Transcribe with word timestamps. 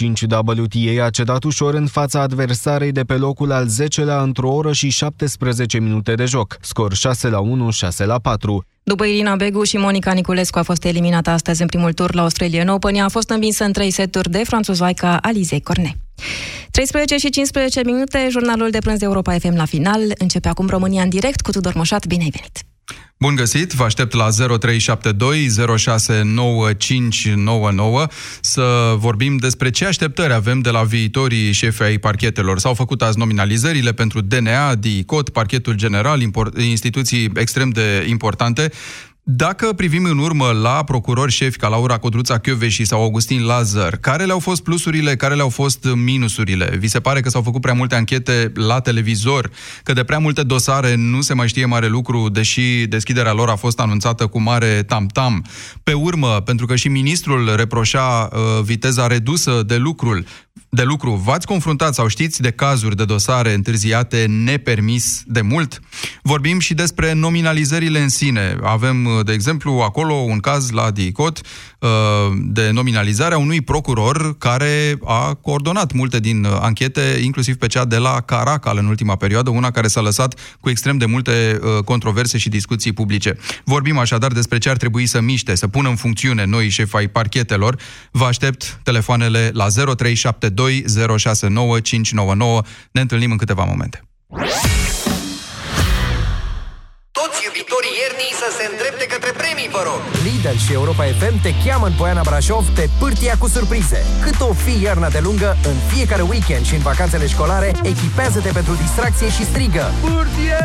5 0.00 0.20
WTA 0.20 1.04
a 1.04 1.10
cedat 1.10 1.44
ușor 1.44 1.74
în 1.74 1.86
fața 1.86 2.20
adversarei 2.20 2.92
de 2.92 3.02
pe 3.02 3.14
locul 3.14 3.52
al 3.52 3.66
10-lea 3.66 4.22
într-o 4.22 4.50
oră 4.50 4.72
și 4.72 4.88
17 4.88 5.78
minute 5.78 6.14
de 6.14 6.24
joc. 6.24 6.56
Scor 6.60 6.94
6 6.94 7.28
la 7.28 7.38
1, 7.38 7.70
6 7.70 8.04
la 8.04 8.18
4. 8.18 8.64
După 8.82 9.04
Irina 9.04 9.36
Begu 9.36 9.62
și 9.62 9.76
Monica 9.76 10.12
Niculescu 10.12 10.58
a 10.58 10.62
fost 10.62 10.84
eliminată 10.84 11.30
astăzi 11.30 11.60
în 11.62 11.66
primul 11.66 11.92
tur 11.92 12.14
la 12.14 12.22
Australian 12.22 12.68
Open, 12.68 12.94
ea 12.94 13.04
a 13.04 13.08
fost 13.08 13.30
învinsă 13.30 13.64
în 13.64 13.72
trei 13.72 13.90
seturi 13.90 14.30
de 14.30 14.42
franțuzoica 14.44 15.16
Alizei 15.16 15.60
Cornet. 15.60 15.96
13 16.70 17.16
și 17.16 17.30
15 17.30 17.80
minute, 17.84 18.26
jurnalul 18.30 18.70
de 18.70 18.78
prânz 18.78 18.98
de 18.98 19.04
Europa 19.04 19.38
FM 19.38 19.56
la 19.56 19.64
final. 19.64 20.00
Începe 20.18 20.48
acum 20.48 20.66
România 20.66 21.02
în 21.02 21.08
direct 21.08 21.40
cu 21.40 21.50
Tudor 21.50 21.74
Moșat. 21.74 22.06
Bine 22.06 22.22
ai 22.22 22.30
venit! 22.30 22.69
Bun 23.22 23.34
găsit, 23.34 23.72
vă 23.72 23.84
aștept 23.84 24.12
la 24.12 24.28
0372 24.30 25.48
069599 25.76 28.06
să 28.40 28.94
vorbim 28.96 29.36
despre 29.36 29.70
ce 29.70 29.86
așteptări 29.86 30.32
avem 30.32 30.60
de 30.60 30.70
la 30.70 30.82
viitorii 30.82 31.52
șefi 31.52 31.82
ai 31.82 31.98
parchetelor. 31.98 32.58
S-au 32.58 32.74
făcut 32.74 33.02
azi 33.02 33.18
nominalizările 33.18 33.92
pentru 33.92 34.20
DNA, 34.20 34.74
DICOT, 34.74 35.28
Parchetul 35.28 35.74
General, 35.74 36.22
instituții 36.56 37.30
extrem 37.34 37.70
de 37.70 38.06
importante. 38.08 38.70
Dacă 39.32 39.72
privim 39.72 40.04
în 40.04 40.18
urmă 40.18 40.50
la 40.62 40.84
procurori 40.84 41.32
șefi 41.32 41.58
ca 41.58 41.68
Laura 41.68 41.98
Codruța 41.98 42.40
și 42.68 42.84
sau 42.84 43.02
Augustin 43.02 43.44
Lazar, 43.44 43.96
care 43.96 44.24
le-au 44.24 44.38
fost 44.38 44.62
plusurile, 44.62 45.16
care 45.16 45.34
le-au 45.34 45.48
fost 45.48 45.88
minusurile? 45.94 46.76
Vi 46.78 46.88
se 46.88 47.00
pare 47.00 47.20
că 47.20 47.28
s-au 47.28 47.42
făcut 47.42 47.60
prea 47.60 47.74
multe 47.74 47.94
anchete 47.94 48.52
la 48.54 48.80
televizor, 48.80 49.50
că 49.82 49.92
de 49.92 50.04
prea 50.04 50.18
multe 50.18 50.42
dosare 50.42 50.94
nu 50.94 51.20
se 51.20 51.34
mai 51.34 51.48
știe 51.48 51.64
mare 51.64 51.88
lucru, 51.88 52.28
deși 52.28 52.86
deschiderea 52.86 53.32
lor 53.32 53.48
a 53.48 53.56
fost 53.56 53.80
anunțată 53.80 54.26
cu 54.26 54.40
mare 54.40 54.82
tam-tam. 54.82 55.44
Pe 55.82 55.92
urmă, 55.92 56.40
pentru 56.44 56.66
că 56.66 56.76
și 56.76 56.88
ministrul 56.88 57.56
reproșa 57.56 58.28
uh, 58.32 58.62
viteza 58.62 59.06
redusă 59.06 59.62
de 59.66 59.76
lucrul, 59.76 60.24
de 60.72 60.82
lucru, 60.82 61.10
v-ați 61.24 61.46
confruntat 61.46 61.94
sau 61.94 62.06
știți 62.06 62.40
de 62.40 62.50
cazuri 62.50 62.96
de 62.96 63.04
dosare 63.04 63.52
întârziate 63.52 64.26
nepermis 64.28 65.22
de 65.26 65.40
mult? 65.40 65.80
Vorbim 66.22 66.58
și 66.58 66.74
despre 66.74 67.12
nominalizările 67.12 68.00
în 68.00 68.08
sine. 68.08 68.56
Avem, 68.62 69.08
de 69.24 69.32
exemplu, 69.32 69.72
acolo 69.72 70.14
un 70.14 70.38
caz 70.38 70.70
la 70.70 70.90
DICOT 70.90 71.40
uh, 71.78 71.88
de 72.36 72.70
nominalizare 72.70 73.34
a 73.34 73.38
unui 73.38 73.60
procuror 73.60 74.38
care 74.38 74.98
a 75.04 75.34
coordonat 75.34 75.92
multe 75.92 76.20
din 76.20 76.44
anchete, 76.44 77.20
inclusiv 77.22 77.56
pe 77.56 77.66
cea 77.66 77.84
de 77.84 77.96
la 77.96 78.20
Caracal 78.20 78.78
în 78.78 78.86
ultima 78.86 79.16
perioadă, 79.16 79.50
una 79.50 79.70
care 79.70 79.88
s-a 79.88 80.00
lăsat 80.00 80.34
cu 80.60 80.70
extrem 80.70 80.96
de 80.96 81.06
multe 81.06 81.60
uh, 81.62 81.84
controverse 81.84 82.38
și 82.38 82.48
discuții 82.48 82.92
publice. 82.92 83.36
Vorbim 83.64 83.98
așadar 83.98 84.32
despre 84.32 84.58
ce 84.58 84.70
ar 84.70 84.76
trebui 84.76 85.06
să 85.06 85.20
miște, 85.20 85.54
să 85.54 85.68
pună 85.68 85.88
în 85.88 85.96
funcțiune 85.96 86.44
noi 86.44 86.68
șefi 86.68 86.96
ai 86.96 87.08
parchetelor. 87.08 87.78
Vă 88.10 88.24
aștept 88.24 88.80
telefoanele 88.82 89.50
la 89.52 89.66
0372 89.68 90.39
599. 90.48 92.62
Ne 92.90 93.00
întâlnim 93.00 93.30
în 93.30 93.36
câteva 93.36 93.64
momente. 93.64 94.02
Toți 97.18 97.38
iubitorii 97.46 97.94
iernii 98.02 98.32
să 98.42 98.48
se 98.56 98.64
îndrepte 98.70 99.04
către 99.14 99.30
premii, 99.40 99.68
vă 99.76 99.82
rog! 99.88 100.00
Lidl 100.24 100.56
și 100.64 100.72
Europa 100.72 101.04
FM 101.18 101.36
te 101.42 101.52
cheamă 101.64 101.86
în 101.86 101.92
Poiana 101.92 102.22
Brașov 102.28 102.64
pe 102.78 102.88
pârtia 102.98 103.34
cu 103.38 103.48
surprize. 103.48 104.00
Cât 104.24 104.40
o 104.40 104.52
fi 104.52 104.82
iarna 104.82 105.08
de 105.08 105.18
lungă, 105.18 105.56
în 105.70 105.76
fiecare 105.92 106.22
weekend 106.22 106.64
și 106.66 106.74
în 106.74 106.82
vacanțele 106.90 107.26
școlare, 107.26 107.72
echipează-te 107.82 108.50
pentru 108.52 108.74
distracție 108.74 109.30
și 109.30 109.44
strigă. 109.44 109.84
Pârtie! 110.00 110.58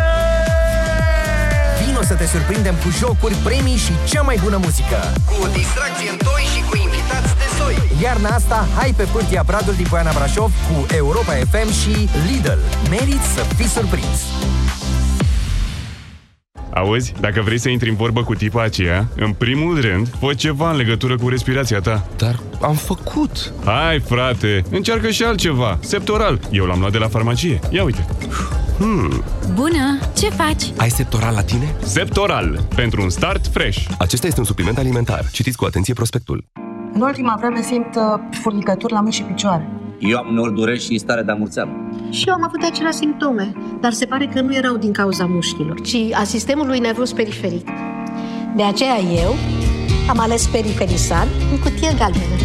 Vino 1.86 2.02
să 2.02 2.14
te 2.14 2.26
surprindem 2.26 2.76
cu 2.76 2.90
jocuri, 3.00 3.36
premii 3.36 3.78
și 3.78 3.92
cea 4.06 4.22
mai 4.22 4.40
bună 4.44 4.58
muzică. 4.58 5.14
Cu 5.26 5.48
distracție 5.48 6.10
în 6.10 6.18
toi 6.18 6.44
și 6.54 6.62
cu 6.70 6.76
invitați 6.76 6.76
de 6.76 6.76
soi. 6.76 6.85
Iarna 8.02 8.30
asta, 8.30 8.68
hai 8.76 8.94
pe 8.98 9.08
pârtia 9.12 9.44
Bradul 9.46 9.74
din 9.74 9.86
Poiana 9.90 10.12
Brașov 10.14 10.52
cu 10.68 10.86
Europa 10.96 11.32
FM 11.34 11.72
și 11.72 12.10
Lidl. 12.28 12.60
Meriți 12.90 13.28
să 13.36 13.42
fii 13.56 13.68
surprins! 13.68 14.22
Auzi, 16.74 17.14
dacă 17.20 17.42
vrei 17.42 17.58
să 17.58 17.70
intri 17.70 17.90
în 17.90 17.96
vorbă 17.96 18.24
cu 18.24 18.36
tipa 18.36 18.64
aceea, 18.64 19.08
în 19.16 19.32
primul 19.32 19.82
rând, 19.82 20.08
fă 20.20 20.34
ceva 20.34 20.72
în 20.72 20.78
legătură 20.78 21.16
cu 21.18 21.30
respirația 21.30 21.80
ta. 21.80 22.08
Dar 22.18 22.40
am 22.62 22.76
făcut. 22.76 23.54
Hai, 23.66 24.00
frate, 24.00 24.64
încearcă 24.72 25.10
și 25.10 25.24
altceva. 25.24 25.78
Septoral. 25.82 26.40
Eu 26.52 26.66
l-am 26.66 26.80
luat 26.80 26.92
de 26.92 26.98
la 26.98 27.08
farmacie. 27.08 27.60
Ia 27.70 27.84
uite. 27.84 28.06
Hmm. 28.78 29.24
Bună! 29.54 30.00
Ce 30.18 30.30
faci? 30.30 30.64
Ai 30.78 30.90
Septoral 30.90 31.34
la 31.34 31.42
tine? 31.42 31.76
Septoral. 31.84 32.68
Pentru 32.76 33.02
un 33.02 33.10
start 33.10 33.48
fresh. 33.48 33.86
Acesta 33.98 34.28
este 34.28 34.40
un 34.40 34.46
supliment 34.46 34.78
alimentar. 34.78 35.30
Citiți 35.32 35.58
cu 35.58 35.66
atenție 35.66 35.94
prospectul. 35.94 36.46
În 36.98 37.02
ultima 37.02 37.36
vreme 37.40 37.62
simt 37.62 37.96
uh, 37.96 38.04
furnicături 38.42 38.94
la 38.94 39.00
mâini 39.00 39.14
și 39.14 39.24
picioare. 39.24 39.70
Eu 40.00 40.18
am 40.18 40.28
uneori 40.30 40.54
dureri 40.54 40.80
și 40.80 40.98
stare 40.98 41.22
de 41.22 41.32
amurțeală. 41.32 41.72
Și 42.10 42.24
eu 42.28 42.34
am 42.34 42.44
avut 42.44 42.64
aceleași 42.64 42.98
simptome, 42.98 43.54
dar 43.82 43.92
se 43.92 44.06
pare 44.06 44.26
că 44.34 44.42
nu 44.42 44.56
erau 44.56 44.76
din 44.78 44.94
cauza 44.94 45.26
mușchilor, 45.26 45.82
ci 45.82 45.98
a 46.14 46.24
sistemului 46.24 46.80
nervos 46.80 47.14
periferic. 47.14 47.68
De 48.56 48.64
aceea 48.64 49.00
eu 49.24 49.36
am 50.10 50.20
ales 50.20 50.48
Periferisan 50.48 51.28
în 51.52 51.60
cutie 51.60 51.94
galbenă. 51.98 52.36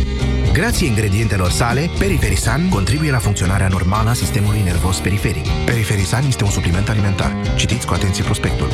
Grație 0.52 0.86
ingredientelor 0.86 1.50
sale, 1.50 1.90
Periferisan 1.98 2.68
contribuie 2.68 3.10
la 3.10 3.18
funcționarea 3.18 3.68
normală 3.68 4.08
a 4.08 4.12
sistemului 4.12 4.62
nervos 4.64 4.98
periferic. 4.98 5.46
Periferisan 5.66 6.24
este 6.26 6.44
un 6.44 6.50
supliment 6.50 6.88
alimentar. 6.88 7.32
Citiți 7.56 7.86
cu 7.86 7.92
atenție 7.94 8.24
prospectul. 8.24 8.68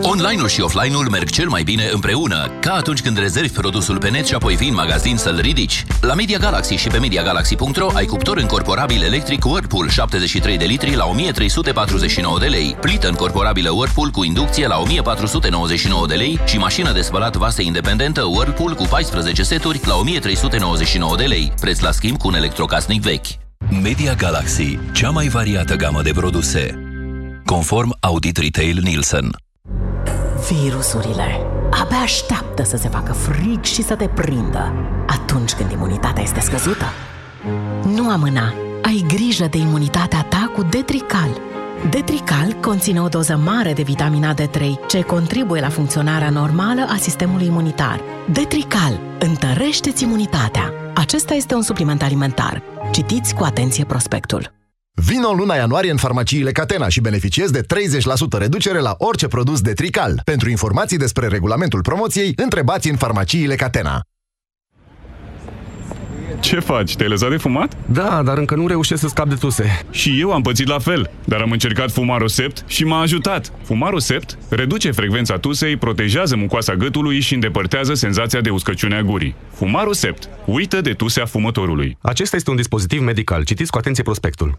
Online-ul 0.00 0.48
și 0.48 0.60
offline-ul 0.60 1.08
merg 1.10 1.30
cel 1.30 1.48
mai 1.48 1.62
bine 1.62 1.88
împreună, 1.92 2.50
ca 2.60 2.72
atunci 2.72 3.02
când 3.02 3.18
rezervi 3.18 3.52
produsul 3.52 3.98
pe 3.98 4.10
net 4.10 4.26
și 4.26 4.34
apoi 4.34 4.54
vii 4.54 4.68
în 4.68 4.74
magazin 4.74 5.16
să-l 5.16 5.38
ridici. 5.40 5.84
La 6.00 6.14
Media 6.14 6.38
Galaxy 6.38 6.74
și 6.74 6.88
pe 6.88 6.98
MediaGalaxy.ro 6.98 7.90
ai 7.94 8.04
cuptor 8.04 8.36
încorporabil 8.36 9.02
electric 9.02 9.44
Whirlpool 9.44 9.88
73 9.88 10.58
de 10.58 10.64
litri 10.64 10.94
la 10.94 11.06
1349 11.06 12.38
de 12.38 12.46
lei, 12.46 12.76
plită 12.80 13.08
încorporabilă 13.08 13.70
Whirlpool 13.70 14.10
cu 14.10 14.24
inducție 14.24 14.66
la 14.66 14.78
1499 14.78 16.06
de 16.06 16.14
lei 16.14 16.40
și 16.46 16.58
mașină 16.58 16.92
de 16.92 17.00
spălat 17.00 17.36
vase 17.36 17.62
independentă 17.62 18.22
Whirlpool 18.22 18.74
cu 18.74 18.84
14 18.90 19.42
seturi 19.42 19.80
la 19.84 19.96
1399 19.96 21.16
de 21.16 21.24
lei, 21.24 21.52
preț 21.60 21.80
la 21.80 21.90
schimb 21.90 22.18
cu 22.18 22.28
un 22.28 22.34
electrocasnic 22.34 23.02
vechi. 23.02 23.26
Media 23.82 24.14
Galaxy, 24.14 24.78
cea 24.92 25.10
mai 25.10 25.28
variată 25.28 25.74
gamă 25.74 26.02
de 26.02 26.10
produse. 26.10 26.80
Conform 27.44 27.96
Audit 28.00 28.36
Retail 28.36 28.80
Nielsen. 28.82 29.30
Virusurile 30.50 31.46
abia 31.70 31.96
așteaptă 31.96 32.62
să 32.64 32.76
se 32.76 32.88
facă 32.88 33.12
frig 33.12 33.62
și 33.62 33.82
să 33.82 33.94
te 33.94 34.08
prindă 34.08 34.72
atunci 35.06 35.52
când 35.52 35.70
imunitatea 35.70 36.22
este 36.22 36.40
scăzută. 36.40 36.84
Nu 37.84 38.10
amâna! 38.10 38.54
Ai 38.82 39.04
grijă 39.08 39.46
de 39.46 39.58
imunitatea 39.58 40.22
ta 40.22 40.50
cu 40.54 40.62
Detrical. 40.62 41.28
Detrical 41.90 42.52
conține 42.52 43.00
o 43.00 43.08
doză 43.08 43.40
mare 43.44 43.72
de 43.72 43.82
vitamina 43.82 44.34
D3, 44.34 44.86
ce 44.88 45.00
contribuie 45.00 45.60
la 45.60 45.68
funcționarea 45.68 46.30
normală 46.30 46.86
a 46.88 46.96
sistemului 46.96 47.46
imunitar. 47.46 48.00
Detrical 48.32 49.00
întărește-ți 49.18 50.02
imunitatea. 50.02 50.72
Acesta 50.94 51.34
este 51.34 51.54
un 51.54 51.62
supliment 51.62 52.02
alimentar. 52.02 52.62
Citiți 52.92 53.34
cu 53.34 53.44
atenție 53.44 53.84
prospectul. 53.84 54.54
Vino 55.04 55.32
luna 55.32 55.54
ianuarie 55.54 55.90
în 55.90 55.96
farmaciile 55.96 56.52
Catena 56.52 56.88
și 56.88 57.00
beneficiezi 57.00 57.52
de 57.52 57.60
30% 57.60 58.38
reducere 58.38 58.78
la 58.78 58.94
orice 58.98 59.26
produs 59.26 59.60
de 59.60 59.72
Trical. 59.72 60.20
Pentru 60.24 60.50
informații 60.50 60.96
despre 60.96 61.26
regulamentul 61.26 61.80
promoției, 61.80 62.32
întrebați 62.36 62.90
în 62.90 62.96
farmaciile 62.96 63.54
Catena. 63.54 64.00
Ce 66.40 66.60
faci? 66.60 66.96
Te-ai 66.96 67.08
lăsat 67.08 67.30
de 67.30 67.36
fumat? 67.36 67.76
Da, 67.92 68.22
dar 68.22 68.38
încă 68.38 68.54
nu 68.54 68.66
reușesc 68.66 69.00
să 69.00 69.08
scap 69.08 69.28
de 69.28 69.34
tuse. 69.34 69.80
Și 69.90 70.20
eu 70.20 70.32
am 70.32 70.42
pățit 70.42 70.68
la 70.68 70.78
fel, 70.78 71.10
dar 71.24 71.40
am 71.40 71.50
încercat 71.50 71.90
Fumarul 71.90 72.28
Sept 72.28 72.64
și 72.66 72.84
m-a 72.84 73.00
ajutat. 73.00 73.52
Fumarul 73.62 74.00
Sept 74.00 74.38
reduce 74.48 74.90
frecvența 74.90 75.38
tusei, 75.38 75.76
protejează 75.76 76.36
mucoasa 76.36 76.74
gâtului 76.74 77.20
și 77.20 77.34
îndepărtează 77.34 77.94
senzația 77.94 78.40
de 78.40 78.50
uscăciune 78.50 78.96
a 78.96 79.02
gurii. 79.02 79.34
Fumarul 79.52 79.94
Sept. 79.94 80.28
Uită 80.44 80.80
de 80.80 80.92
tusea 80.92 81.24
fumătorului. 81.24 81.98
Acesta 82.00 82.36
este 82.36 82.50
un 82.50 82.56
dispozitiv 82.56 83.00
medical. 83.00 83.44
Citiți 83.44 83.70
cu 83.70 83.78
atenție 83.78 84.02
prospectul. 84.02 84.58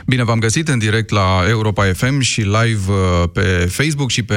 Bine 0.05 0.23
v-am 0.23 0.39
găsit 0.39 0.67
în 0.67 0.79
direct 0.79 1.09
la 1.09 1.43
Europa 1.47 1.85
FM 1.93 2.19
și 2.19 2.41
live 2.41 2.91
uh, 2.91 3.29
pe 3.33 3.67
Facebook 3.69 4.09
și 4.09 4.23
pe 4.23 4.35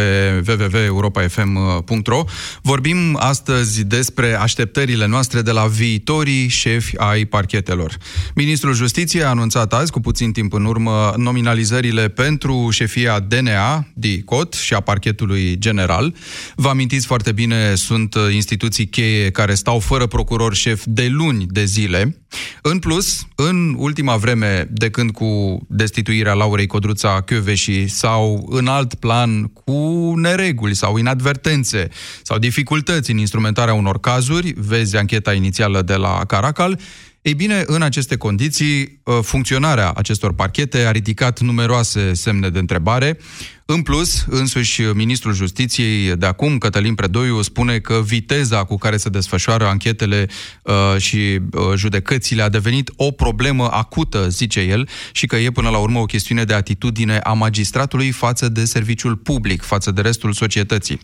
www.europafm.ro. 0.48 2.24
Vorbim 2.62 3.16
astăzi 3.20 3.84
despre 3.84 4.34
așteptările 4.34 5.06
noastre 5.06 5.42
de 5.42 5.50
la 5.50 5.66
viitorii 5.66 6.48
șefi 6.48 6.96
ai 6.96 7.24
parchetelor. 7.24 7.96
Ministrul 8.34 8.74
Justiției 8.74 9.22
a 9.22 9.28
anunțat 9.28 9.72
azi, 9.72 9.90
cu 9.90 10.00
puțin 10.00 10.32
timp 10.32 10.52
în 10.52 10.64
urmă, 10.64 11.14
nominalizările 11.16 12.08
pentru 12.08 12.68
șefia 12.70 13.20
DNA, 13.20 13.86
DICOT 13.94 14.52
și 14.52 14.74
a 14.74 14.80
parchetului 14.80 15.58
general. 15.58 16.14
Vă 16.54 16.68
amintiți 16.68 17.06
foarte 17.06 17.32
bine, 17.32 17.74
sunt 17.74 18.14
instituții 18.32 18.86
cheie 18.86 19.30
care 19.30 19.54
stau 19.54 19.78
fără 19.78 20.06
procuror 20.06 20.54
șef 20.54 20.82
de 20.86 21.08
luni 21.10 21.46
de 21.48 21.64
zile. 21.64 22.18
În 22.62 22.78
plus, 22.78 23.26
în 23.34 23.74
ultima 23.78 24.16
vreme, 24.16 24.68
de 24.70 24.90
când 24.90 25.10
cu 25.10 25.60
destituirea 25.68 26.32
Laurei 26.32 26.66
Codruța 26.66 27.24
și 27.54 27.88
sau 27.88 28.46
în 28.50 28.66
alt 28.66 28.94
plan 28.94 29.44
cu 29.44 30.12
nereguli 30.16 30.74
sau 30.74 30.96
inadvertențe 30.96 31.88
sau 32.22 32.38
dificultăți 32.38 33.10
în 33.10 33.18
instrumentarea 33.18 33.74
unor 33.74 34.00
cazuri, 34.00 34.54
vezi 34.56 34.96
ancheta 34.96 35.32
inițială 35.32 35.82
de 35.82 35.94
la 35.94 36.24
Caracal, 36.26 36.78
ei 37.24 37.34
bine, 37.34 37.62
în 37.66 37.82
aceste 37.82 38.16
condiții, 38.16 39.00
uh, 39.04 39.18
funcționarea 39.22 39.90
acestor 39.90 40.34
parchete 40.34 40.78
a 40.78 40.90
ridicat 40.90 41.40
numeroase 41.40 42.14
semne 42.14 42.48
de 42.48 42.58
întrebare. 42.58 43.18
În 43.66 43.82
plus, 43.82 44.24
însuși 44.28 44.82
ministrul 44.82 45.34
justiției 45.34 46.16
de 46.16 46.26
acum, 46.26 46.58
Cătălin 46.58 46.94
Predoiu, 46.94 47.42
spune 47.42 47.78
că 47.78 48.02
viteza 48.04 48.64
cu 48.64 48.76
care 48.76 48.96
se 48.96 49.08
desfășoară 49.08 49.66
anchetele 49.66 50.26
uh, 50.62 50.74
și 50.98 51.16
uh, 51.16 51.62
judecățile 51.76 52.42
a 52.42 52.48
devenit 52.48 52.90
o 52.96 53.10
problemă 53.10 53.68
acută, 53.70 54.28
zice 54.28 54.60
el, 54.60 54.88
și 55.12 55.26
că 55.26 55.36
e 55.36 55.50
până 55.50 55.68
la 55.68 55.78
urmă 55.78 55.98
o 55.98 56.04
chestiune 56.04 56.44
de 56.44 56.54
atitudine 56.54 57.18
a 57.18 57.32
magistratului 57.32 58.10
față 58.10 58.48
de 58.48 58.64
serviciul 58.64 59.16
public, 59.16 59.62
față 59.62 59.90
de 59.90 60.00
restul 60.00 60.32
societății. 60.32 61.00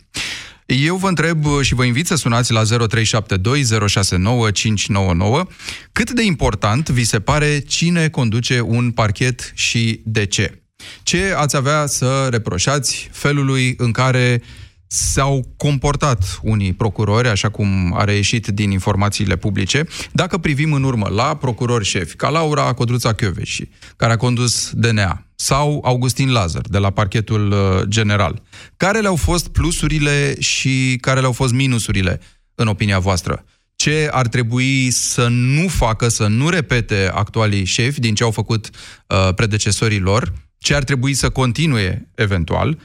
Eu 0.74 0.96
vă 0.96 1.08
întreb 1.08 1.44
și 1.60 1.74
vă 1.74 1.84
invit 1.84 2.06
să 2.06 2.14
sunați 2.14 2.52
la 2.52 2.62
0372 2.62 3.64
069 3.86 4.50
599 4.50 5.46
cât 5.92 6.10
de 6.10 6.22
important 6.22 6.88
vi 6.88 7.04
se 7.04 7.20
pare 7.20 7.58
cine 7.58 8.08
conduce 8.08 8.60
un 8.60 8.90
parchet 8.90 9.52
și 9.54 10.00
de 10.04 10.26
ce. 10.26 10.62
Ce 11.02 11.34
ați 11.36 11.56
avea 11.56 11.86
să 11.86 12.28
reproșați 12.30 13.08
felului 13.12 13.74
în 13.78 13.90
care 13.90 14.42
s-au 14.92 15.54
comportat 15.56 16.38
unii 16.42 16.72
procurori, 16.72 17.28
așa 17.28 17.48
cum 17.48 17.94
a 17.96 18.04
reieșit 18.04 18.46
din 18.46 18.70
informațiile 18.70 19.36
publice. 19.36 19.86
Dacă 20.12 20.38
privim 20.38 20.72
în 20.72 20.82
urmă 20.82 21.08
la 21.08 21.36
procurori 21.36 21.84
șefi, 21.84 22.16
ca 22.16 22.28
Laura 22.28 22.72
Codruța 22.72 23.12
Chioveși, 23.12 23.68
care 23.96 24.12
a 24.12 24.16
condus 24.16 24.70
DNA, 24.72 25.24
sau 25.34 25.80
Augustin 25.84 26.32
Lazar, 26.32 26.62
de 26.68 26.78
la 26.78 26.90
parchetul 26.90 27.50
uh, 27.50 27.82
general, 27.88 28.42
care 28.76 29.00
le-au 29.00 29.16
fost 29.16 29.48
plusurile 29.48 30.40
și 30.40 30.98
care 31.00 31.20
le-au 31.20 31.32
fost 31.32 31.52
minusurile, 31.52 32.20
în 32.54 32.66
opinia 32.66 32.98
voastră? 32.98 33.44
Ce 33.76 34.08
ar 34.10 34.26
trebui 34.26 34.90
să 34.90 35.28
nu 35.28 35.68
facă, 35.68 36.08
să 36.08 36.26
nu 36.26 36.48
repete 36.48 37.10
actualii 37.14 37.64
șefi 37.64 38.00
din 38.00 38.14
ce 38.14 38.22
au 38.22 38.30
făcut 38.30 38.70
uh, 38.70 39.34
predecesorii 39.34 40.00
lor? 40.00 40.32
Ce 40.58 40.74
ar 40.74 40.84
trebui 40.84 41.14
să 41.14 41.30
continue, 41.30 42.08
eventual? 42.14 42.78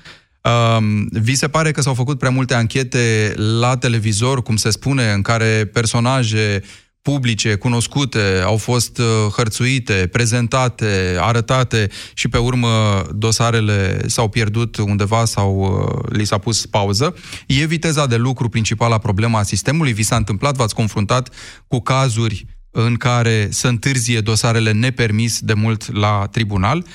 Um, 0.46 1.08
vi 1.12 1.36
se 1.36 1.48
pare 1.48 1.72
că 1.72 1.82
s-au 1.82 1.94
făcut 1.94 2.18
prea 2.20 2.32
multe 2.32 2.54
anchete 2.54 3.34
la 3.36 3.78
televizor, 3.78 4.44
cum 4.44 4.56
se 4.56 4.70
spune, 4.70 5.12
în 5.12 5.22
care 5.22 5.70
personaje 5.74 6.62
publice, 7.02 7.56
cunoscute, 7.56 8.42
au 8.44 8.58
fost 8.58 8.98
uh, 8.98 9.06
hărțuite, 9.36 10.10
prezentate, 10.12 11.18
arătate 11.20 11.90
și 12.14 12.28
pe 12.28 12.38
urmă 12.38 13.04
dosarele 13.16 14.08
s-au 14.08 14.30
pierdut 14.30 14.78
undeva 14.78 15.26
sau 15.26 15.60
uh, 15.60 16.18
li 16.18 16.26
s-a 16.26 16.38
pus 16.38 16.66
pauză. 16.66 17.16
E 17.48 17.66
viteza 17.66 18.06
de 18.08 18.16
lucru 18.16 18.50
principala 18.50 18.98
problema 18.98 19.40
a 19.40 19.44
sistemului? 19.44 19.94
Vi 19.94 20.04
s-a 20.04 20.16
întâmplat, 20.16 20.56
v-ați 20.56 20.76
confruntat 20.76 21.30
cu 21.68 21.80
cazuri 21.80 22.46
în 22.72 22.96
care 22.96 23.48
să 23.52 23.68
întârzie 23.68 24.20
dosarele 24.20 24.72
nepermis 24.72 25.40
de 25.40 25.54
mult 25.54 25.96
la 25.96 26.28
tribunal? 26.32 26.78
Uh, 26.78 26.86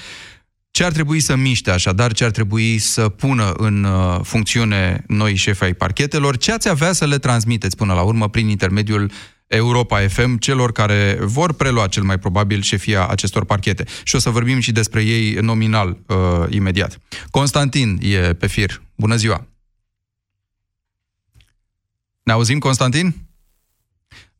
ce 0.80 0.86
ar 0.86 0.92
trebui 0.92 1.20
să 1.20 1.36
miște 1.36 1.70
așadar, 1.70 2.12
ce 2.12 2.24
ar 2.24 2.30
trebui 2.30 2.78
să 2.78 3.08
pună 3.08 3.52
în 3.52 3.84
uh, 3.84 4.20
funcțiune 4.22 5.04
noi 5.06 5.34
șefi 5.34 5.64
ai 5.64 5.74
parchetelor, 5.74 6.36
ce 6.36 6.52
ați 6.52 6.68
avea 6.68 6.92
să 6.92 7.06
le 7.06 7.18
transmiteți 7.18 7.76
până 7.76 7.92
la 7.92 8.02
urmă 8.02 8.28
prin 8.28 8.48
intermediul 8.48 9.10
Europa 9.46 10.08
FM 10.08 10.36
celor 10.36 10.72
care 10.72 11.18
vor 11.20 11.52
prelua 11.52 11.86
cel 11.86 12.02
mai 12.02 12.18
probabil 12.18 12.62
șefia 12.62 13.06
acestor 13.06 13.44
parchete. 13.44 13.84
Și 14.02 14.16
o 14.16 14.18
să 14.18 14.30
vorbim 14.30 14.60
și 14.60 14.72
despre 14.72 15.02
ei 15.02 15.32
nominal 15.32 15.98
uh, 16.06 16.16
imediat. 16.48 17.00
Constantin 17.30 17.98
e 18.02 18.34
pe 18.34 18.46
fir. 18.46 18.82
Bună 18.96 19.16
ziua! 19.16 19.46
Ne 22.22 22.32
auzim, 22.32 22.58
Constantin? 22.58 23.29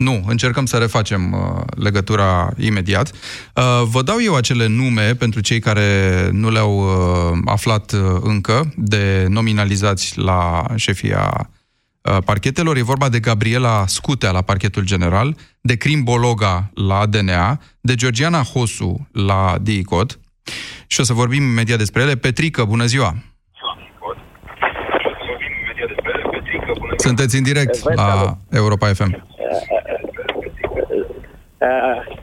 Nu, 0.00 0.22
încercăm 0.26 0.66
să 0.66 0.76
refacem 0.76 1.32
uh, 1.32 1.62
legătura 1.76 2.50
imediat. 2.58 3.10
Uh, 3.54 3.82
vă 3.90 4.02
dau 4.02 4.16
eu 4.22 4.34
acele 4.34 4.66
nume 4.66 5.14
pentru 5.14 5.40
cei 5.40 5.58
care 5.58 6.28
nu 6.32 6.50
le-au 6.50 6.78
uh, 6.78 7.38
aflat 7.44 7.92
uh, 7.92 8.00
încă 8.20 8.72
de 8.76 9.26
nominalizați 9.28 10.18
la 10.18 10.64
șefia 10.76 11.50
uh, 12.00 12.16
parchetelor. 12.24 12.76
E 12.76 12.82
vorba 12.82 13.08
de 13.08 13.20
Gabriela 13.20 13.84
Scutea 13.86 14.30
la 14.30 14.42
parchetul 14.42 14.84
general, 14.84 15.36
de 15.60 15.76
Crim 15.76 16.02
Bologa 16.02 16.70
la 16.74 17.06
DNA, 17.06 17.60
de 17.80 17.94
Georgiana 17.94 18.42
Hosu 18.42 19.08
la 19.12 19.56
DICOT 19.62 20.18
și 20.86 21.00
o 21.00 21.02
să 21.02 21.12
vorbim 21.12 21.42
imediat 21.42 21.78
despre 21.78 22.02
ele. 22.02 22.16
Petrică, 22.16 22.64
bună 22.64 22.84
ziua! 22.84 23.14
Sunteți 26.96 27.36
în 27.36 27.42
direct 27.42 27.94
la 27.94 28.36
Europa 28.50 28.86
FM. 28.86 29.28
Uh, 31.60 32.16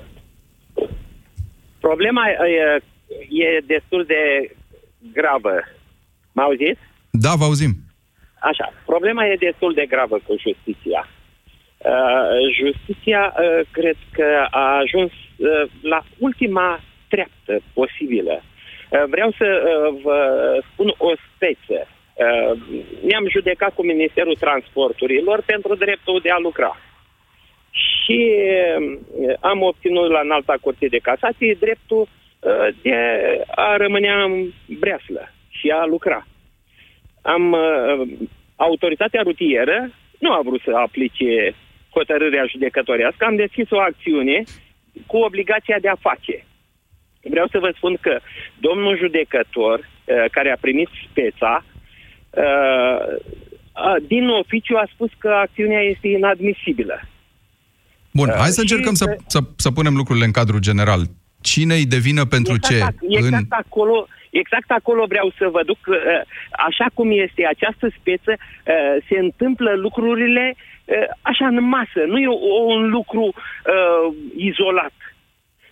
problema 1.79 2.23
uh, 2.27 2.81
e 3.29 3.59
destul 3.65 4.03
de 4.05 4.51
gravă. 5.13 5.55
Mă 6.31 6.41
auziți? 6.41 6.79
Da, 7.11 7.33
vă 7.35 7.43
auzim. 7.43 7.73
Așa, 8.39 8.73
problema 8.85 9.25
e 9.25 9.45
destul 9.49 9.73
de 9.73 9.85
gravă 9.85 10.19
cu 10.27 10.35
justiția. 10.45 11.07
Uh, 11.77 12.29
justiția 12.61 13.33
uh, 13.33 13.59
cred 13.71 13.97
că 14.11 14.47
a 14.49 14.77
ajuns 14.77 15.11
uh, 15.11 15.71
la 15.81 16.03
ultima 16.17 16.79
treaptă 17.07 17.59
posibilă. 17.73 18.41
Uh, 18.41 19.03
vreau 19.09 19.31
să 19.37 19.47
uh, 19.47 20.01
vă 20.03 20.19
spun 20.71 20.93
o 20.97 21.11
speță. 21.35 21.87
Uh, 21.87 22.57
ne-am 23.03 23.27
judecat 23.29 23.73
cu 23.73 23.85
Ministerul 23.85 24.35
Transporturilor 24.35 25.41
pentru 25.45 25.75
dreptul 25.75 26.19
de 26.23 26.29
a 26.29 26.37
lucra 26.37 26.77
și 27.77 28.19
eh, 28.31 29.35
am 29.39 29.61
obținut 29.61 30.09
la 30.09 30.19
înalta 30.19 30.55
curte 30.61 30.87
de 30.87 30.97
casație 30.97 31.57
dreptul 31.59 32.07
eh, 32.07 32.75
de 32.81 32.95
a 33.47 33.77
rămâne 33.77 34.11
în 34.11 34.49
breaslă 34.79 35.31
și 35.49 35.69
a 35.69 35.85
lucra. 35.85 36.27
Am 37.21 37.53
eh, 37.53 38.17
autoritatea 38.55 39.21
rutieră 39.21 39.89
nu 40.19 40.31
a 40.31 40.41
vrut 40.43 40.61
să 40.61 40.71
aplice 40.75 41.55
hotărârea 41.89 42.45
judecătorească, 42.45 43.25
am 43.25 43.35
deschis 43.35 43.69
o 43.69 43.79
acțiune 43.79 44.43
cu 45.05 45.17
obligația 45.17 45.79
de 45.79 45.87
a 45.87 45.95
face. 45.95 46.45
Vreau 47.21 47.47
să 47.47 47.59
vă 47.59 47.71
spun 47.75 47.97
că 48.01 48.19
domnul 48.59 48.97
judecător, 48.97 49.89
care 50.31 50.51
a 50.51 50.57
primit 50.61 50.89
speța, 51.09 51.63
din 54.07 54.27
oficiu 54.29 54.75
a 54.75 54.89
spus 54.93 55.11
că 55.17 55.29
acțiunea 55.29 55.81
este 55.81 56.07
inadmisibilă. 56.07 57.01
Bun, 58.19 58.29
hai 58.43 58.57
să 58.57 58.61
încercăm 58.61 58.93
să, 59.01 59.05
să, 59.33 59.39
să 59.55 59.69
punem 59.71 59.95
lucrurile 59.95 60.25
în 60.25 60.37
cadrul 60.39 60.59
general. 60.69 61.01
Cine 61.41 61.73
îi 61.75 61.85
devină 61.95 62.23
pentru 62.25 62.53
exact, 62.53 62.97
ce? 62.99 63.17
Exact, 63.17 63.51
în... 63.51 63.61
acolo, 63.65 64.07
exact 64.29 64.69
acolo 64.79 65.05
vreau 65.13 65.27
să 65.37 65.45
vă 65.55 65.61
duc. 65.65 65.77
Uh, 65.87 65.97
așa 66.67 66.87
cum 66.93 67.07
este 67.25 67.41
această 67.53 67.85
speță, 67.99 68.33
uh, 68.37 68.95
se 69.09 69.17
întâmplă 69.25 69.71
lucrurile 69.85 70.55
uh, 70.55 71.07
așa 71.21 71.45
în 71.47 71.63
masă. 71.75 71.99
Nu 72.07 72.17
e 72.17 72.27
un 72.75 72.89
lucru 72.89 73.33
izolat. 74.35 74.93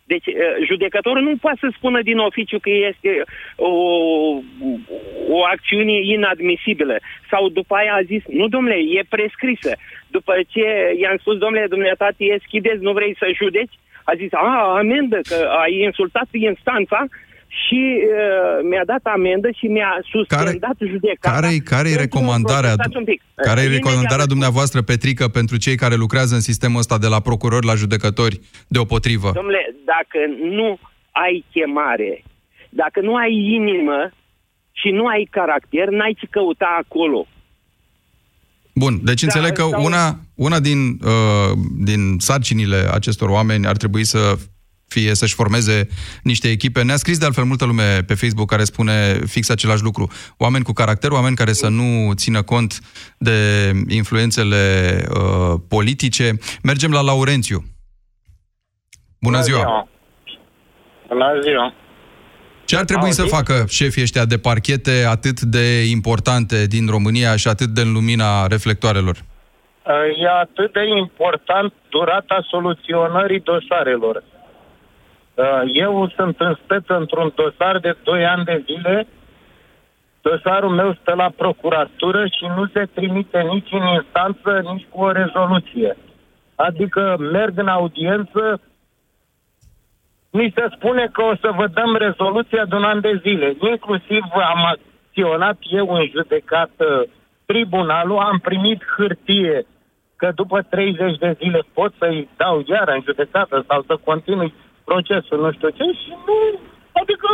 Deci, 0.07 0.27
judecătorul 0.67 1.21
nu 1.21 1.35
poate 1.41 1.57
să 1.61 1.69
spună 1.77 2.01
din 2.01 2.17
oficiu 2.17 2.59
că 2.59 2.69
este 2.69 3.11
o, 3.55 3.71
o 5.29 5.39
acțiune 5.53 5.95
inadmisibilă. 6.15 6.95
Sau 7.29 7.49
după 7.49 7.75
aia 7.75 7.93
a 7.93 8.01
zis, 8.01 8.23
nu 8.27 8.47
domnule, 8.47 8.75
e 8.75 9.01
prescrisă. 9.09 9.71
După 10.07 10.33
ce 10.47 10.65
i-am 11.01 11.17
spus, 11.17 11.37
domnule, 11.37 11.67
dumneata, 11.67 12.09
e 12.17 12.37
schideți, 12.47 12.83
nu 12.83 12.91
vrei 12.93 13.15
să 13.19 13.27
judeci? 13.41 13.73
A 14.03 14.13
zis, 14.15 14.33
a, 14.33 14.75
amendă, 14.77 15.19
că 15.29 15.35
ai 15.63 15.73
insultat 15.81 16.27
instanța 16.31 17.05
și 17.47 17.81
uh, 17.97 18.67
mi-a 18.69 18.85
dat 18.85 19.03
amendă 19.03 19.49
și 19.59 19.65
mi-a 19.65 19.99
suspendat 20.11 20.75
care, 20.77 20.91
judecata. 20.91 21.39
Care, 21.39 21.57
care 21.57 21.89
e 21.89 21.95
recomandarea, 21.95 22.75
care 23.35 23.61
e 23.61 23.67
recomandarea 23.67 24.25
dumneavoastră, 24.25 24.81
Petrică, 24.81 25.27
pentru 25.27 25.57
cei 25.57 25.75
care 25.75 25.95
lucrează 25.95 26.33
în 26.35 26.41
sistemul 26.41 26.79
ăsta 26.79 26.97
de 26.97 27.07
la 27.07 27.19
procurori 27.19 27.65
la 27.65 27.75
judecători 27.75 28.39
deopotrivă? 28.67 29.31
Domnule, 29.33 29.75
dacă 29.85 30.19
nu 30.57 30.79
ai 31.11 31.45
chemare 31.51 32.23
Dacă 32.69 32.99
nu 33.01 33.15
ai 33.15 33.33
inimă 33.33 34.11
și 34.71 34.89
nu 34.89 35.05
ai 35.05 35.27
caracter, 35.31 35.89
n-ai 35.89 36.15
ce 36.19 36.27
căuta 36.29 36.77
acolo. 36.79 37.27
Bun, 38.73 38.99
deci 39.03 39.21
da, 39.21 39.27
înțeleg 39.27 39.55
că 39.55 39.67
sau... 39.71 39.83
una, 39.83 40.19
una 40.35 40.59
din, 40.59 40.77
uh, 41.03 41.57
din 41.83 42.15
sarcinile 42.17 42.87
acestor 42.91 43.29
oameni 43.29 43.67
ar 43.67 43.77
trebui 43.77 44.03
să 44.03 44.35
fie 44.95 45.15
să-și 45.15 45.33
formeze 45.33 45.87
niște 46.23 46.47
echipe. 46.49 46.83
Ne-a 46.83 46.95
scris 46.95 47.17
de 47.17 47.25
altfel 47.25 47.43
multă 47.43 47.65
lume 47.65 48.03
pe 48.07 48.13
Facebook 48.13 48.49
care 48.49 48.63
spune 48.63 49.19
fix 49.35 49.49
același 49.49 49.83
lucru. 49.83 50.11
Oameni 50.37 50.63
cu 50.63 50.73
caracter, 50.73 51.11
oameni 51.11 51.35
care 51.35 51.53
să 51.53 51.67
nu 51.67 52.13
țină 52.13 52.41
cont 52.41 52.79
de 53.17 53.37
influențele 53.87 54.63
uh, 55.09 55.53
politice. 55.67 56.25
Mergem 56.63 56.91
la 56.91 57.01
Laurențiu. 57.01 57.59
Bună, 59.25 59.37
Bună 59.37 59.41
ziua! 59.41 59.57
ziua. 59.57 59.87
Bună 61.07 61.39
ziua! 61.41 61.73
Ce 62.65 62.77
ar 62.77 62.83
trebui 62.83 63.11
să 63.11 63.23
facă 63.37 63.65
șefii 63.67 64.01
ăștia 64.01 64.25
de 64.25 64.37
parchete 64.37 65.05
atât 65.09 65.41
de 65.41 65.65
importante 65.97 66.65
din 66.65 66.87
România 66.89 67.35
și 67.35 67.47
atât 67.47 67.67
de 67.67 67.81
în 67.81 67.91
lumina 67.91 68.47
reflectoarelor? 68.47 69.17
E 70.23 70.29
atât 70.41 70.73
de 70.73 70.83
important 71.03 71.73
durata 71.89 72.39
soluționării 72.49 73.39
dosarelor. 73.39 74.23
Eu 75.73 76.09
sunt 76.15 76.39
în 76.39 76.55
speță 76.63 76.97
într-un 76.97 77.31
dosar 77.35 77.79
de 77.79 77.95
2 78.03 78.25
ani 78.25 78.43
de 78.43 78.63
zile. 78.65 79.07
Dosarul 80.21 80.69
meu 80.69 80.93
stă 80.93 81.13
la 81.13 81.29
procuratură 81.35 82.25
și 82.25 82.45
nu 82.55 82.65
se 82.73 82.85
trimite 82.93 83.41
nici 83.41 83.71
în 83.71 83.87
instanță, 83.87 84.61
nici 84.73 84.85
cu 84.89 85.01
o 85.01 85.11
rezoluție. 85.11 85.97
Adică 86.55 87.15
merg 87.19 87.57
în 87.57 87.67
audiență, 87.67 88.61
mi 90.31 90.53
se 90.55 90.65
spune 90.75 91.09
că 91.11 91.21
o 91.21 91.35
să 91.35 91.51
vă 91.55 91.67
dăm 91.67 91.95
rezoluția 91.95 92.65
de 92.65 92.75
un 92.75 92.83
an 92.83 92.99
de 92.99 93.19
zile. 93.21 93.55
Inclusiv 93.71 94.23
am 94.33 94.65
acționat 94.65 95.57
eu 95.61 95.87
în 95.89 96.05
judecată 96.05 97.07
tribunalul, 97.45 98.17
am 98.17 98.37
primit 98.37 98.83
hârtie 98.97 99.65
că 100.15 100.31
după 100.35 100.61
30 100.61 101.17
de 101.17 101.35
zile 101.39 101.61
pot 101.73 101.93
să-i 101.99 102.29
dau 102.37 102.63
iar 102.67 102.87
în 102.87 103.01
judecată 103.05 103.65
sau 103.67 103.83
să 103.87 103.99
continui 104.03 104.53
procesul, 104.89 105.37
nu 105.43 105.51
știu 105.51 105.69
ce, 105.77 105.85
și 106.01 106.11
nu, 106.25 106.37
adică 107.01 107.29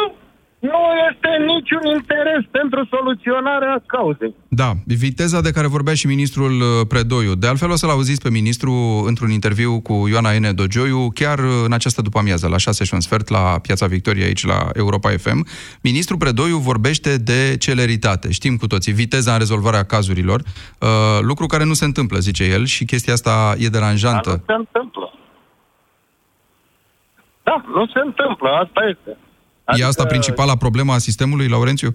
nu 0.62 0.82
este 1.12 1.30
niciun 1.54 1.84
interes 1.96 2.44
pentru 2.52 2.88
soluționarea 2.90 3.84
cauzei. 3.86 4.36
Da, 4.48 4.72
viteza 4.86 5.42
de 5.42 5.52
care 5.52 5.68
vorbea 5.68 5.94
și 5.94 6.08
ministrul 6.08 6.52
uh, 6.52 6.88
Predoiu. 6.88 7.36
De 7.36 7.48
altfel 7.48 7.72
o 7.72 7.76
să-l 7.76 7.90
auziți 7.90 8.22
pe 8.22 8.30
ministru 8.30 8.72
într-un 9.08 9.30
interviu 9.30 9.80
cu 9.82 10.08
Ioana 10.10 10.34
Ene 10.34 10.52
Dogioiu, 10.52 11.10
chiar 11.14 11.40
uh, 11.40 11.46
în 11.66 11.74
această 11.74 12.02
după-amiază, 12.02 12.48
la 12.48 12.58
6 12.58 12.84
și 12.84 12.94
un 12.94 13.00
sfert, 13.00 13.30
la 13.30 13.60
Piața 13.62 13.86
Victoriei, 13.86 14.26
aici 14.26 14.46
la 14.46 14.70
Europa 14.74 15.10
FM. 15.10 15.48
Ministrul 15.82 16.18
Predoiu 16.18 16.58
vorbește 16.58 17.18
de 17.18 17.58
celeritate. 17.60 18.32
Știm 18.32 18.58
cu 18.58 18.68
toții, 18.68 18.94
viteza 18.94 19.32
în 19.32 19.38
rezolvarea 19.38 19.84
cazurilor, 19.84 20.40
uh, 20.40 20.88
lucru 21.22 21.46
care 21.46 21.66
nu 21.66 21.74
se 21.74 21.86
întâmplă, 21.86 22.18
zice 22.18 22.44
el, 22.44 22.66
și 22.66 22.86
chestia 22.86 23.14
asta 23.14 23.56
e 23.58 23.68
deranjantă. 23.68 24.30
Dar 24.30 24.38
nu 24.38 24.44
se 24.46 24.54
întâmplă. 24.54 25.11
Da, 27.52 27.58
nu 27.78 27.86
se 27.94 28.02
întâmplă, 28.10 28.50
asta 28.50 28.82
este. 28.94 29.12
Adică... 29.66 29.86
E 29.86 29.92
asta 29.92 30.06
principala 30.14 30.56
problema 30.66 30.94
a 30.94 31.06
sistemului, 31.08 31.48
Laurențiu? 31.56 31.92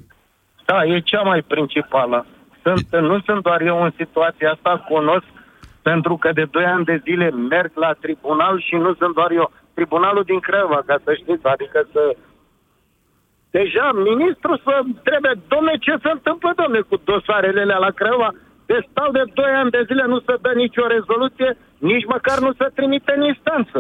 Da, 0.71 0.79
e 0.85 1.09
cea 1.11 1.23
mai 1.31 1.41
principală. 1.55 2.27
Sunt, 2.63 2.87
e... 2.93 2.99
Nu 3.11 3.17
sunt 3.27 3.43
doar 3.43 3.61
eu 3.61 3.77
în 3.83 3.93
situația 4.01 4.51
asta, 4.51 4.85
cunosc, 4.89 5.31
pentru 5.83 6.15
că 6.17 6.29
de 6.33 6.45
2 6.51 6.65
ani 6.65 6.85
de 6.85 7.01
zile 7.07 7.31
merg 7.31 7.71
la 7.75 7.93
tribunal 8.05 8.55
și 8.67 8.75
nu 8.75 8.95
sunt 9.01 9.15
doar 9.15 9.31
eu. 9.31 9.53
Tribunalul 9.75 10.25
din 10.31 10.41
Creva, 10.49 10.81
ca 10.87 10.97
să 11.05 11.11
știți, 11.21 11.47
adică 11.55 11.79
să... 11.93 12.03
Deja 13.51 13.87
ministrul 14.11 14.61
să 14.65 14.75
trebuie, 15.09 15.35
domne, 15.53 15.75
ce 15.87 15.95
se 16.05 16.11
întâmplă, 16.17 16.51
domne, 16.63 16.81
cu 16.89 16.97
dosarele 17.05 17.61
alea 17.61 17.85
la 17.87 17.93
Creva? 18.01 18.31
Deci 18.71 18.89
stau 18.91 19.11
de 19.19 19.25
2 19.35 19.45
ani 19.61 19.75
de 19.77 19.83
zile, 19.89 20.05
nu 20.13 20.19
se 20.27 20.35
dă 20.45 20.53
nicio 20.65 20.87
rezoluție, 20.87 21.51
nici 21.79 22.07
măcar 22.15 22.39
nu 22.47 22.53
se 22.59 22.67
trimite 22.75 23.13
în 23.17 23.23
instanță. 23.33 23.79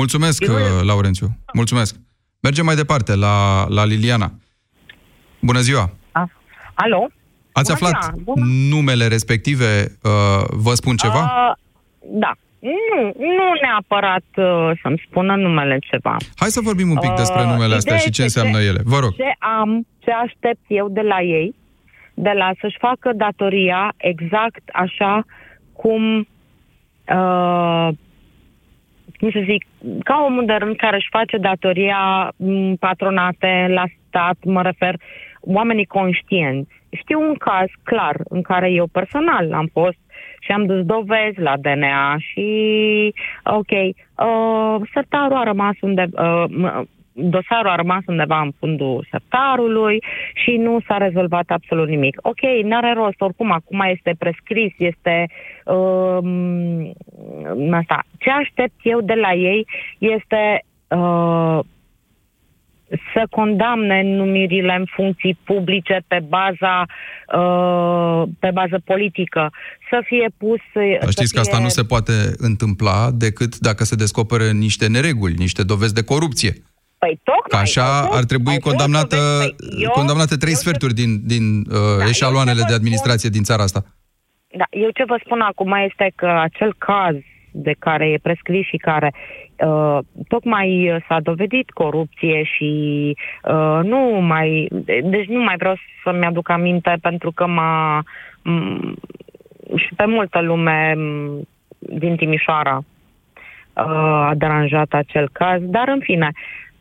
Mulțumesc, 0.00 0.44
Laurențiu. 0.82 1.28
Mulțumesc. 1.52 1.96
Mergem 2.40 2.64
mai 2.64 2.74
departe, 2.74 3.14
la, 3.14 3.66
la 3.68 3.84
Liliana. 3.84 4.30
Bună 5.40 5.60
ziua! 5.60 5.90
A, 6.12 6.30
alo? 6.74 7.08
Ați 7.52 7.72
Bună 7.72 7.88
aflat 7.88 8.14
ziua. 8.14 8.34
numele 8.74 9.06
respective? 9.06 9.98
Uh, 10.02 10.44
vă 10.50 10.74
spun 10.74 10.96
ceva? 10.96 11.22
Uh, 11.22 11.52
da. 12.24 12.32
Nu, 12.58 13.02
nu 13.18 13.46
neapărat 13.62 14.28
uh, 14.36 14.70
să-mi 14.82 15.02
spună 15.06 15.36
numele 15.36 15.78
ceva. 15.90 16.16
Hai 16.36 16.48
să 16.48 16.60
vorbim 16.60 16.90
un 16.90 16.98
pic 16.98 17.12
despre 17.16 17.40
uh, 17.40 17.46
numele 17.46 17.74
astea 17.74 17.96
și 17.96 18.10
ce 18.10 18.22
înseamnă 18.22 18.58
ce, 18.58 18.64
ele. 18.64 18.80
Vă 18.84 18.98
rog. 18.98 19.14
Ce 19.14 19.32
am, 19.38 19.86
ce 19.98 20.10
aștept 20.10 20.64
eu 20.66 20.88
de 20.88 21.00
la 21.00 21.20
ei, 21.22 21.54
de 22.14 22.32
la 22.36 22.50
să-și 22.60 22.76
facă 22.80 23.10
datoria 23.16 23.92
exact 23.96 24.62
așa 24.72 25.24
cum 25.72 26.28
uh, 27.08 27.88
cum 29.18 29.30
să 29.30 29.40
zic, 29.44 29.66
ca 30.02 30.24
omul 30.26 30.44
de 30.44 30.52
rând 30.52 30.76
care 30.76 30.96
își 30.96 31.08
face 31.10 31.36
datoria 31.36 32.32
patronate 32.78 33.66
la 33.68 33.84
stat, 34.08 34.36
mă 34.44 34.62
refer, 34.62 34.94
oamenii 35.40 35.84
conștienți. 35.84 36.70
Știu 36.90 37.20
un 37.20 37.34
caz 37.34 37.66
clar 37.82 38.16
în 38.28 38.42
care 38.42 38.70
eu 38.70 38.86
personal 38.86 39.52
am 39.52 39.68
fost 39.72 39.98
și 40.40 40.52
am 40.52 40.66
dus 40.66 40.84
dovezi 40.84 41.40
la 41.40 41.56
DNA 41.56 42.16
și, 42.18 42.48
ok, 43.44 43.70
uh, 43.70 44.88
sertarul 44.92 45.36
a 45.36 45.42
rămas 45.42 45.74
unde, 45.80 46.06
uh, 46.12 46.44
dosarul 47.18 47.70
a 47.70 47.74
rămas 47.74 48.02
undeva 48.06 48.40
în 48.40 48.50
fundul 48.58 49.06
sertarului 49.10 50.02
și 50.44 50.56
nu 50.56 50.78
s-a 50.86 50.96
rezolvat 50.96 51.44
absolut 51.46 51.88
nimic. 51.88 52.18
Ok, 52.22 52.40
n-are 52.62 52.92
rost, 52.92 53.20
oricum 53.20 53.52
acum 53.52 53.80
este 53.80 54.14
prescris, 54.18 54.72
este 54.78 55.26
uh, 55.64 56.18
asta. 57.72 58.04
Ce 58.18 58.30
aștept 58.30 58.74
eu 58.82 59.00
de 59.00 59.14
la 59.14 59.32
ei 59.32 59.66
este 59.98 60.64
uh, 60.88 61.58
să 62.88 63.26
condamne 63.30 64.02
numirile 64.02 64.74
în 64.78 64.84
funcții 64.94 65.38
publice 65.44 66.00
pe 66.06 66.24
baza 66.28 66.86
uh, 67.38 68.28
pe 68.38 68.50
bază 68.52 68.80
politică, 68.84 69.50
să 69.90 70.02
fie 70.04 70.28
pus... 70.38 70.60
Dar 71.00 71.10
știți 71.10 71.34
că 71.34 71.40
fie... 71.40 71.50
asta 71.50 71.62
nu 71.62 71.68
se 71.68 71.84
poate 71.84 72.12
întâmpla 72.36 73.10
decât 73.14 73.58
dacă 73.58 73.84
se 73.84 73.94
descoperă 73.94 74.50
niște 74.50 74.88
nereguli, 74.88 75.34
niște 75.34 75.62
dovezi 75.62 75.94
de 75.94 76.04
corupție. 76.04 76.52
Păi 76.98 77.20
tocmai... 77.22 77.48
Că 77.48 77.56
așa 77.56 78.08
ar 78.10 78.24
trebui 78.24 78.58
condamnată, 78.58 79.16
păi, 79.38 79.54
eu, 79.82 79.90
condamnate 79.90 80.36
trei 80.36 80.52
eu 80.52 80.58
sferturi 80.58 80.94
ce... 80.94 81.02
din, 81.02 81.10
din 81.26 81.44
uh, 81.58 81.98
da, 81.98 82.04
eșaloanele 82.08 82.62
de 82.68 82.74
administrație 82.74 83.28
spun... 83.28 83.32
din 83.32 83.42
țara 83.42 83.62
asta. 83.62 83.84
Da, 84.56 84.64
eu 84.70 84.90
ce 84.90 85.04
vă 85.04 85.20
spun 85.24 85.40
acum 85.40 85.72
este 85.72 86.12
că 86.14 86.26
acel 86.26 86.74
caz 86.78 87.16
de 87.52 87.74
care 87.78 88.08
e 88.08 88.18
prescris 88.22 88.66
și 88.66 88.76
care 88.76 89.14
uh, 89.66 89.98
tocmai 90.28 91.00
s-a 91.08 91.20
dovedit 91.20 91.70
corupție 91.70 92.42
și 92.42 92.72
uh, 93.44 93.80
nu 93.82 93.98
mai... 94.20 94.68
Deci 95.02 95.26
nu 95.26 95.42
mai 95.42 95.56
vreau 95.56 95.76
să-mi 96.04 96.24
aduc 96.24 96.48
aminte 96.48 96.98
pentru 97.00 97.32
că 97.32 97.46
m-a... 97.46 98.02
M- 98.40 98.94
și 99.76 99.94
pe 99.96 100.04
multă 100.06 100.40
lume 100.40 100.94
din 101.78 102.16
Timișoara 102.16 102.76
uh, 102.76 103.84
a 104.28 104.32
deranjat 104.36 104.92
acel 104.92 105.28
caz, 105.32 105.60
dar 105.62 105.88
în 105.88 106.00
fine, 106.00 106.30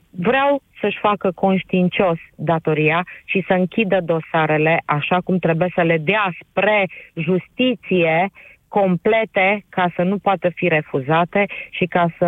vreau 0.10 0.62
să-și 0.82 1.00
facă 1.00 1.32
conștiincios 1.32 2.18
datoria 2.36 3.06
și 3.26 3.44
să 3.48 3.54
închidă 3.54 3.98
dosarele 4.04 4.82
așa 4.86 5.22
cum 5.24 5.38
trebuie 5.38 5.72
să 5.76 5.82
le 5.82 5.98
dea 5.98 6.34
spre 6.40 6.90
justiție 7.14 8.30
complete 8.68 9.66
ca 9.70 9.92
să 9.96 10.02
nu 10.02 10.18
poată 10.18 10.50
fi 10.56 10.68
refuzate 10.68 11.46
și 11.70 11.86
ca 11.86 12.08
să 12.18 12.28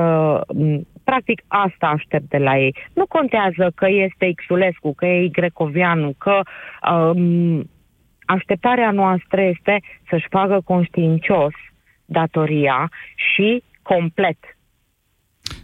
practic 1.03 1.41
asta 1.47 1.87
aștept 1.87 2.29
de 2.29 2.37
la 2.37 2.57
ei. 2.57 2.75
Nu 2.93 3.05
contează 3.05 3.71
că 3.75 3.87
este 3.89 4.31
Xulescu, 4.35 4.93
că 4.93 5.05
e 5.05 5.27
Grecovianu, 5.27 6.13
că 6.17 6.39
um, 6.91 7.69
așteptarea 8.25 8.91
noastră 8.91 9.41
este 9.41 9.81
să-și 10.09 10.27
facă 10.29 10.61
conștiincios 10.65 11.53
datoria 12.05 12.91
și 13.15 13.63
complet. 13.81 14.37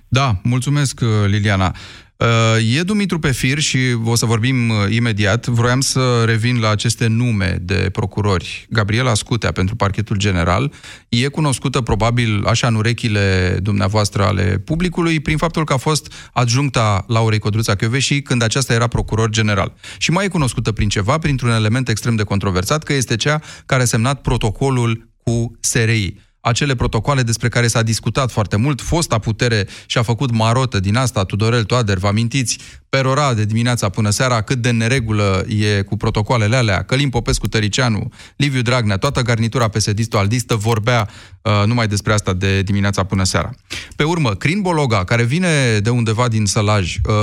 Da, 0.08 0.32
mulțumesc, 0.44 1.00
Liliana. 1.26 1.72
Uh, 2.18 2.76
e 2.78 2.84
Dumitru 2.84 3.20
pe 3.20 3.32
fir 3.32 3.60
și 3.60 3.78
o 4.04 4.16
să 4.16 4.26
vorbim 4.26 4.70
uh, 4.70 4.76
imediat. 4.90 5.48
Vroiam 5.48 5.82
să 5.82 6.24
revin 6.26 6.60
la 6.60 6.70
aceste 6.70 7.08
nume 7.08 7.58
de 7.62 7.90
procurori. 7.92 8.68
Gabriela 8.70 9.14
Scutea 9.14 9.52
pentru 9.52 9.76
parchetul 9.76 10.18
general 10.18 10.74
e 11.10 11.28
cunoscută 11.28 11.82
probabil 11.82 12.46
așa 12.46 12.68
în 12.68 12.76
urechile 12.76 13.58
dumneavoastră 13.62 14.24
ale 14.24 14.62
publicului 14.66 15.20
prin 15.20 15.38
faptul 15.38 15.66
că 15.66 15.74
a 15.74 15.78
fost 15.78 16.14
adjuncta 16.34 17.06
Laurei 17.08 17.40
Codruța 17.40 17.76
și 17.98 18.22
când 18.22 18.42
aceasta 18.42 18.74
era 18.74 18.88
procuror 18.88 19.30
general. 19.30 19.74
Și 19.98 20.12
mai 20.12 20.26
e 20.26 20.28
cunoscută 20.28 20.72
prin 20.72 20.90
ceva, 20.90 21.18
printr-un 21.18 21.52
element 21.52 21.90
extrem 21.90 22.16
de 22.16 22.24
controversat, 22.24 22.84
că 22.84 22.94
este 22.94 23.16
cea 23.16 23.42
care 23.66 23.82
a 23.82 23.86
semnat 23.86 24.22
protocolul 24.22 25.10
cu 25.24 25.58
SRI 25.60 26.16
acele 26.46 26.76
protocoale 26.76 27.22
despre 27.22 27.50
care 27.50 27.68
s-a 27.68 27.82
discutat 27.82 28.32
foarte 28.32 28.56
mult, 28.56 28.82
fosta 28.82 29.18
putere 29.18 29.68
și-a 29.86 30.02
făcut 30.02 30.32
marotă 30.32 30.80
din 30.80 30.96
asta, 30.96 31.24
Tudorel 31.24 31.64
Toader, 31.64 31.98
vă 31.98 32.08
amintiți, 32.08 32.58
perora 32.96 33.34
de 33.34 33.46
dimineața 33.46 33.90
până 33.90 34.10
seara 34.10 34.42
cât 34.42 34.58
de 34.58 34.72
neregulă 34.72 35.46
e 35.48 35.82
cu 35.82 35.98
protocoalele 35.98 36.56
alea. 36.56 36.84
Călim 36.84 37.10
Popescu 37.10 37.48
Tăricianu, 37.48 38.10
Liviu 38.36 38.62
Dragnea, 38.62 38.98
toată 38.98 39.22
garnitura 39.22 39.70
PSD-aldistă 39.70 40.56
vorbea 40.56 41.10
uh, 41.42 41.64
numai 41.66 41.88
despre 41.88 42.14
asta 42.14 42.34
de 42.34 42.62
dimineața 42.62 43.04
până 43.04 43.24
seara. 43.24 43.50
Pe 43.96 44.04
urmă, 44.04 44.36
Crin 44.36 44.62
Bologa, 44.62 45.04
care 45.04 45.24
vine 45.24 45.80
de 45.80 45.90
undeva 45.90 46.28
din 46.28 46.46
Sălaj, 46.46 46.96
uh, 46.96 47.14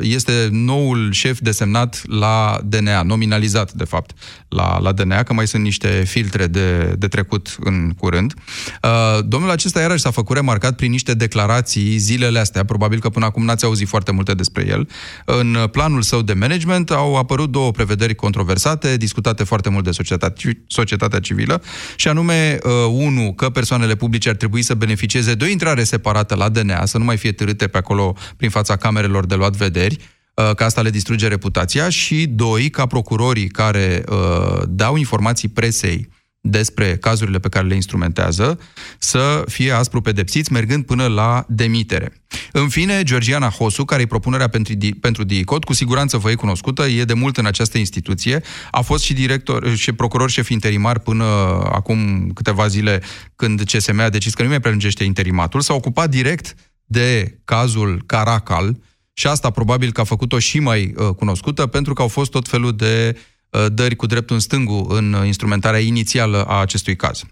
este 0.00 0.48
noul 0.50 1.12
șef 1.12 1.38
desemnat 1.40 2.02
la 2.06 2.58
DNA, 2.64 3.02
nominalizat, 3.02 3.72
de 3.72 3.84
fapt, 3.84 4.10
la, 4.48 4.78
la 4.78 4.92
DNA, 4.92 5.22
că 5.22 5.32
mai 5.32 5.46
sunt 5.46 5.62
niște 5.62 5.88
filtre 6.06 6.46
de, 6.46 6.94
de 6.98 7.08
trecut 7.08 7.56
în 7.60 7.92
curând. 7.98 8.34
Uh, 8.82 9.24
domnul 9.26 9.50
acesta 9.50 9.80
iarăși 9.80 10.02
s-a 10.02 10.10
făcut 10.10 10.36
remarcat 10.36 10.76
prin 10.76 10.90
niște 10.90 11.14
declarații 11.14 11.96
zilele 11.96 12.38
astea, 12.38 12.64
probabil 12.64 13.00
că 13.00 13.08
până 13.08 13.24
acum 13.24 13.44
n-ați 13.44 13.64
auzit 13.64 13.88
foarte 13.88 14.12
multe 14.12 14.34
despre 14.34 14.66
el. 14.68 14.88
În 15.24 15.56
planul 15.70 16.02
său 16.02 16.22
de 16.22 16.32
management 16.32 16.90
au 16.90 17.16
apărut 17.16 17.50
două 17.50 17.70
prevederi 17.70 18.14
controversate, 18.14 18.96
discutate 18.96 19.44
foarte 19.44 19.68
mult 19.68 19.84
de 19.84 19.90
societatea, 19.90 20.52
societatea 20.66 21.20
civilă, 21.20 21.62
și 21.96 22.08
anume, 22.08 22.58
uh, 22.62 22.70
unu, 22.90 23.32
că 23.32 23.50
persoanele 23.50 23.94
publice 23.94 24.28
ar 24.28 24.36
trebui 24.36 24.62
să 24.62 24.74
beneficieze 24.74 25.34
de 25.34 25.44
o 25.44 25.48
intrare 25.48 25.84
separată 25.84 26.34
la 26.34 26.48
DNA, 26.48 26.84
să 26.84 26.98
nu 26.98 27.04
mai 27.04 27.16
fie 27.16 27.32
târâte 27.32 27.66
pe 27.66 27.78
acolo 27.78 28.16
prin 28.36 28.50
fața 28.50 28.76
camerelor 28.76 29.26
de 29.26 29.34
luat 29.34 29.56
vederi, 29.56 29.96
uh, 30.34 30.54
că 30.54 30.64
asta 30.64 30.80
le 30.80 30.90
distruge 30.90 31.28
reputația 31.28 31.88
și, 31.88 32.26
doi, 32.26 32.70
ca 32.70 32.86
procurorii 32.86 33.48
care 33.48 34.04
uh, 34.08 34.62
dau 34.68 34.96
informații 34.96 35.48
presei 35.48 36.08
despre 36.46 36.96
cazurile 36.96 37.38
pe 37.38 37.48
care 37.48 37.66
le 37.66 37.74
instrumentează, 37.74 38.58
să 38.98 39.44
fie 39.46 39.70
aspru 39.72 40.00
pedepsiți, 40.00 40.52
mergând 40.52 40.84
până 40.84 41.06
la 41.06 41.44
demitere. 41.48 42.22
În 42.52 42.68
fine, 42.68 43.02
Georgiana 43.02 43.48
Hosu, 43.48 43.84
care 43.84 44.02
e 44.02 44.06
propunerea 44.06 44.48
pentru, 44.48 44.74
pentru 45.00 45.24
DICOT, 45.24 45.64
cu 45.64 45.72
siguranță 45.72 46.16
vă 46.16 46.30
e 46.30 46.34
cunoscută, 46.34 46.86
e 46.86 47.04
de 47.04 47.14
mult 47.14 47.36
în 47.36 47.46
această 47.46 47.78
instituție, 47.78 48.42
a 48.70 48.80
fost 48.80 49.04
și 49.04 49.12
director 49.12 49.76
și 49.76 49.92
procuror 49.92 50.30
șef 50.30 50.48
interimar 50.48 50.98
până 50.98 51.24
acum 51.72 52.30
câteva 52.34 52.66
zile, 52.66 53.02
când 53.36 53.62
CSM 53.62 54.00
a 54.00 54.08
decis 54.08 54.34
că 54.34 54.42
nu 54.42 54.48
mai 54.48 54.60
prelungește 54.60 55.04
interimatul, 55.04 55.60
s-a 55.60 55.74
ocupat 55.74 56.10
direct 56.10 56.54
de 56.84 57.38
cazul 57.44 58.02
Caracal 58.06 58.76
și 59.12 59.26
asta 59.26 59.50
probabil 59.50 59.92
că 59.92 60.00
a 60.00 60.04
făcut-o 60.04 60.38
și 60.38 60.58
mai 60.58 60.94
uh, 60.96 61.08
cunoscută, 61.08 61.66
pentru 61.66 61.92
că 61.92 62.02
au 62.02 62.08
fost 62.08 62.30
tot 62.30 62.48
felul 62.48 62.76
de 62.76 63.14
uh, 63.14 63.20
Uh, 63.20 63.33
dări 63.74 63.94
cu 63.94 64.06
dreptul 64.06 64.34
în 64.34 64.40
stângul 64.40 64.86
în 64.88 65.26
instrumentarea 65.26 65.80
inițială 65.80 66.44
a 66.48 66.60
acestui 66.60 66.96
caz. 66.96 67.24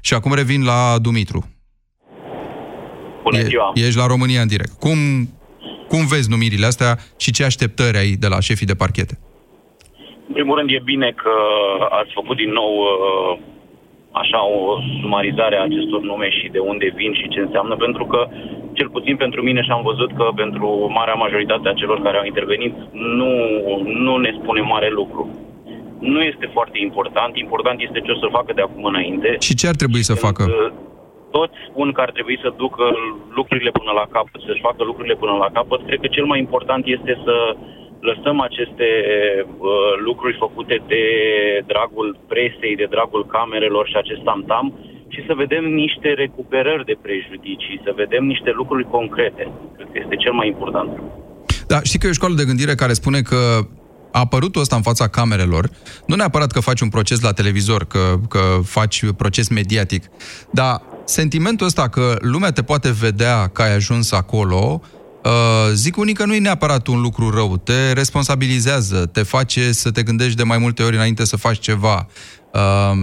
Și 0.00 0.14
acum 0.14 0.32
revin 0.34 0.64
la 0.64 0.98
Dumitru. 1.02 1.40
Bună 3.22 3.38
ziua! 3.38 3.72
E, 3.74 3.86
ești 3.86 3.98
la 3.98 4.06
România 4.06 4.40
în 4.40 4.48
direct. 4.48 4.72
Cum, 4.78 4.98
cum 5.88 6.06
vezi 6.06 6.30
numirile 6.30 6.66
astea 6.66 6.92
și 7.18 7.30
ce 7.32 7.44
așteptări 7.44 7.98
ai 7.98 8.10
de 8.24 8.28
la 8.34 8.40
șefii 8.40 8.66
de 8.66 8.74
parchete? 8.74 9.14
În 10.28 10.34
primul 10.36 10.56
rând 10.58 10.70
e 10.70 10.90
bine 10.92 11.08
că 11.22 11.34
ați 12.00 12.12
făcut 12.18 12.36
din 12.36 12.52
nou 12.60 12.72
uh, 12.84 13.38
așa 14.22 14.40
o 14.46 14.60
sumarizare 15.00 15.56
a 15.56 15.62
acestor 15.62 16.00
nume 16.00 16.28
și 16.38 16.46
de 16.54 16.58
unde 16.58 16.92
vin 16.94 17.12
și 17.14 17.28
ce 17.28 17.40
înseamnă, 17.40 17.74
pentru 17.76 18.04
că 18.12 18.28
cel 18.72 18.88
puțin 18.88 19.16
pentru 19.16 19.40
mine 19.42 19.62
și 19.62 19.70
am 19.70 19.82
văzut 19.82 20.10
că 20.18 20.26
pentru 20.34 20.68
marea 20.98 21.14
majoritate 21.24 21.68
a 21.68 21.78
celor 21.80 21.98
care 22.02 22.16
au 22.18 22.24
intervenit 22.24 22.74
nu, 22.92 23.30
nu 24.06 24.16
ne 24.16 24.30
spune 24.40 24.60
mare 24.60 24.90
lucru 24.90 25.22
nu 26.00 26.20
este 26.20 26.46
foarte 26.56 26.78
important. 26.86 27.32
Important 27.36 27.78
este 27.80 28.00
ce 28.00 28.10
o 28.10 28.18
să 28.22 28.36
facă 28.38 28.52
de 28.52 28.62
acum 28.62 28.84
înainte. 28.84 29.36
Și 29.46 29.54
ce 29.60 29.66
ar 29.68 29.76
trebui 29.82 30.02
să 30.10 30.14
facă? 30.26 30.42
Toți 31.30 31.58
spun 31.68 31.92
că 31.92 32.00
ar 32.00 32.10
trebui 32.16 32.38
să 32.44 32.58
ducă 32.64 32.84
lucrurile 33.38 33.70
până 33.70 33.92
la 34.00 34.06
capăt, 34.16 34.40
să-și 34.46 34.66
facă 34.68 34.82
lucrurile 34.84 35.16
până 35.22 35.34
la 35.44 35.50
capăt. 35.58 35.80
Cred 35.86 36.00
că 36.00 36.08
cel 36.16 36.24
mai 36.24 36.38
important 36.38 36.82
este 36.96 37.12
să 37.24 37.36
lăsăm 38.00 38.40
aceste 38.40 38.88
uh, 39.46 39.92
lucruri 40.08 40.36
făcute 40.44 40.76
de 40.92 41.04
dragul 41.66 42.08
presei, 42.28 42.80
de 42.82 42.92
dragul 42.94 43.26
camerelor 43.26 43.84
și 43.88 43.96
acest 43.96 44.22
tamtam 44.22 44.66
și 45.08 45.24
să 45.26 45.34
vedem 45.42 45.64
niște 45.64 46.08
recuperări 46.22 46.84
de 46.84 46.96
prejudicii, 47.02 47.82
să 47.84 47.92
vedem 48.02 48.24
niște 48.24 48.50
lucruri 48.60 48.84
concrete. 48.96 49.44
Cred 49.76 49.88
că 49.92 49.98
este 50.02 50.16
cel 50.16 50.32
mai 50.32 50.46
important. 50.46 50.90
Da, 51.66 51.78
știi 51.82 51.98
că 51.98 52.06
e 52.06 52.14
o 52.14 52.20
școală 52.20 52.34
de 52.34 52.48
gândire 52.50 52.74
care 52.74 52.92
spune 52.92 53.20
că 53.20 53.40
a 54.12 54.18
apărut 54.18 54.56
ăsta 54.56 54.76
în 54.76 54.82
fața 54.82 55.08
camerelor, 55.08 55.70
nu 56.06 56.14
neapărat 56.14 56.52
că 56.52 56.60
faci 56.60 56.80
un 56.80 56.88
proces 56.88 57.20
la 57.20 57.32
televizor, 57.32 57.84
că, 57.84 58.20
că 58.28 58.60
faci 58.64 59.04
proces 59.16 59.48
mediatic, 59.48 60.04
dar 60.52 60.82
sentimentul 61.04 61.66
ăsta 61.66 61.88
că 61.88 62.16
lumea 62.20 62.50
te 62.50 62.62
poate 62.62 62.90
vedea 62.90 63.46
că 63.46 63.62
ai 63.62 63.74
ajuns 63.74 64.12
acolo, 64.12 64.80
uh, 65.24 65.30
zic 65.72 65.96
unii 65.96 66.14
că 66.14 66.24
nu 66.24 66.34
e 66.34 66.38
neapărat 66.38 66.86
un 66.86 67.00
lucru 67.00 67.30
rău, 67.30 67.56
te 67.56 67.92
responsabilizează, 67.92 69.06
te 69.06 69.22
face 69.22 69.72
să 69.72 69.90
te 69.90 70.02
gândești 70.02 70.36
de 70.36 70.42
mai 70.42 70.58
multe 70.58 70.82
ori 70.82 70.94
înainte 70.94 71.24
să 71.24 71.36
faci 71.36 71.58
ceva. 71.58 72.06
Uh, 72.52 72.60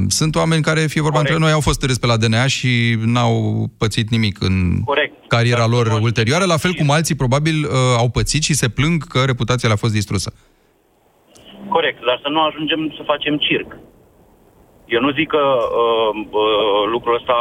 sunt 0.07 0.35
oameni 0.35 0.61
care, 0.61 0.79
fie 0.79 1.01
vorba 1.01 1.19
între 1.19 1.37
noi, 1.37 1.51
au 1.51 1.59
fost 1.59 1.83
râs 1.83 1.97
pe 1.97 2.05
la 2.05 2.17
DNA 2.17 2.47
și 2.47 2.97
n-au 3.05 3.69
pățit 3.77 4.09
nimic 4.09 4.41
în 4.41 4.81
Corect. 4.85 5.13
cariera 5.27 5.59
Dar 5.59 5.69
lor 5.69 5.99
ulterioară, 6.01 6.45
la 6.45 6.57
fel 6.57 6.73
cum 6.73 6.91
alții 6.91 7.15
probabil 7.15 7.63
uh, 7.63 7.71
au 7.97 8.09
pățit 8.09 8.43
și 8.43 8.53
se 8.53 8.67
plâng 8.67 9.07
că 9.07 9.19
reputația 9.19 9.67
le-a 9.67 9.77
fost 9.77 9.93
distrusă. 9.93 10.33
Corect, 11.77 12.05
dar 12.05 12.19
să 12.21 12.29
nu 12.29 12.41
ajungem 12.41 12.93
să 12.97 13.09
facem 13.11 13.37
circ. 13.37 13.69
Eu 14.85 15.01
nu 15.01 15.11
zic 15.11 15.27
că 15.27 15.43
uh, 15.81 16.11
uh, 16.31 16.83
lucrul 16.91 17.15
ăsta 17.15 17.37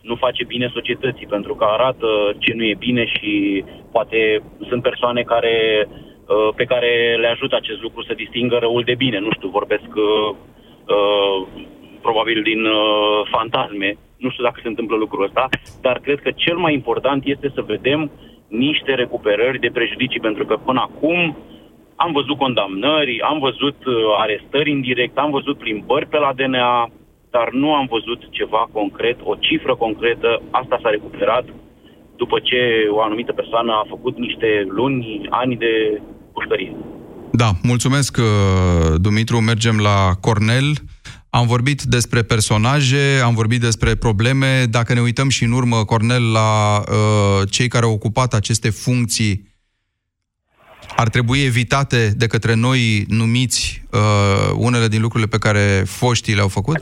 nu 0.00 0.14
face 0.14 0.44
bine 0.44 0.70
societății, 0.72 1.26
pentru 1.26 1.54
că 1.54 1.64
arată 1.64 2.08
ce 2.38 2.52
nu 2.54 2.64
e 2.64 2.84
bine 2.88 3.04
și 3.06 3.64
poate 3.92 4.42
sunt 4.68 4.82
persoane 4.82 5.22
care, 5.22 5.56
uh, 5.88 6.48
pe 6.56 6.64
care 6.64 7.16
le 7.20 7.26
ajută 7.26 7.56
acest 7.56 7.80
lucru 7.82 8.02
să 8.02 8.14
distingă 8.14 8.56
răul 8.56 8.82
de 8.84 8.94
bine. 8.94 9.18
Nu 9.18 9.30
știu, 9.32 9.48
vorbesc 9.48 9.90
uh, 9.94 10.28
uh, 10.96 11.46
probabil 12.00 12.42
din 12.42 12.64
uh, 12.64 13.20
fantasme, 13.30 13.96
nu 14.16 14.30
știu 14.30 14.44
dacă 14.44 14.58
se 14.62 14.68
întâmplă 14.68 14.96
lucrul 14.96 15.24
ăsta, 15.24 15.48
dar 15.80 15.98
cred 15.98 16.20
că 16.20 16.30
cel 16.30 16.56
mai 16.56 16.72
important 16.72 17.24
este 17.24 17.50
să 17.54 17.62
vedem 17.62 18.10
niște 18.48 18.94
recuperări 18.94 19.58
de 19.58 19.70
prejudicii, 19.72 20.20
pentru 20.20 20.44
că 20.46 20.56
până 20.56 20.80
acum 20.80 21.36
am 22.04 22.12
văzut 22.18 22.36
condamnări, 22.44 23.14
am 23.30 23.38
văzut 23.48 23.78
uh, 23.86 23.94
arestări 24.24 24.70
indirect, 24.76 25.16
am 25.18 25.30
văzut 25.38 25.56
plimbări 25.58 26.10
pe 26.12 26.18
la 26.24 26.32
DNA, 26.38 26.90
dar 27.34 27.48
nu 27.62 27.68
am 27.80 27.86
văzut 27.96 28.20
ceva 28.38 28.62
concret, 28.78 29.18
o 29.30 29.34
cifră 29.46 29.74
concretă. 29.84 30.30
Asta 30.60 30.76
s-a 30.82 30.90
recuperat 30.96 31.44
după 32.22 32.36
ce 32.48 32.60
o 32.96 33.00
anumită 33.02 33.32
persoană 33.32 33.72
a 33.72 33.90
făcut 33.94 34.14
niște 34.18 34.48
luni, 34.78 35.26
ani 35.30 35.56
de 35.56 35.72
pușcărie. 36.32 36.72
Da, 37.32 37.50
mulțumesc, 37.62 38.16
uh, 38.20 38.94
Dumitru. 39.00 39.36
Mergem 39.40 39.76
la 39.88 39.98
Cornel. 40.20 40.68
Am 41.30 41.46
vorbit 41.46 41.82
despre 41.82 42.22
personaje, 42.22 43.20
am 43.24 43.34
vorbit 43.34 43.60
despre 43.60 43.94
probleme. 43.94 44.64
Dacă 44.70 44.94
ne 44.94 45.00
uităm 45.00 45.28
și 45.28 45.44
în 45.44 45.52
urmă, 45.52 45.84
Cornel, 45.84 46.32
la 46.32 46.78
uh, 46.78 47.48
cei 47.50 47.68
care 47.68 47.84
au 47.84 47.92
ocupat 47.92 48.34
aceste 48.34 48.70
funcții 48.70 49.51
ar 51.02 51.08
trebui 51.08 51.40
evitate 51.50 52.00
de 52.22 52.26
către 52.26 52.54
noi 52.66 52.80
numiți 53.20 53.62
uh, 53.92 54.50
unele 54.68 54.86
din 54.94 55.00
lucrurile 55.04 55.34
pe 55.34 55.44
care 55.46 55.64
foștii 56.00 56.34
le-au 56.34 56.48
făcut? 56.58 56.78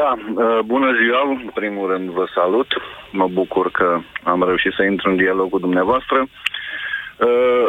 Da, 0.00 0.10
uh, 0.18 0.58
bună 0.72 0.90
ziua, 1.00 1.20
în 1.30 1.50
primul 1.54 1.90
rând 1.92 2.08
vă 2.18 2.24
salut. 2.34 2.70
Mă 3.12 3.28
bucur 3.28 3.70
că 3.70 4.00
am 4.22 4.44
reușit 4.44 4.72
să 4.76 4.82
intru 4.82 5.10
în 5.10 5.16
dialog 5.16 5.50
cu 5.50 5.58
dumneavoastră. 5.58 6.18
Uh, 6.22 7.68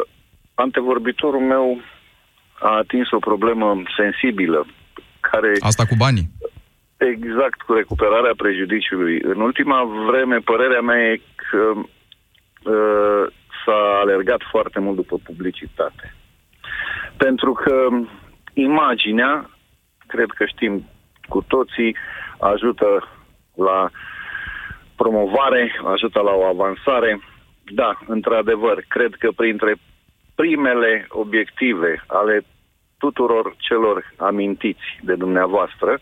antevorbitorul 0.53 1.41
meu 1.53 1.81
a 2.59 2.71
atins 2.77 3.11
o 3.11 3.19
problemă 3.29 3.81
sensibilă 3.97 4.65
care... 5.19 5.51
Asta 5.59 5.85
cu 5.85 5.95
banii? 5.97 6.27
Exact, 6.97 7.61
cu 7.61 7.73
recuperarea 7.73 8.33
prejudiciului. 8.37 9.19
În 9.23 9.39
ultima 9.41 9.79
vreme, 10.09 10.37
părerea 10.37 10.81
mea 10.81 10.99
e 11.11 11.21
că 11.49 11.63
uh, 12.71 13.23
s-a 13.65 13.99
alergat 14.01 14.41
foarte 14.51 14.79
mult 14.79 14.95
după 14.95 15.17
publicitate. 15.23 16.15
Pentru 17.17 17.53
că 17.53 17.89
imaginea, 18.53 19.49
cred 20.07 20.29
că 20.29 20.45
știm 20.45 20.85
cu 21.27 21.45
toții, 21.47 21.95
ajută 22.39 23.07
la 23.55 23.89
promovare, 24.95 25.71
ajută 25.85 26.19
la 26.21 26.31
o 26.31 26.43
avansare. 26.43 27.19
Da, 27.63 27.99
într-adevăr, 28.07 28.83
cred 28.87 29.13
că 29.19 29.29
printre 29.35 29.75
primele 30.35 31.05
obiective 31.09 32.03
ale 32.07 32.45
tuturor 32.97 33.55
celor 33.57 34.13
amintiți 34.17 34.99
de 35.01 35.15
dumneavoastră, 35.15 35.99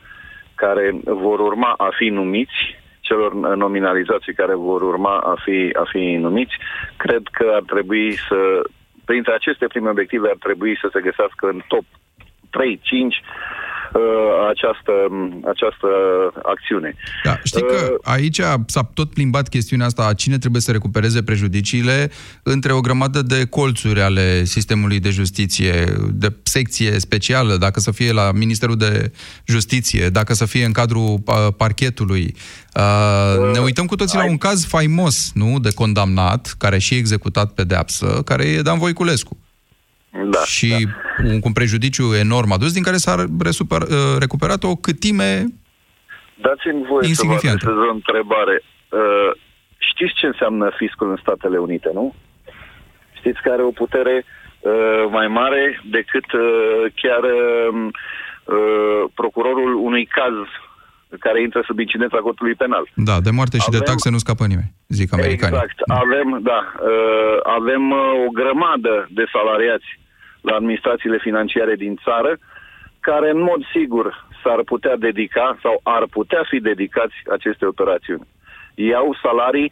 care 0.55 0.99
vor 1.05 1.39
urma 1.39 1.73
a 1.77 1.89
fi 1.97 2.09
numiți, 2.09 2.76
celor 3.09 3.55
nominalizații 3.55 4.39
care 4.41 4.55
vor 4.55 4.81
urma 4.81 5.15
a 5.33 5.35
fi, 5.43 5.69
a 5.81 5.85
fi 5.91 6.03
numiți, 6.25 6.55
cred 6.97 7.23
că 7.31 7.45
ar 7.53 7.63
trebui 7.73 8.13
să, 8.27 8.39
printre 9.05 9.33
aceste 9.33 9.65
prime 9.67 9.89
obiective, 9.89 10.27
ar 10.29 10.39
trebui 10.39 10.77
să 10.81 10.87
se 10.93 11.01
găsească 11.01 11.47
în 11.47 11.61
top 11.67 11.85
3-5 11.85 11.89
uh, 11.91 12.67
uh, 13.11 13.66
această, 14.49 14.91
această 15.45 15.87
acțiune. 16.43 16.95
Da, 17.23 17.39
știi 17.43 17.61
că 17.61 17.97
aici 18.03 18.41
s-a 18.65 18.89
tot 18.93 19.13
plimbat 19.13 19.49
chestiunea 19.49 19.85
asta 19.85 20.07
a 20.07 20.13
cine 20.13 20.37
trebuie 20.37 20.61
să 20.61 20.71
recupereze 20.71 21.23
prejudiciile 21.23 22.11
între 22.43 22.71
o 22.73 22.79
grămadă 22.81 23.21
de 23.21 23.45
colțuri 23.45 24.01
ale 24.01 24.43
sistemului 24.43 24.99
de 24.99 25.09
justiție, 25.09 25.83
de 26.11 26.35
secție 26.43 26.99
specială, 26.99 27.55
dacă 27.55 27.79
să 27.79 27.91
fie 27.91 28.11
la 28.11 28.31
Ministerul 28.31 28.75
de 28.75 29.11
Justiție, 29.45 30.09
dacă 30.09 30.33
să 30.33 30.45
fie 30.45 30.65
în 30.65 30.71
cadrul 30.71 31.21
uh, 31.25 31.47
parchetului. 31.57 32.35
Uh, 32.75 33.53
ne 33.53 33.59
uităm 33.59 33.85
cu 33.85 33.95
toții 33.95 34.17
la 34.17 34.29
un 34.29 34.37
caz 34.37 34.65
faimos, 34.65 35.31
nu, 35.33 35.59
de 35.59 35.69
condamnat, 35.73 36.55
care 36.57 36.77
și 36.77 36.95
executat 36.95 37.51
pedeapsă, 37.53 38.21
care 38.25 38.43
e 38.43 38.61
Dan 38.61 38.77
Voiculescu. 38.77 39.37
Da, 40.25 40.39
și 40.39 40.69
da. 40.69 41.27
Un, 41.29 41.39
cu 41.39 41.47
un 41.47 41.53
prejudiciu 41.53 42.15
enorm 42.15 42.51
adus, 42.51 42.73
din 42.73 42.83
care 42.83 42.97
s-a 42.97 43.25
resuper, 43.39 43.81
uh, 43.81 44.17
recuperat 44.19 44.63
o 44.63 44.75
câtime 44.75 45.45
Dați-mi 46.41 46.85
voie 46.85 47.13
să 47.13 47.25
vă 47.25 47.33
adresez 47.33 47.77
o 47.89 47.93
întrebare. 47.93 48.61
Uh, 48.89 49.31
știți 49.77 50.13
ce 50.13 50.25
înseamnă 50.25 50.71
fiscul 50.77 51.09
în 51.09 51.17
Statele 51.21 51.57
Unite, 51.57 51.89
nu? 51.93 52.13
Știți 53.19 53.41
că 53.41 53.49
are 53.51 53.63
o 53.63 53.71
putere 53.71 54.25
uh, 54.59 55.03
mai 55.09 55.27
mare 55.27 55.81
decât 55.91 56.31
uh, 56.31 56.41
chiar 57.01 57.23
uh, 57.23 57.89
uh, 58.45 59.01
procurorul 59.13 59.73
unui 59.75 60.05
caz 60.05 60.35
care 61.19 61.41
intră 61.41 61.61
sub 61.65 61.79
incidența 61.79 62.17
codului 62.17 62.55
penal. 62.55 62.89
Da, 62.93 63.15
de 63.21 63.31
moarte 63.31 63.57
și 63.57 63.65
avem, 63.67 63.79
de 63.79 63.85
taxe 63.85 64.09
nu 64.09 64.17
scapă 64.17 64.45
nimeni, 64.45 64.73
zic 64.87 65.13
americanii. 65.13 65.57
Exact. 65.57 65.77
Avem, 66.03 66.39
da, 66.51 66.59
uh, 66.91 67.37
avem 67.57 67.83
uh, 67.91 68.25
o 68.25 68.29
grămadă 68.39 69.07
de 69.17 69.25
salariați 69.35 69.89
la 70.49 70.55
administrațiile 70.55 71.17
financiare 71.17 71.75
din 71.75 71.99
țară 72.03 72.37
care 72.99 73.29
în 73.29 73.41
mod 73.41 73.61
sigur 73.75 74.27
s-ar 74.43 74.61
putea 74.63 74.95
dedica 74.95 75.57
sau 75.61 75.79
ar 75.83 76.03
putea 76.17 76.43
fi 76.49 76.59
dedicați 76.59 77.15
aceste 77.31 77.65
operațiuni. 77.65 78.27
Iau 78.75 79.17
salarii, 79.23 79.71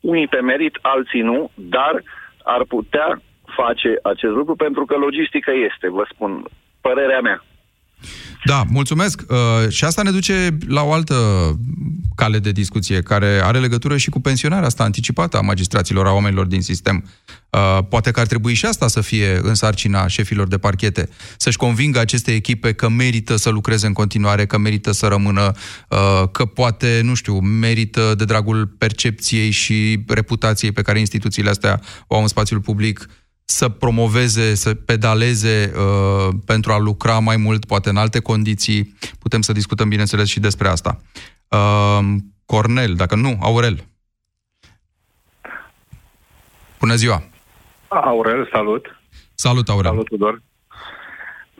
unii 0.00 0.28
pe 0.28 0.40
merit, 0.40 0.78
alții 0.80 1.20
nu, 1.20 1.50
dar 1.54 2.02
ar 2.42 2.62
putea 2.68 3.20
face 3.58 3.98
acest 4.02 4.32
lucru 4.32 4.54
pentru 4.56 4.84
că 4.84 4.96
logistica 4.96 5.52
este, 5.52 5.90
vă 5.90 6.04
spun, 6.12 6.44
părerea 6.80 7.20
mea. 7.20 7.44
Da, 8.44 8.64
mulțumesc. 8.68 9.22
Uh, 9.28 9.68
și 9.68 9.84
asta 9.84 10.02
ne 10.02 10.10
duce 10.10 10.58
la 10.66 10.82
o 10.82 10.92
altă 10.92 11.14
cale 12.14 12.38
de 12.38 12.52
discuție, 12.52 13.02
care 13.02 13.40
are 13.42 13.58
legătură 13.58 13.96
și 13.96 14.10
cu 14.10 14.20
pensionarea 14.20 14.66
asta 14.66 14.82
anticipată 14.82 15.36
a 15.36 15.40
magistraților, 15.40 16.06
a 16.06 16.12
oamenilor 16.12 16.46
din 16.46 16.62
sistem. 16.62 17.04
Uh, 17.50 17.78
poate 17.88 18.10
că 18.10 18.20
ar 18.20 18.26
trebui 18.26 18.54
și 18.54 18.66
asta 18.66 18.88
să 18.88 19.00
fie 19.00 19.38
în 19.42 19.54
sarcina 19.54 20.06
șefilor 20.06 20.48
de 20.48 20.58
parchete, 20.58 21.08
să-și 21.36 21.56
convingă 21.56 21.98
aceste 21.98 22.32
echipe 22.32 22.72
că 22.72 22.88
merită 22.88 23.36
să 23.36 23.50
lucreze 23.50 23.86
în 23.86 23.92
continuare, 23.92 24.46
că 24.46 24.58
merită 24.58 24.92
să 24.92 25.06
rămână, 25.06 25.52
uh, 25.88 26.28
că 26.32 26.44
poate, 26.44 27.00
nu 27.02 27.14
știu, 27.14 27.38
merită 27.38 28.14
de 28.16 28.24
dragul 28.24 28.66
percepției 28.66 29.50
și 29.50 30.04
reputației 30.06 30.72
pe 30.72 30.82
care 30.82 30.98
instituțiile 30.98 31.50
astea 31.50 31.80
o 32.06 32.14
au 32.16 32.22
în 32.22 32.28
spațiul 32.28 32.60
public, 32.60 33.08
să 33.46 33.68
promoveze, 33.68 34.54
să 34.54 34.74
pedaleze 34.74 35.72
uh, 35.76 36.34
pentru 36.46 36.72
a 36.72 36.78
lucra 36.78 37.18
mai 37.18 37.36
mult, 37.36 37.64
poate 37.64 37.88
în 37.88 37.96
alte 37.96 38.20
condiții. 38.20 38.96
Putem 39.20 39.40
să 39.40 39.52
discutăm, 39.52 39.88
bineînțeles, 39.88 40.28
și 40.28 40.40
despre 40.40 40.68
asta. 40.68 40.98
Uh, 41.50 41.98
Cornel, 42.46 42.94
dacă 42.94 43.14
nu, 43.16 43.38
Aurel. 43.42 43.76
Bună 46.78 46.94
ziua! 46.94 47.22
Aurel, 47.88 48.48
salut! 48.52 49.00
Salut, 49.34 49.68
Aurel! 49.68 49.90
Salut, 49.90 50.06
Tudor! 50.06 50.42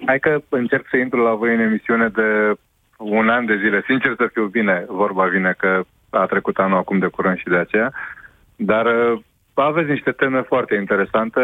Hai 0.06 0.18
că 0.18 0.38
încerc 0.48 0.86
să 0.90 0.96
intru 0.96 1.22
la 1.22 1.34
voi 1.34 1.54
în 1.54 1.60
emisiune 1.60 2.08
de 2.08 2.58
un 2.98 3.28
an 3.28 3.46
de 3.46 3.56
zile. 3.56 3.82
Sincer 3.86 4.14
să 4.16 4.28
fiu 4.32 4.46
bine, 4.46 4.84
vorba 4.88 5.24
vine 5.24 5.54
că 5.58 5.84
a 6.10 6.26
trecut 6.26 6.56
anul 6.56 6.78
acum 6.78 6.98
de 6.98 7.06
curând 7.06 7.38
și 7.38 7.44
de 7.44 7.56
aceea, 7.56 7.92
dar 8.56 8.86
uh, 8.86 9.20
aveți 9.62 9.90
niște 9.90 10.10
teme 10.10 10.40
foarte 10.40 10.74
interesante. 10.74 11.40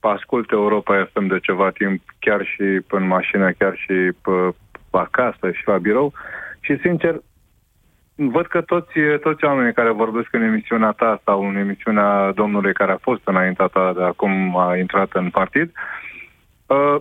Ascult 0.00 0.50
Europa 0.50 1.08
FM 1.12 1.26
de 1.26 1.38
ceva 1.38 1.70
timp, 1.70 2.02
chiar 2.18 2.44
și 2.44 2.80
în 2.88 3.06
mașină, 3.06 3.50
chiar 3.58 3.76
și 3.76 4.12
pe, 4.22 4.54
acasă 4.90 5.50
și 5.52 5.62
la 5.66 5.78
birou. 5.78 6.12
Și, 6.60 6.78
sincer, 6.78 7.20
văd 8.14 8.46
că 8.46 8.60
toți, 8.60 8.98
toți 9.20 9.44
oamenii 9.44 9.72
care 9.72 9.90
vorbesc 9.90 10.28
în 10.30 10.42
emisiunea 10.42 10.90
ta 10.90 11.20
sau 11.24 11.48
în 11.48 11.56
emisiunea 11.56 12.32
domnului 12.32 12.72
care 12.72 12.92
a 12.92 12.96
fost 12.96 13.20
înaintea 13.24 13.66
ta 13.66 13.92
de 13.96 14.02
acum 14.02 14.56
a 14.56 14.76
intrat 14.76 15.12
în 15.12 15.30
partid, 15.30 15.72
uh, 16.66 16.96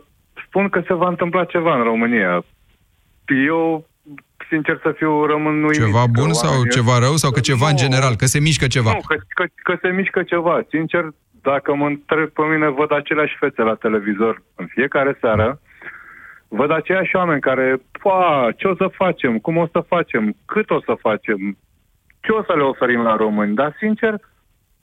spun 0.48 0.70
că 0.70 0.82
se 0.88 0.94
va 0.94 1.08
întâmpla 1.08 1.46
ceva 1.46 1.76
în 1.76 1.84
România. 1.84 2.44
Eu 3.48 3.86
sincer 4.50 4.80
să 4.82 4.92
fiu, 4.98 5.26
rămân 5.26 5.54
uimit. 5.54 5.74
Ceva 5.74 6.06
bun 6.12 6.34
sau 6.34 6.66
ceva 6.66 7.00
rău 7.00 7.16
sau 7.16 7.32
că 7.32 7.40
ceva 7.40 7.66
nu, 7.66 7.72
în 7.72 7.76
general, 7.76 8.16
că 8.16 8.26
se 8.26 8.40
mișcă 8.40 8.68
ceva? 8.68 8.92
Nu, 8.94 9.00
că, 9.08 9.16
că, 9.28 9.46
că 9.64 9.78
se 9.82 9.90
mișcă 9.90 10.24
ceva. 10.24 10.66
Sincer, 10.70 11.04
dacă 11.42 11.76
mă 11.76 11.86
întreb 11.86 12.30
pe 12.30 12.42
mine, 12.42 12.70
văd 12.70 12.92
aceleași 12.92 13.36
fețe 13.40 13.62
la 13.62 13.76
televizor 13.76 14.42
în 14.56 14.66
fiecare 14.66 15.18
seară, 15.22 15.60
văd 16.48 16.72
aceiași 16.72 17.16
oameni 17.16 17.42
care, 17.42 17.82
pa, 18.02 18.50
ce 18.58 18.68
o 18.68 18.76
să 18.76 18.88
facem, 18.88 19.38
cum 19.38 19.58
o 19.58 19.68
să 19.72 19.80
facem, 19.88 20.36
cât 20.46 20.70
o 20.70 20.80
să 20.82 20.94
facem, 21.00 21.58
ce 22.22 22.32
o 22.32 22.44
să 22.44 22.54
le 22.56 22.64
oferim 22.64 23.02
la 23.02 23.16
români, 23.16 23.56
dar 23.56 23.76
sincer, 23.78 24.14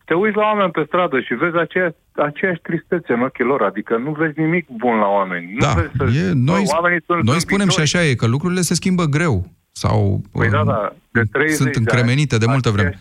te 0.05 0.15
uiți 0.15 0.37
la 0.37 0.43
oameni 0.43 0.71
pe 0.71 0.85
stradă 0.87 1.21
și 1.21 1.35
vezi 1.35 1.57
aceea, 1.57 1.95
aceeași 2.13 2.61
tristețe 2.61 3.13
în 3.13 3.23
ochii 3.23 3.45
lor, 3.45 3.63
adică 3.63 3.97
nu 3.97 4.11
vezi 4.11 4.41
nimic 4.41 4.69
bun 4.69 4.97
la 4.97 5.07
oameni. 5.07 5.57
Da, 5.59 5.75
nu 5.75 5.81
vezi 5.81 6.15
să... 6.15 6.19
e, 6.19 6.33
noi, 6.35 6.67
sunt 7.07 7.23
noi 7.23 7.41
spunem 7.41 7.69
și 7.69 7.81
așa 7.81 8.05
e, 8.05 8.15
că 8.15 8.27
lucrurile 8.27 8.61
se 8.61 8.75
schimbă 8.75 9.05
greu. 9.05 9.45
Sau 9.73 10.21
păi 10.33 10.49
da, 10.49 10.65
da, 10.65 10.93
de 11.11 11.23
30 11.33 11.57
sunt 11.57 11.75
încremenite 11.75 12.37
de, 12.39 12.45
de 12.45 12.51
multă 12.51 12.71
vreme. 12.71 13.01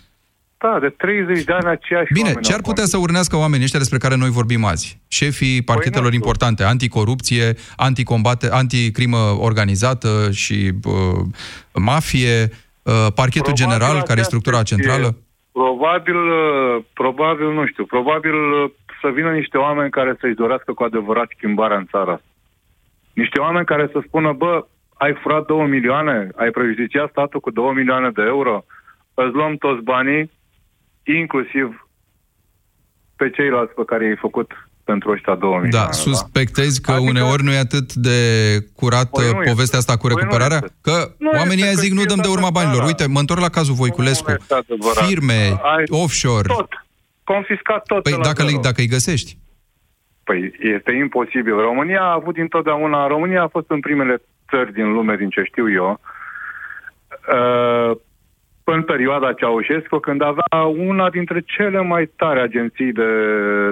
Da, 0.58 0.78
de 0.80 0.90
30 0.90 1.44
de 1.44 1.54
ani 1.54 1.68
aceeași 1.68 2.14
Bine, 2.14 2.34
ce 2.42 2.54
ar 2.54 2.62
putea 2.62 2.86
să 2.86 2.98
urnească 2.98 3.36
oamenii 3.36 3.64
ăștia 3.64 3.80
despre 3.80 3.98
care 3.98 4.16
noi 4.16 4.30
vorbim 4.30 4.66
azi? 4.66 5.02
Șefii 5.08 5.62
păi 5.62 5.76
parchetelor 5.76 6.08
păi 6.08 6.16
importante, 6.16 6.64
anticorupție, 6.64 7.56
anticombate, 7.76 8.50
anticrimă 8.52 9.18
organizată 9.18 10.30
și 10.32 10.72
uh, 10.84 11.26
mafie, 11.74 12.50
uh, 12.82 12.94
parchetul 13.16 13.54
Probabil 13.54 13.56
general, 13.56 14.02
care 14.02 14.20
e 14.20 14.24
structura 14.24 14.64
centrală? 14.64 15.18
Probabil, 15.52 16.16
uh, 16.16 16.84
probabil, 16.94 17.54
nu 17.54 17.66
știu, 17.66 17.86
probabil 17.86 18.34
uh, 18.34 18.72
să 19.02 19.10
vină 19.10 19.32
niște 19.32 19.58
oameni 19.58 19.90
care 19.90 20.16
să-și 20.20 20.34
dorească 20.34 20.74
cu 20.74 20.84
adevărat 20.84 21.30
schimbarea 21.36 21.78
în 21.78 21.86
țara 21.86 22.22
Niște 23.14 23.40
oameni 23.40 23.66
care 23.66 23.90
să 23.92 24.02
spună, 24.08 24.34
bă, 24.34 24.66
ai 24.98 25.14
furat 25.14 25.46
2 25.46 25.68
milioane, 25.68 26.30
ai 26.36 26.50
prejudiciat 26.50 27.10
statul 27.10 27.40
cu 27.40 27.52
2 27.52 27.74
milioane 27.74 28.10
de 28.10 28.22
euro, 28.22 28.66
îți 29.14 29.34
luăm 29.34 29.56
toți 29.56 29.84
banii, 29.84 30.32
inclusiv 31.04 31.88
pe 33.16 33.30
ceilalți 33.30 33.74
pe 33.74 33.86
care 33.86 34.06
i-ai 34.06 34.16
făcut 34.16 34.70
pentru 34.91 35.12
ăștia 35.12 35.36
2 35.36 35.49
milioane. 35.49 35.69
Da, 35.69 35.91
suspectezi 35.91 36.82
că 36.82 36.91
adică... 36.91 37.10
uneori 37.10 37.43
nu 37.43 37.51
e 37.51 37.65
atât 37.67 37.93
de 37.93 38.19
curată 38.75 39.21
păi 39.21 39.49
povestea 39.51 39.80
asta 39.80 39.97
cu 39.97 40.08
recuperarea? 40.08 40.60
Păi 40.60 40.73
că 40.88 40.95
nu 41.17 41.30
oamenii 41.39 41.63
aia 41.63 41.82
zic 41.84 41.91
nu 41.93 42.04
dăm 42.12 42.21
de 42.21 42.27
urma 42.36 42.49
banilor. 42.49 42.84
Uite, 42.84 43.06
mă 43.08 43.19
întorc 43.19 43.41
la 43.41 43.56
cazul 43.58 43.75
Voiculescu. 43.82 44.32
Firme, 45.08 45.41
ai 45.75 45.84
offshore. 46.04 46.47
Tot. 46.47 46.71
Confiscat 47.23 47.82
tot. 47.86 48.04
Păi 48.04 48.17
dacă, 48.30 48.43
le, 48.43 48.51
dacă 48.62 48.82
îi 48.82 48.93
găsești. 48.95 49.38
Păi 50.23 50.39
este 50.75 50.91
imposibil. 50.91 51.56
România 51.56 52.01
a 52.01 52.17
avut 52.19 52.38
întotdeauna, 52.38 53.08
România 53.08 53.41
a 53.43 53.54
fost 53.56 53.69
în 53.69 53.80
primele 53.80 54.21
țări 54.49 54.73
din 54.73 54.91
lume, 54.91 55.15
din 55.15 55.30
ce 55.30 55.41
știu 55.43 55.71
eu, 55.71 55.99
uh, 57.38 57.91
în 58.71 58.84
perioada 58.84 59.34
Ceaușescu, 59.34 59.97
când 59.97 60.21
avea 60.21 60.60
una 60.91 61.10
dintre 61.10 61.39
cele 61.45 61.81
mai 61.81 62.12
tare 62.15 62.39
agenții 62.41 62.91
de, 62.91 63.12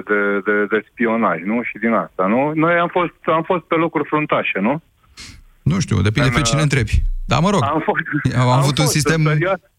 de, 0.08 0.20
de, 0.46 0.64
de 0.70 0.78
spionaj, 0.90 1.38
nu? 1.44 1.62
Și 1.62 1.78
din 1.78 1.92
asta, 1.92 2.26
nu? 2.26 2.52
Noi 2.54 2.74
am 2.74 2.88
fost, 2.88 3.14
am 3.24 3.42
fost 3.42 3.62
pe 3.62 3.74
locuri 3.74 4.08
fruntașe, 4.08 4.58
nu? 4.60 4.82
Nu 5.62 5.80
știu, 5.80 6.00
depinde 6.00 6.28
în, 6.28 6.34
pe 6.34 6.40
cine 6.40 6.62
întrebi. 6.62 7.02
Da, 7.26 7.38
mă 7.38 7.50
rog, 7.50 7.62
am, 7.62 7.82
fost, 7.84 8.34
am, 8.36 8.48
am 8.48 8.58
avut 8.58 8.78
un 8.78 8.86
sistem 8.86 9.20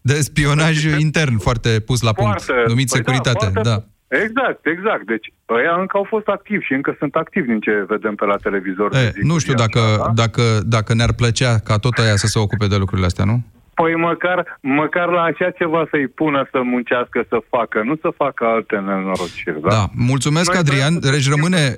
de 0.00 0.14
spionaj 0.14 0.84
intern 0.98 1.38
foarte 1.38 1.80
pus 1.86 2.02
la 2.02 2.12
punct, 2.12 2.42
foarte, 2.42 2.64
numit 2.66 2.88
păi 2.90 3.00
da, 3.00 3.10
securitate, 3.10 3.50
da. 3.54 3.60
da. 3.60 3.76
Exact, 4.24 4.66
exact. 4.66 5.06
Deci 5.06 5.26
ăia 5.48 5.74
încă 5.80 5.96
au 5.96 6.06
fost 6.08 6.26
activi 6.26 6.64
și 6.64 6.72
încă 6.72 6.96
sunt 6.98 7.14
activi 7.14 7.46
din 7.46 7.60
ce 7.60 7.84
vedem 7.88 8.14
pe 8.14 8.24
la 8.24 8.36
televizor. 8.36 8.94
E, 8.94 9.12
nu 9.22 9.38
știu 9.38 9.54
dacă, 9.54 9.80
da? 9.98 10.10
dacă, 10.14 10.42
dacă 10.66 10.94
ne-ar 10.94 11.12
plăcea 11.12 11.58
ca 11.58 11.76
tot 11.78 11.98
aia 11.98 12.16
să 12.16 12.26
se 12.26 12.38
ocupe 12.38 12.66
de 12.66 12.76
lucrurile 12.76 13.06
astea, 13.06 13.24
nu? 13.24 13.42
Păi 13.74 13.96
măcar, 13.96 14.58
măcar 14.60 15.08
la 15.08 15.22
așa 15.22 15.50
ceva 15.50 15.86
să-i 15.90 16.08
pună 16.08 16.48
să 16.50 16.60
muncească, 16.62 17.24
să 17.28 17.38
facă, 17.50 17.82
nu 17.84 17.94
să 18.00 18.08
facă 18.16 18.44
alte 18.44 18.76
nenorociri. 18.76 19.60
Da, 19.60 19.68
da. 19.68 19.84
mulțumesc, 19.94 20.52
Noi 20.52 20.58
Adrian. 20.60 21.00
Deci 21.00 21.28
rămâne 21.28 21.76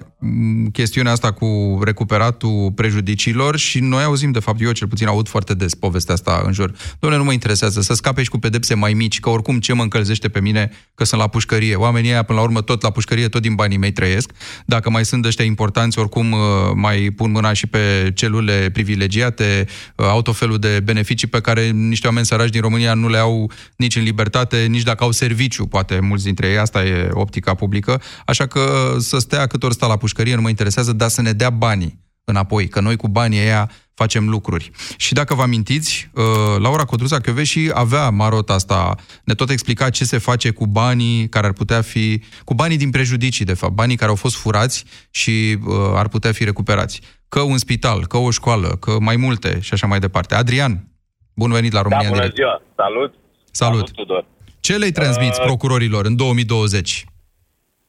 chestiunea 0.72 1.12
asta 1.12 1.32
cu 1.32 1.80
recuperatul 1.84 2.72
prejudiciilor 2.74 3.56
și 3.56 3.80
noi 3.80 4.02
auzim, 4.02 4.30
de 4.30 4.38
fapt, 4.38 4.60
eu 4.60 4.72
cel 4.72 4.88
puțin 4.88 5.06
aud 5.06 5.28
foarte 5.28 5.54
des 5.54 5.74
povestea 5.74 6.14
asta 6.14 6.42
în 6.46 6.52
jur. 6.52 6.70
Doamne, 6.98 7.18
nu 7.18 7.24
mă 7.24 7.32
interesează 7.32 7.80
să 7.80 7.94
scape 7.94 8.22
și 8.22 8.30
cu 8.30 8.38
pedepse 8.38 8.74
mai 8.74 8.92
mici, 8.92 9.20
că 9.20 9.30
oricum 9.30 9.58
ce 9.58 9.72
mă 9.74 9.82
încălzește 9.82 10.28
pe 10.28 10.40
mine 10.40 10.70
că 10.94 11.04
sunt 11.04 11.20
la 11.20 11.26
pușcărie. 11.26 11.74
Oamenii 11.74 12.10
aia, 12.10 12.22
până 12.22 12.38
la 12.38 12.44
urmă, 12.44 12.60
tot 12.60 12.82
la 12.82 12.90
pușcărie, 12.90 13.28
tot 13.28 13.42
din 13.42 13.54
banii 13.54 13.78
mei 13.78 13.92
trăiesc. 13.92 14.30
Dacă 14.66 14.90
mai 14.90 15.04
sunt 15.04 15.24
ăștia 15.24 15.44
importanți, 15.44 15.98
oricum 15.98 16.32
uh, 16.32 16.38
mai 16.74 17.10
pun 17.16 17.30
mâna 17.30 17.52
și 17.52 17.66
pe 17.66 18.10
celule 18.14 18.70
privilegiate, 18.72 19.64
uh, 19.96 20.06
au 20.06 20.22
tot 20.22 20.36
felul 20.36 20.58
de 20.58 20.80
beneficii 20.84 21.28
pe 21.28 21.40
care 21.40 21.70
niște 21.88 22.06
oameni 22.06 22.26
săraci 22.26 22.50
din 22.50 22.60
România 22.60 22.94
nu 22.94 23.08
le 23.08 23.18
au 23.18 23.50
nici 23.76 23.96
în 23.96 24.02
libertate, 24.02 24.66
nici 24.66 24.82
dacă 24.82 25.04
au 25.04 25.10
serviciu, 25.10 25.66
poate 25.66 26.00
mulți 26.00 26.24
dintre 26.24 26.48
ei, 26.48 26.58
asta 26.58 26.84
e 26.84 27.08
optica 27.12 27.54
publică, 27.54 28.02
așa 28.26 28.46
că 28.46 28.94
să 28.98 29.18
stea 29.18 29.46
cât 29.46 29.62
ori 29.62 29.74
sta 29.74 29.86
la 29.86 29.96
pușcărie, 29.96 30.34
nu 30.34 30.40
mă 30.40 30.48
interesează, 30.48 30.92
dar 30.92 31.08
să 31.08 31.22
ne 31.22 31.32
dea 31.32 31.50
banii 31.50 32.02
înapoi, 32.24 32.68
că 32.68 32.80
noi 32.80 32.96
cu 32.96 33.08
banii 33.08 33.40
ăia 33.40 33.70
facem 33.94 34.28
lucruri. 34.28 34.70
Și 34.96 35.12
dacă 35.12 35.34
vă 35.34 35.42
amintiți, 35.42 36.10
uh, 36.12 36.24
Laura 36.58 36.84
Codruța 36.84 37.18
și 37.42 37.70
avea 37.74 38.10
marota 38.10 38.52
asta, 38.52 38.94
ne 39.24 39.34
tot 39.34 39.50
explica 39.50 39.90
ce 39.90 40.04
se 40.04 40.18
face 40.18 40.50
cu 40.50 40.66
banii 40.66 41.28
care 41.28 41.46
ar 41.46 41.52
putea 41.52 41.80
fi, 41.80 42.22
cu 42.44 42.54
banii 42.54 42.76
din 42.76 42.90
prejudicii, 42.90 43.44
de 43.44 43.54
fapt, 43.54 43.72
banii 43.72 43.96
care 43.96 44.10
au 44.10 44.16
fost 44.16 44.36
furați 44.36 44.84
și 45.10 45.58
uh, 45.64 45.74
ar 45.94 46.08
putea 46.08 46.32
fi 46.32 46.44
recuperați. 46.44 47.00
Că 47.28 47.40
un 47.40 47.58
spital, 47.58 48.06
că 48.06 48.16
o 48.16 48.30
școală, 48.30 48.68
că 48.68 48.96
mai 49.00 49.16
multe 49.16 49.58
și 49.60 49.72
așa 49.72 49.86
mai 49.86 49.98
departe. 49.98 50.34
Adrian, 50.34 50.88
Bun 51.34 51.50
venit 51.52 51.72
la 51.72 51.82
România 51.82 52.08
da, 52.08 52.14
bună 52.14 52.28
ziua! 52.34 52.62
Salut! 52.76 53.14
Salut! 53.50 53.86
Salut 53.86 53.90
Tudor. 53.90 54.24
Ce 54.60 54.76
le 54.76 54.90
transmiți 54.90 55.40
uh, 55.40 55.46
procurorilor 55.46 56.04
în 56.04 56.16
2020? 56.16 57.04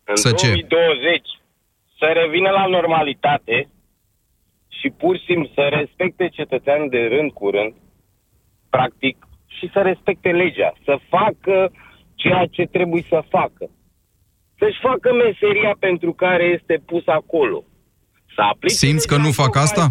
În 0.03 0.15
să 0.15 0.29
2020 0.31 1.13
ce? 1.13 1.39
să 1.97 2.05
revină 2.21 2.49
la 2.49 2.65
normalitate 2.65 3.69
și 4.79 4.89
pur 4.89 5.17
și 5.17 5.25
simplu 5.25 5.49
să 5.53 5.67
respecte 5.71 6.29
cetățeanul 6.29 6.89
de 6.89 7.08
rând 7.13 7.31
cu 7.31 7.49
rând, 7.49 7.73
practic, 8.69 9.27
și 9.58 9.69
să 9.73 9.79
respecte 9.81 10.29
legea, 10.29 10.73
să 10.84 10.99
facă 11.10 11.71
ceea 12.15 12.45
ce 12.45 12.63
trebuie 12.63 13.03
să 13.10 13.23
facă. 13.29 13.69
Să-și 14.58 14.79
facă 14.81 15.13
meseria 15.13 15.75
pentru 15.79 16.13
care 16.13 16.43
este 16.43 16.81
pus 16.86 17.03
acolo. 17.08 17.63
Să 18.36 18.41
aplice 18.41 18.75
Simți 18.75 19.08
că 19.08 19.17
nu 19.17 19.31
fac 19.31 19.55
asta? 19.55 19.86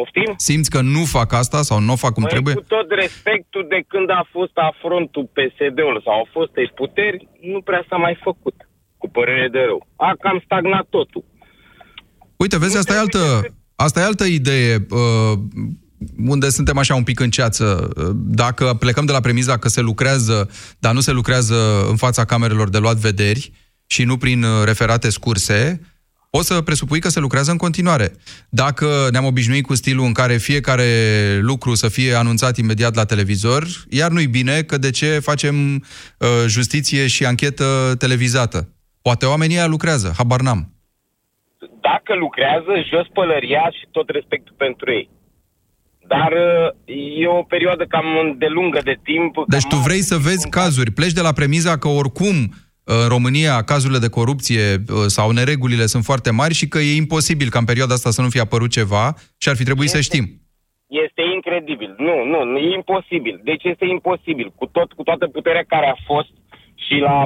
Poftim? 0.00 0.34
Simți 0.36 0.70
că 0.74 0.80
nu 0.80 1.02
fac 1.16 1.32
asta 1.32 1.62
sau 1.68 1.78
nu 1.80 1.92
o 1.92 2.02
fac 2.04 2.12
cum 2.12 2.22
Mai 2.22 2.32
trebuie? 2.32 2.54
Cu 2.54 2.72
tot 2.76 2.88
respectul 3.02 3.64
de 3.68 3.80
când 3.92 4.10
a 4.10 4.22
fost 4.30 4.54
afrontul 4.70 5.24
PSD-ului 5.36 6.02
sau 6.04 6.14
au 6.20 6.28
fost 6.36 6.52
ei 6.62 6.70
puteri, 6.74 7.28
nu 7.52 7.60
prea 7.60 7.82
s-a 7.88 7.96
mai 7.96 8.16
făcut, 8.22 8.56
cu 9.00 9.06
părere 9.08 9.48
de 9.52 9.62
rău. 9.68 9.80
A 9.96 10.10
cam 10.22 10.42
stagnat 10.44 10.86
totul. 10.96 11.24
Uite, 12.36 12.58
vezi, 12.58 12.76
asta 12.76 12.94
e 12.94 12.98
altă, 12.98 13.22
asta 13.86 14.00
e 14.00 14.10
altă 14.10 14.24
idee. 14.24 14.86
Uh, 14.90 15.38
unde 16.26 16.48
suntem 16.48 16.78
așa 16.78 16.94
un 16.94 17.02
pic 17.02 17.20
în 17.20 17.30
ceață. 17.30 17.64
Dacă 18.14 18.64
plecăm 18.78 19.04
de 19.04 19.12
la 19.12 19.20
premiza 19.20 19.58
că 19.58 19.68
se 19.68 19.80
lucrează, 19.80 20.50
dar 20.78 20.92
nu 20.94 21.00
se 21.00 21.12
lucrează 21.12 21.86
în 21.88 21.96
fața 21.96 22.24
camerelor 22.24 22.68
de 22.68 22.78
luat 22.78 22.96
vederi 22.96 23.52
și 23.86 24.04
nu 24.04 24.16
prin 24.16 24.42
uh, 24.42 24.64
referate 24.64 25.10
scurse, 25.10 25.80
o 26.30 26.42
să 26.42 26.60
presupui 26.60 27.00
că 27.00 27.08
se 27.08 27.20
lucrează 27.20 27.50
în 27.50 27.56
continuare. 27.56 28.12
Dacă 28.48 28.86
ne-am 29.10 29.24
obișnuit 29.24 29.66
cu 29.66 29.74
stilul 29.74 30.04
în 30.04 30.12
care 30.12 30.36
fiecare 30.36 30.84
lucru 31.40 31.74
să 31.74 31.88
fie 31.88 32.14
anunțat 32.14 32.56
imediat 32.56 32.94
la 32.94 33.04
televizor, 33.04 33.64
iar 33.88 34.10
nu-i 34.10 34.26
bine 34.26 34.62
că 34.62 34.78
de 34.78 34.90
ce 34.90 35.18
facem 35.18 35.54
uh, 35.74 36.28
justiție 36.46 37.06
și 37.06 37.24
anchetă 37.24 37.94
televizată. 37.98 38.68
Poate 39.02 39.26
oamenii 39.26 39.56
aia 39.56 39.66
lucrează, 39.66 40.12
habar 40.16 40.40
n-am. 40.40 40.74
Dacă 41.80 42.14
lucrează, 42.18 42.72
jos 42.90 43.06
pălăria 43.12 43.70
și 43.78 43.86
tot 43.90 44.08
respectul 44.08 44.54
pentru 44.58 44.92
ei. 44.92 45.10
Dar 46.06 46.32
uh, 46.32 47.22
e 47.22 47.26
o 47.26 47.42
perioadă 47.42 47.84
cam 47.84 48.34
de 48.38 48.46
lungă 48.46 48.80
de 48.84 48.98
timp. 49.02 49.34
Deci 49.46 49.66
tu 49.66 49.76
vrei 49.76 50.00
să 50.00 50.16
vezi 50.16 50.48
cazuri, 50.48 50.90
pleci 50.90 51.12
de 51.12 51.20
la 51.20 51.32
premiza 51.32 51.78
că 51.78 51.88
oricum 51.88 52.34
în 52.84 53.08
România 53.08 53.62
cazurile 53.62 53.98
de 53.98 54.08
corupție 54.08 54.62
uh, 54.76 54.96
sau 55.06 55.30
neregulile 55.30 55.86
sunt 55.86 56.04
foarte 56.04 56.30
mari 56.30 56.54
și 56.54 56.68
că 56.68 56.78
e 56.78 56.96
imposibil 56.96 57.48
ca 57.50 57.58
în 57.58 57.64
perioada 57.64 57.94
asta 57.94 58.10
să 58.10 58.22
nu 58.22 58.28
fie 58.28 58.40
apărut 58.40 58.70
ceva 58.70 59.14
și 59.38 59.48
ar 59.48 59.56
fi 59.56 59.64
trebuit 59.64 59.88
este, 59.88 59.96
să 59.96 60.02
știm. 60.02 60.24
Este 60.86 61.22
incredibil. 61.34 61.94
Nu, 61.98 62.24
nu, 62.24 62.44
nu, 62.44 62.58
e 62.58 62.74
imposibil. 62.74 63.40
Deci 63.44 63.64
este 63.64 63.84
imposibil. 63.84 64.52
Cu, 64.56 64.66
tot, 64.66 64.92
cu 64.92 65.02
toată 65.02 65.26
puterea 65.26 65.64
care 65.66 65.86
a 65.86 66.02
fost 66.06 66.32
și 66.74 66.96
la 66.98 67.24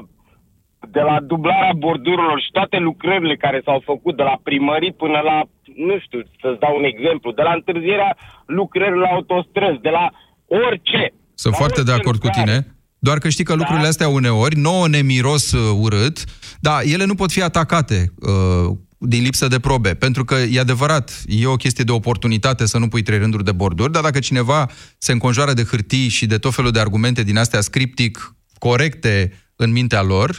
de 0.90 1.00
la 1.00 1.20
dublarea 1.20 1.72
bordurilor 1.76 2.40
și 2.40 2.50
toate 2.50 2.76
lucrările 2.76 3.36
care 3.36 3.60
s-au 3.64 3.82
făcut 3.84 4.16
de 4.16 4.22
la 4.22 4.40
primării 4.42 4.92
până 4.92 5.20
la, 5.20 5.42
nu 5.76 5.98
știu, 5.98 6.20
să-ți 6.40 6.60
dau 6.60 6.76
un 6.76 6.84
exemplu, 6.84 7.32
de 7.32 7.42
la 7.42 7.52
întârzierea 7.52 8.16
lucrărilor 8.46 9.00
la 9.00 9.14
autostrăzi, 9.14 9.80
de 9.80 9.88
la 9.88 10.10
orice. 10.46 11.12
Sunt 11.34 11.54
foarte 11.54 11.82
de 11.82 11.92
acord 11.92 12.18
cu 12.18 12.28
tine. 12.28 12.73
Doar 13.06 13.18
că 13.18 13.28
știi 13.28 13.44
că 13.44 13.54
lucrurile 13.54 13.88
da. 13.88 13.88
astea 13.88 14.08
uneori 14.08 14.56
nouă 14.56 14.88
ne 14.88 15.02
miros 15.02 15.52
uh, 15.52 15.78
urât, 15.84 16.16
dar 16.60 16.82
ele 16.94 17.04
nu 17.04 17.14
pot 17.14 17.30
fi 17.30 17.42
atacate 17.42 17.98
uh, 18.20 18.76
din 18.98 19.22
lipsă 19.22 19.46
de 19.48 19.60
probe. 19.66 19.94
Pentru 19.94 20.24
că 20.24 20.34
e 20.52 20.60
adevărat, 20.60 21.06
e 21.26 21.46
o 21.46 21.62
chestie 21.64 21.84
de 21.84 21.92
oportunitate 21.92 22.66
să 22.66 22.78
nu 22.78 22.88
pui 22.88 23.02
trei 23.02 23.18
rânduri 23.18 23.44
de 23.44 23.52
borduri, 23.52 23.92
dar 23.92 24.02
dacă 24.02 24.18
cineva 24.18 24.66
se 24.98 25.12
înconjoară 25.12 25.52
de 25.52 25.62
hârtii 25.70 26.08
și 26.08 26.26
de 26.26 26.38
tot 26.38 26.54
felul 26.54 26.70
de 26.70 26.80
argumente 26.80 27.22
din 27.22 27.38
astea 27.38 27.60
scriptic 27.60 28.34
corecte 28.58 29.32
în 29.56 29.70
mintea 29.72 30.02
lor, 30.02 30.30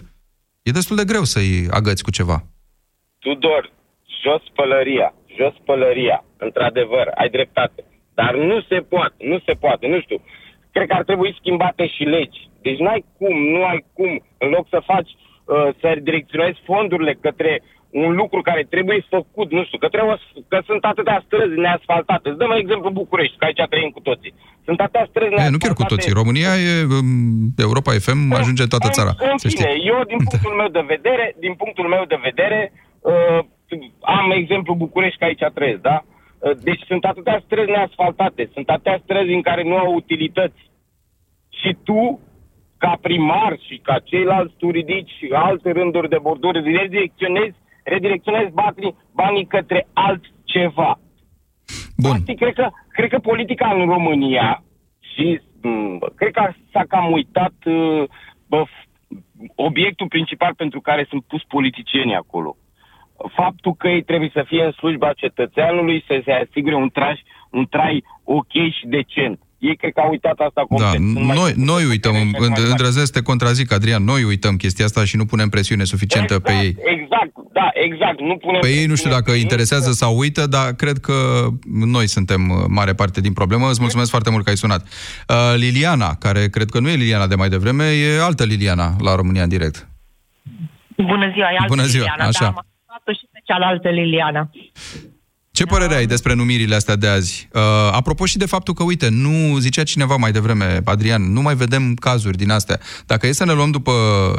e 0.62 0.72
destul 0.72 0.96
de 0.96 1.06
greu 1.06 1.24
să-i 1.24 1.68
agăți 1.72 2.04
cu 2.04 2.12
ceva. 2.12 2.38
Tudor, 3.20 3.72
jos 4.24 4.44
pălăria, 4.56 5.14
jos 5.38 5.54
pălăria, 5.66 6.24
într-adevăr, 6.38 7.12
ai 7.16 7.30
dreptate. 7.30 7.84
Dar 8.14 8.36
nu 8.36 8.62
se 8.70 8.78
poate, 8.92 9.16
nu 9.20 9.38
se 9.46 9.54
poate, 9.54 9.88
nu 9.88 10.00
știu. 10.02 10.20
Cred 10.76 10.88
că 10.88 10.96
ar 11.00 11.06
trebui 11.10 11.38
schimbate 11.40 11.84
și 11.96 12.04
legi. 12.16 12.40
Deci 12.66 12.80
n-ai 12.86 13.02
cum, 13.20 13.36
nu 13.54 13.62
ai 13.72 13.80
cum, 13.98 14.12
în 14.44 14.50
loc 14.56 14.66
să 14.74 14.80
faci, 14.92 15.12
uh, 15.16 15.70
să 15.80 15.88
direcționezi 16.10 16.60
fondurile 16.70 17.14
către 17.26 17.54
un 18.04 18.12
lucru 18.22 18.40
care 18.50 18.64
trebuie 18.74 19.00
făcut, 19.16 19.48
nu 19.58 19.64
știu, 19.66 19.78
că, 19.78 19.88
trebuie, 19.96 20.18
că 20.52 20.58
sunt 20.70 20.84
atâtea 20.92 21.24
străzi 21.26 21.56
neasfaltate. 21.66 22.30
Îți 22.30 22.38
dăm 22.42 22.52
un 22.56 22.62
exemplu 22.64 22.90
București, 23.02 23.38
că 23.38 23.46
aici 23.46 23.64
trăim 23.70 23.92
cu 23.98 24.02
toții. 24.10 24.34
Sunt 24.68 24.80
atâtea 24.80 25.06
străzi 25.10 25.34
neasfaltate. 25.34 25.54
E, 25.54 25.58
nu 25.58 25.64
chiar 25.64 25.76
cu 25.82 25.92
toții. 25.94 26.20
România 26.22 26.52
e, 26.70 26.72
um, 26.98 27.10
Europa 27.68 27.92
FM 28.06 28.22
ajunge 28.42 28.62
în 28.66 28.72
toată 28.74 28.90
țara. 28.98 29.12
În 29.32 29.38
fine, 29.50 29.70
eu 29.92 29.98
din 30.12 30.20
punctul 30.30 30.54
meu 30.62 30.70
de 30.78 30.84
vedere, 30.94 31.26
din 31.46 31.54
punctul 31.62 31.88
meu 31.96 32.04
de 32.14 32.20
vedere, 32.28 32.60
uh, 33.12 33.40
am 34.18 34.28
exemplu 34.42 34.82
București, 34.84 35.20
că 35.20 35.26
aici 35.26 35.46
trăiesc, 35.58 35.82
da? 35.92 35.98
Uh, 36.02 36.15
deci 36.54 36.84
sunt 36.88 37.04
atâtea 37.04 37.42
străzi 37.46 37.70
neasfaltate, 37.70 38.50
sunt 38.54 38.70
atâtea 38.70 39.00
străzi 39.04 39.34
în 39.34 39.42
care 39.42 39.64
nu 39.64 39.78
au 39.78 39.94
utilități. 39.94 40.72
Și 41.50 41.78
tu, 41.84 42.20
ca 42.78 42.98
primar 43.02 43.60
și 43.68 43.78
ca 43.84 44.00
ceilalți 44.00 44.56
tu 44.58 44.70
ridici 44.70 45.12
alte 45.32 45.72
rânduri 45.72 46.10
de 46.10 46.18
borduri, 46.22 46.78
redirecționezi, 46.78 47.56
redirecționezi 47.84 48.52
banii, 48.52 48.96
banii 49.14 49.46
către 49.46 49.88
altceva. 49.94 51.00
Bun. 51.98 52.12
Practic, 52.12 52.38
cred 52.38 52.54
că, 52.54 52.70
cred 52.90 53.10
că 53.10 53.20
politica 53.20 53.74
în 53.74 53.86
România 53.86 54.64
și 55.00 55.40
m- 55.40 55.62
mm, 55.62 56.12
cred 56.16 56.32
că 56.32 56.52
s-a 56.72 56.84
cam 56.88 57.12
uitat 57.12 57.54
uh, 57.66 58.04
bă, 58.48 58.64
obiectul 59.56 60.08
principal 60.08 60.54
pentru 60.54 60.82
care 60.82 61.06
sunt 61.10 61.24
pus 61.24 61.44
politicienii 61.44 62.16
acolo. 62.16 62.58
Faptul 63.36 63.74
că 63.74 63.88
ei 63.88 64.04
trebuie 64.04 64.30
să 64.34 64.44
fie 64.48 64.64
în 64.64 64.72
slujba 64.72 65.14
cetățeanului, 65.14 66.04
să 66.08 66.22
se 66.26 66.32
asigure 66.32 66.76
un, 66.76 66.90
traș, 66.90 67.20
un 67.50 67.66
trai 67.66 68.04
ok 68.24 68.52
și 68.52 68.88
decent 68.88 69.40
ei 69.58 69.76
cred 69.76 69.94
că 69.94 70.00
au 70.00 70.10
uitat 70.10 70.38
asta 70.48 70.62
complet. 70.70 70.92
Da, 70.92 71.34
noi, 71.34 71.52
noi 71.56 71.84
uităm, 71.86 72.16
îndrăzesc 72.70 73.14
te 73.14 73.22
contrazic, 73.22 73.74
Adrian, 73.74 74.04
noi 74.04 74.24
uităm 74.24 74.56
chestia 74.56 74.86
asta 74.86 75.06
și 75.06 75.16
nu 75.18 75.26
punem 75.26 75.50
presiune 75.50 75.84
suficientă 75.84 76.34
exact, 76.34 76.58
pe 76.58 76.66
ei. 76.66 76.76
Exact, 76.96 77.32
da, 77.54 77.70
exact. 77.74 78.20
Nu 78.20 78.38
punem 78.38 78.60
pe 78.62 78.68
ei 78.68 78.86
nu 78.86 78.96
știu 78.96 79.10
dacă 79.10 79.32
interesează 79.32 79.92
sau 79.92 80.18
uită, 80.18 80.48
dar 80.48 80.74
cred 80.74 80.98
că 80.98 81.14
noi 81.86 82.08
suntem 82.08 82.50
uh, 82.50 82.56
mare 82.68 82.94
parte 82.94 83.22
din 83.22 83.34
problemă. 83.34 83.70
Îți 83.70 83.82
mulțumesc 83.82 84.10
foarte 84.10 84.30
mult 84.30 84.44
că 84.44 84.50
ai 84.50 84.58
sunat. 84.58 84.82
Uh, 84.84 85.36
Liliana, 85.56 86.16
care 86.16 86.50
cred 86.50 86.70
că 86.70 86.80
nu 86.80 86.90
e 86.90 86.96
Liliana 86.96 87.28
de 87.28 87.36
mai 87.36 87.50
devreme, 87.50 87.84
e 87.84 88.24
altă 88.24 88.44
Liliana 88.44 88.96
la 89.00 89.16
România 89.16 89.44
în 89.44 89.50
direct. 89.50 89.88
Bună 90.98 91.32
ziua, 91.34 91.48
e 91.52 91.58
altă 91.60 91.74
Bună 91.76 91.84
ziua, 91.84 92.04
Liliana, 92.04 92.30
așa. 92.30 92.54
da, 92.56 92.62
și 93.14 93.28
pe 93.32 93.40
cealaltă 93.44 93.90
Liliana. 93.90 94.50
Ce 95.52 95.66
părere 95.66 95.96
ai 95.96 96.06
despre 96.06 96.34
numirile 96.34 96.76
astea 96.76 96.96
de 96.96 97.08
azi? 97.08 97.50
Uh, 97.54 97.62
apropo 97.92 98.26
și 98.26 98.38
de 98.38 98.46
faptul 98.46 98.74
că, 98.74 98.84
uite, 98.84 99.10
nu 99.10 99.58
zicea 99.58 99.84
cineva 99.84 100.16
mai 100.16 100.32
devreme, 100.32 100.82
Adrian, 100.84 101.32
nu 101.34 101.42
mai 101.42 101.56
vedem 101.56 101.94
cazuri 101.94 102.38
din 102.38 102.50
astea. 102.50 102.80
Dacă 103.06 103.28
e 103.28 103.32
să 103.32 103.46
ne 103.46 103.54
luăm 103.54 103.72
după 103.72 103.92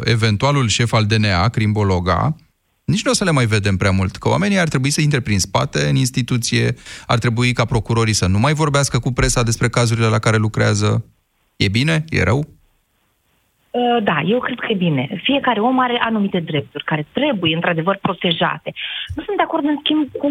eventualul 0.05 0.69
șef 0.69 0.93
al 0.93 1.05
DNA, 1.05 1.49
Crimbologa, 1.49 2.37
nici 2.85 3.05
nu 3.05 3.11
o 3.11 3.15
să 3.15 3.25
le 3.25 3.31
mai 3.31 3.47
vedem 3.47 3.77
prea 3.77 3.91
mult, 3.91 4.17
că 4.17 4.29
oamenii 4.29 4.59
ar 4.59 4.69
trebui 4.69 4.91
să 4.91 5.01
intre 5.01 5.21
prin 5.21 5.39
spate 5.39 5.89
în 5.89 5.97
instituție, 5.97 6.75
ar 7.07 7.19
trebui 7.19 7.53
ca 7.53 7.65
procurorii 7.65 8.15
să 8.15 8.27
nu 8.27 8.39
mai 8.39 8.55
vorbească 8.55 8.99
cu 8.99 9.13
presa 9.13 9.43
despre 9.43 9.69
cazurile 9.69 10.07
la 10.07 10.19
care 10.19 10.37
lucrează. 10.37 11.05
E 11.57 11.69
bine? 11.69 12.05
E 12.09 12.23
rău? 12.23 12.56
Uh, 13.77 14.03
Da, 14.11 14.19
eu 14.33 14.39
cred 14.47 14.59
că 14.59 14.69
e 14.71 14.85
bine. 14.89 15.05
Fiecare 15.29 15.61
om 15.61 15.79
are 15.87 15.97
anumite 16.09 16.41
drepturi 16.51 16.85
care 16.91 17.05
trebuie, 17.19 17.55
într-adevăr, 17.55 17.97
protejate. 18.07 18.71
Nu 19.15 19.23
sunt 19.27 19.37
de 19.37 19.47
acord, 19.47 19.65
în 19.73 19.79
schimb, 19.83 20.05
cu 20.23 20.31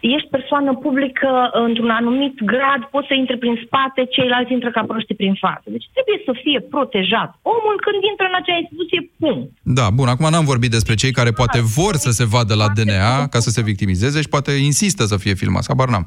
ești 0.00 0.28
persoană 0.36 0.70
publică 0.84 1.30
într-un 1.66 1.90
anumit 2.00 2.34
grad, 2.52 2.80
poți 2.94 3.08
să 3.10 3.14
intri 3.14 3.38
prin 3.38 3.56
spate, 3.64 4.00
ceilalți 4.14 4.52
intră 4.52 4.70
ca 4.70 4.82
proști 4.90 5.14
prin 5.20 5.34
față. 5.44 5.66
Deci 5.74 5.88
trebuie 5.94 6.18
să 6.28 6.32
fie 6.42 6.58
protejat 6.74 7.30
omul 7.54 7.76
când 7.84 7.98
intră 8.10 8.26
în 8.28 8.36
acea 8.40 8.56
instituție, 8.62 9.00
punct. 9.20 9.48
Da, 9.78 9.86
bun, 9.98 10.08
acum 10.08 10.26
n-am 10.30 10.50
vorbit 10.52 10.70
despre 10.70 10.94
cei 11.02 11.12
care 11.18 11.30
poate 11.40 11.60
vor 11.78 11.94
să 11.94 12.10
se 12.18 12.24
vadă 12.34 12.54
la 12.62 12.68
DNA 12.78 13.28
ca 13.34 13.38
să 13.46 13.50
se 13.50 13.62
victimizeze 13.70 14.18
și 14.20 14.34
poate 14.34 14.52
insistă 14.70 15.02
să 15.04 15.16
fie 15.16 15.34
filmați. 15.42 15.68
Habar 15.68 15.88
n-am. 15.88 16.06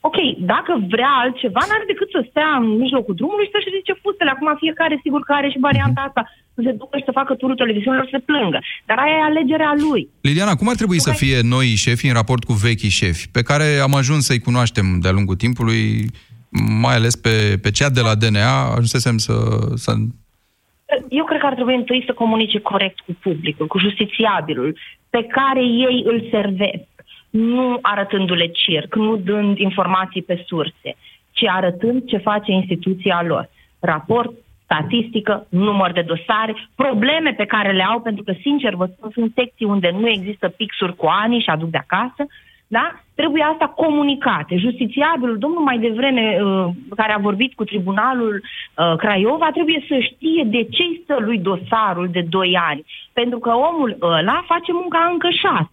Ok, 0.00 0.18
dacă 0.52 0.72
vrea 0.94 1.12
altceva, 1.22 1.60
n-are 1.64 1.86
decât 1.92 2.08
să 2.10 2.20
stea 2.30 2.50
în 2.60 2.66
mijlocul 2.84 3.14
drumului 3.20 3.44
și 3.46 3.54
să-și 3.54 3.70
ridice 3.70 4.00
fustele. 4.02 4.30
Acum 4.30 4.48
fiecare 4.64 5.00
sigur 5.04 5.20
că 5.24 5.32
are 5.32 5.48
și 5.50 5.64
varianta 5.68 6.00
asta, 6.08 6.22
să 6.54 6.60
se 6.64 6.72
ducă 6.72 6.94
și 6.98 7.08
să 7.08 7.18
facă 7.20 7.34
turul 7.34 7.60
televiziunilor 7.62 8.04
să 8.06 8.14
se 8.16 8.26
plângă. 8.30 8.58
Dar 8.88 8.98
aia 8.98 9.16
e 9.18 9.28
alegerea 9.30 9.72
lui. 9.86 10.02
Liliana, 10.20 10.54
cum 10.54 10.68
ar 10.68 10.74
trebui 10.80 11.00
să 11.08 11.12
fie 11.22 11.38
noi 11.54 11.66
șefi 11.84 12.06
în 12.06 12.18
raport 12.20 12.42
cu 12.44 12.52
vechii 12.52 12.98
șefi, 13.00 13.30
pe 13.36 13.42
care 13.42 13.66
am 13.86 13.94
ajuns 13.94 14.22
să-i 14.24 14.46
cunoaștem 14.48 14.86
de-a 15.02 15.16
lungul 15.18 15.36
timpului, 15.44 15.84
mai 16.84 16.94
ales 16.94 17.14
pe, 17.16 17.58
pe 17.62 17.70
cea 17.70 17.90
de 17.90 18.00
la 18.00 18.14
DNA, 18.14 18.52
ajunsesem 18.78 19.16
să, 19.26 19.34
să... 19.74 19.90
Eu 21.08 21.24
cred 21.24 21.40
că 21.40 21.46
ar 21.46 21.54
trebui 21.54 21.74
întâi 21.74 22.02
să 22.06 22.12
comunice 22.12 22.58
corect 22.60 22.98
cu 23.00 23.12
publicul, 23.20 23.66
cu 23.66 23.78
justițiabilul, 23.78 24.78
pe 25.10 25.26
care 25.36 25.62
ei 25.62 26.02
îl 26.06 26.28
servesc, 26.30 26.88
nu 27.30 27.78
arătându-le 27.82 28.46
circ, 28.46 28.94
nu 28.94 29.16
dând 29.16 29.58
informații 29.58 30.22
pe 30.22 30.44
surse, 30.46 30.96
ci 31.30 31.44
arătând 31.46 32.04
ce 32.06 32.16
face 32.16 32.52
instituția 32.52 33.22
lor. 33.26 33.48
Raport, 33.80 34.32
statistică, 34.64 35.46
număr 35.48 35.92
de 35.92 36.02
dosare, 36.02 36.68
probleme 36.74 37.34
pe 37.36 37.44
care 37.44 37.72
le 37.72 37.82
au, 37.82 38.00
pentru 38.00 38.22
că, 38.22 38.32
sincer, 38.40 38.74
vă 38.74 38.86
spun, 38.86 39.10
sunt 39.12 39.32
secții 39.34 39.66
unde 39.66 39.90
nu 40.00 40.08
există 40.08 40.48
pixuri 40.48 40.96
cu 40.96 41.06
ani 41.06 41.40
și 41.40 41.50
aduc 41.50 41.70
de 41.70 41.78
acasă, 41.78 42.26
da? 42.66 43.00
Trebuie 43.14 43.42
asta 43.42 43.66
comunicate. 43.66 44.56
Justițiabilul, 44.56 45.38
domnul 45.38 45.62
mai 45.62 45.78
devreme, 45.78 46.38
uh, 46.42 46.68
care 46.96 47.12
a 47.12 47.18
vorbit 47.18 47.54
cu 47.54 47.64
tribunalul 47.64 48.42
uh, 48.42 48.96
Craiova, 48.96 49.50
trebuie 49.50 49.84
să 49.88 49.98
știe 50.00 50.44
de 50.46 50.62
ce 50.64 50.82
stă 51.02 51.16
lui 51.20 51.38
dosarul 51.38 52.08
de 52.12 52.20
2 52.28 52.58
ani. 52.68 52.84
Pentru 53.12 53.38
că 53.38 53.50
omul 53.50 53.96
ăla 54.00 54.44
face 54.46 54.72
munca 54.72 55.08
încă 55.12 55.28
6. 55.30 55.68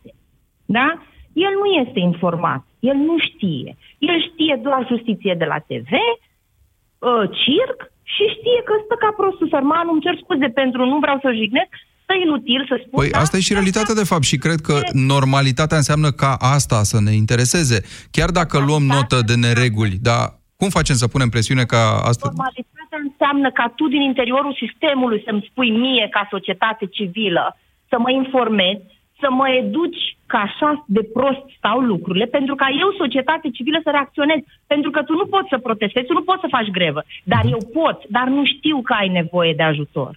Da? 0.65 1.01
El 1.43 1.53
nu 1.61 1.67
este 1.83 1.99
informat. 1.99 2.61
El 2.89 2.97
nu 3.09 3.15
știe. 3.29 3.77
El 4.09 4.17
știe 4.29 4.59
doar 4.65 4.81
justiție 4.91 5.33
de 5.41 5.45
la 5.53 5.59
TV, 5.69 5.91
uh, 5.91 7.25
circ 7.43 7.79
și 8.13 8.23
știe 8.35 8.59
că 8.67 8.73
stă 8.85 8.95
ca 9.03 9.11
prostul 9.19 9.47
sărman. 9.53 9.85
Îmi 9.91 10.03
cer 10.05 10.15
scuze 10.23 10.47
pentru, 10.59 10.81
nu 10.91 10.97
vreau 11.03 11.17
să 11.21 11.37
jignesc, 11.39 11.71
stă 12.03 12.13
inutil 12.25 12.61
să 12.69 12.75
spun. 12.77 12.99
Păi 12.99 13.09
da? 13.09 13.19
asta 13.19 13.37
e 13.37 13.47
și 13.47 13.57
realitatea 13.57 13.95
de 14.01 14.09
fapt 14.11 14.25
și 14.31 14.37
cred 14.45 14.59
că 14.67 14.75
normalitatea 15.13 15.77
înseamnă 15.77 16.09
ca 16.11 16.31
asta 16.55 16.79
să 16.91 16.97
ne 17.05 17.13
intereseze. 17.23 17.77
Chiar 18.15 18.29
dacă 18.39 18.55
luăm 18.67 18.83
notă 18.95 19.17
de 19.29 19.35
nereguli, 19.45 19.95
dar 20.09 20.23
cum 20.59 20.69
facem 20.69 20.95
să 20.95 21.07
punem 21.07 21.29
presiune 21.29 21.63
ca 21.73 21.83
asta? 22.09 22.25
Normalitatea 22.27 22.99
înseamnă 23.09 23.49
ca 23.59 23.73
tu 23.75 23.87
din 23.87 24.01
interiorul 24.01 24.53
sistemului 24.63 25.23
să-mi 25.25 25.47
spui 25.49 25.69
mie 25.69 26.07
ca 26.15 26.27
societate 26.35 26.85
civilă 26.85 27.45
să 27.89 27.95
mă 27.99 28.11
informezi, 28.11 28.83
să 29.19 29.27
mă 29.31 29.49
educi 29.49 30.14
că 30.31 30.37
așa 30.47 30.69
de 30.87 31.03
prost 31.13 31.43
stau 31.57 31.79
lucrurile, 31.79 32.25
pentru 32.25 32.55
ca 32.55 32.67
eu, 32.81 32.89
societate 32.97 33.49
civilă, 33.49 33.79
să 33.83 33.89
reacționez. 33.89 34.39
Pentru 34.67 34.89
că 34.91 35.03
tu 35.03 35.13
nu 35.13 35.25
poți 35.25 35.49
să 35.49 35.57
protestezi, 35.57 36.07
tu 36.07 36.13
nu 36.13 36.27
poți 36.29 36.43
să 36.43 36.53
faci 36.55 36.69
grevă. 36.77 37.01
Dar 37.23 37.43
eu 37.55 37.61
pot, 37.73 37.97
dar 38.09 38.27
nu 38.27 38.43
știu 38.45 38.81
că 38.81 38.93
ai 38.93 39.09
nevoie 39.19 39.53
de 39.59 39.63
ajutor. 39.63 40.13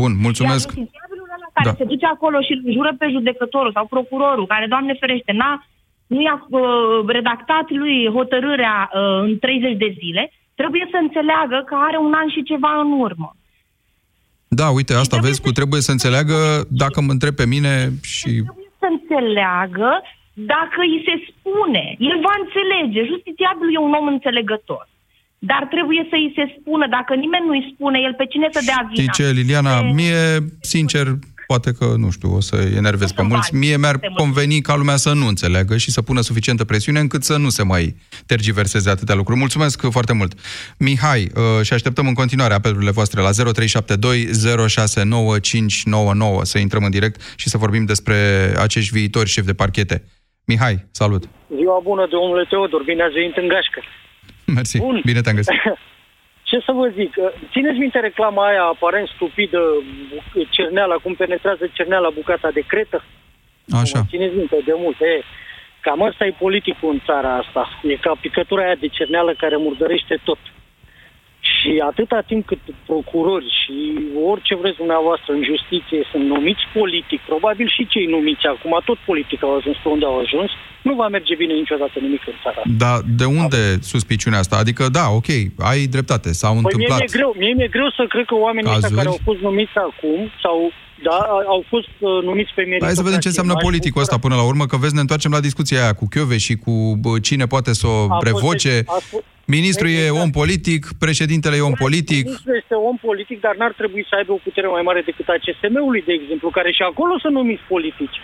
Bun, 0.00 0.12
mulțumesc. 0.26 0.66
Iar 0.68 0.76
justițiabilul 0.78 1.28
ăla 1.36 1.48
care 1.56 1.68
Da. 1.70 1.74
se 1.78 1.84
duce 1.92 2.06
acolo 2.06 2.38
și 2.46 2.52
îl 2.52 2.72
jură 2.76 2.92
pe 2.98 3.06
judecătorul 3.16 3.72
sau 3.76 3.84
procurorul, 3.94 4.46
care, 4.46 4.66
Doamne 4.66 4.94
ferește, 5.00 5.32
n-a, 5.32 5.66
nu 6.06 6.20
i-a 6.22 6.46
uh, 6.48 6.60
redactat 7.16 7.66
lui 7.70 7.96
hotărârea 8.16 8.76
uh, 8.90 9.22
în 9.28 9.38
30 9.38 9.76
de 9.76 9.94
zile, 10.00 10.32
trebuie 10.54 10.86
să 10.90 10.98
înțeleagă 11.00 11.58
că 11.68 11.74
are 11.88 11.98
un 12.06 12.12
an 12.20 12.28
și 12.34 12.42
ceva 12.42 12.72
în 12.84 12.90
urmă. 13.06 13.36
Da, 14.48 14.68
uite, 14.68 14.94
asta 14.94 15.16
vezi 15.16 15.40
cu 15.40 15.50
trebuie 15.50 15.80
să 15.80 15.90
înțeleagă 15.90 16.36
dacă 16.68 17.00
mă 17.00 17.12
întreb 17.12 17.34
pe 17.34 17.46
mine 17.46 17.92
și... 18.02 18.30
Să 18.82 18.88
înțeleagă 18.94 19.90
dacă 20.54 20.78
îi 20.86 20.98
se 21.06 21.14
spune. 21.28 21.84
El 22.10 22.18
va 22.26 22.34
înțelege. 22.42 23.10
Justițiabilul 23.12 23.74
e 23.74 23.86
un 23.88 23.94
om 24.00 24.06
înțelegător. 24.16 24.84
Dar 25.50 25.62
trebuie 25.74 26.06
să 26.10 26.16
îi 26.22 26.32
se 26.38 26.44
spună. 26.58 26.84
Dacă 26.98 27.12
nimeni 27.14 27.46
nu 27.48 27.54
îi 27.56 27.70
spune, 27.74 27.98
el 28.06 28.14
pe 28.14 28.26
cine 28.32 28.48
să 28.50 28.60
dea 28.64 28.80
vina? 28.88 28.98
Știi 28.98 29.16
ce, 29.18 29.26
Liliana, 29.38 29.74
mie, 29.98 30.22
sincer, 30.60 31.06
poate 31.52 31.70
că, 31.78 31.86
nu 32.04 32.10
știu, 32.10 32.30
o 32.34 32.40
să 32.40 32.56
enervez 32.76 33.10
pe 33.12 33.22
mulți, 33.22 33.54
mie 33.54 33.76
mi-ar 33.76 33.96
conveni 34.16 34.60
ca 34.60 34.74
lumea 34.76 34.96
să 34.96 35.12
nu 35.12 35.26
înțeleagă 35.26 35.76
și 35.76 35.90
să 35.90 36.02
pună 36.02 36.20
suficientă 36.20 36.64
presiune 36.64 37.00
încât 37.00 37.22
să 37.22 37.36
nu 37.36 37.48
se 37.48 37.64
mai 37.72 37.84
tergiverseze 38.26 38.90
atâtea 38.90 39.14
lucruri. 39.14 39.38
Mulțumesc 39.38 39.90
foarte 39.90 40.12
mult. 40.12 40.32
Mihai, 40.78 41.22
uh, 41.22 41.64
și 41.66 41.72
așteptăm 41.72 42.06
în 42.06 42.14
continuare 42.14 42.54
apelurile 42.54 42.90
voastre 42.90 43.20
la 43.20 43.30
0372 43.30 44.68
069599 44.68 46.44
să 46.44 46.58
intrăm 46.58 46.84
în 46.84 46.90
direct 46.90 47.34
și 47.36 47.48
să 47.48 47.58
vorbim 47.58 47.84
despre 47.84 48.16
acești 48.58 48.92
viitori 48.92 49.28
șefi 49.28 49.46
de 49.46 49.54
parchete. 49.54 50.04
Mihai, 50.44 50.86
salut! 50.90 51.22
Ziua 51.56 51.80
bună, 51.82 52.06
domnule 52.10 52.44
Teodor, 52.48 52.82
bine 52.82 53.02
ați 53.02 53.12
venit 53.12 53.36
în 53.36 53.48
gașcă. 53.48 53.80
Mersi, 54.46 54.78
bine 55.04 55.20
te-am 55.20 55.34
găsit. 55.34 55.52
Ce 56.52 56.58
să 56.66 56.72
vă 56.72 56.86
zic, 56.98 57.12
țineți 57.52 57.78
minte 57.78 57.98
reclama 57.98 58.46
aia 58.46 58.62
aparent 58.62 59.08
stupidă, 59.08 59.60
cerneala, 60.50 60.94
cum 60.94 61.14
penetrează 61.14 61.64
cerneala 61.72 62.10
bucata 62.10 62.50
de 62.50 62.62
cretă? 62.66 63.04
Așa. 63.82 64.00
Țineți 64.08 64.36
minte 64.36 64.58
de 64.64 64.74
mult, 64.76 65.00
e. 65.00 65.22
Cam 65.80 66.02
asta 66.02 66.26
e 66.26 66.42
politicul 66.44 66.90
în 66.92 67.00
țara 67.06 67.36
asta. 67.36 67.68
E 67.82 67.94
ca 67.96 68.12
picătura 68.20 68.62
aia 68.64 68.74
de 68.74 68.86
cerneală 68.86 69.34
care 69.38 69.56
murdărește 69.56 70.20
tot. 70.24 70.38
Și 71.62 71.82
atâta 71.90 72.20
timp 72.30 72.46
cât 72.46 72.58
procurori 72.86 73.48
și 73.60 73.76
orice 74.30 74.54
vreți 74.60 74.76
dumneavoastră 74.76 75.30
în 75.32 75.42
justiție 75.52 76.00
sunt 76.10 76.24
numiți 76.34 76.64
politic, 76.78 77.20
probabil 77.20 77.68
și 77.76 77.86
cei 77.92 78.06
numiți 78.06 78.46
acum, 78.54 78.74
tot 78.84 78.98
politic 79.10 79.42
au 79.42 79.56
ajuns 79.56 79.76
pe 79.82 79.88
unde 79.88 80.04
au 80.04 80.18
ajuns, 80.18 80.50
nu 80.82 80.94
va 80.94 81.08
merge 81.08 81.34
bine 81.34 81.54
niciodată 81.62 81.96
nimic 82.00 82.22
în 82.26 82.36
țara 82.42 82.60
asta. 82.60 82.74
Dar 82.84 82.96
de 83.20 83.26
unde 83.40 83.60
suspiciunea 83.92 84.38
asta? 84.38 84.56
Adică, 84.56 84.84
da, 84.98 85.06
ok, 85.18 85.30
ai 85.70 85.80
dreptate, 85.94 86.28
s-au 86.40 86.52
Păi 86.52 86.60
mie 86.62 86.70
întâmplat... 86.72 86.98
mi-e 86.98 87.16
greu, 87.18 87.30
mie 87.42 87.54
mi-e 87.58 87.74
greu 87.76 87.88
să 87.98 88.04
cred 88.12 88.24
că 88.30 88.36
oamenii 88.46 88.70
ăștia 88.70 88.88
Cazuri? 88.88 89.00
care 89.00 89.08
au 89.14 89.20
fost 89.28 89.40
numiți 89.48 89.76
acum 89.88 90.20
sau 90.44 90.56
da, 91.02 91.18
au 91.54 91.64
fost 91.68 91.88
uh, 91.98 92.08
numiți 92.28 92.52
pe 92.54 92.62
meritocrație. 92.62 92.86
Hai 92.86 93.00
să 93.00 93.02
vedem 93.08 93.20
ce 93.24 93.28
înseamnă 93.32 93.52
M-aș 93.52 93.62
politicul 93.68 94.00
bucura. 94.02 94.06
ăsta 94.16 94.24
până 94.26 94.34
la 94.40 94.46
urmă, 94.50 94.64
că 94.66 94.76
vezi, 94.76 94.94
ne 94.94 95.00
întoarcem 95.00 95.30
la 95.36 95.40
discuția 95.48 95.78
aia 95.82 95.92
cu 96.00 96.06
Chiove 96.14 96.36
și 96.46 96.54
cu 96.64 96.72
bă, 97.02 97.12
cine 97.28 97.46
poate 97.54 97.72
să 97.80 97.86
o 97.86 97.98
A 98.02 98.06
fost- 98.14 98.26
revoce. 98.30 98.74
a 98.86 98.98
fost- 99.12 99.24
Ministrul 99.56 99.90
e 99.90 100.10
om 100.24 100.30
politic, 100.40 100.82
președintele 101.04 101.56
e 101.56 101.70
om 101.70 101.76
politic. 101.86 102.24
Ministrul 102.24 102.56
este 102.62 102.74
om 102.90 102.96
politic, 103.08 103.38
dar 103.46 103.54
n-ar 103.60 103.72
trebui 103.80 104.02
să 104.08 104.14
aibă 104.18 104.32
o 104.32 104.40
putere 104.48 104.66
mai 104.76 104.82
mare 104.88 105.00
decât 105.10 105.26
a 105.28 105.36
CSM-ului, 105.44 106.02
de 106.08 106.12
exemplu, 106.20 106.48
care 106.58 106.70
și 106.72 106.82
acolo 106.90 107.12
sunt 107.22 107.34
numiți 107.40 107.64
politici. 107.74 108.18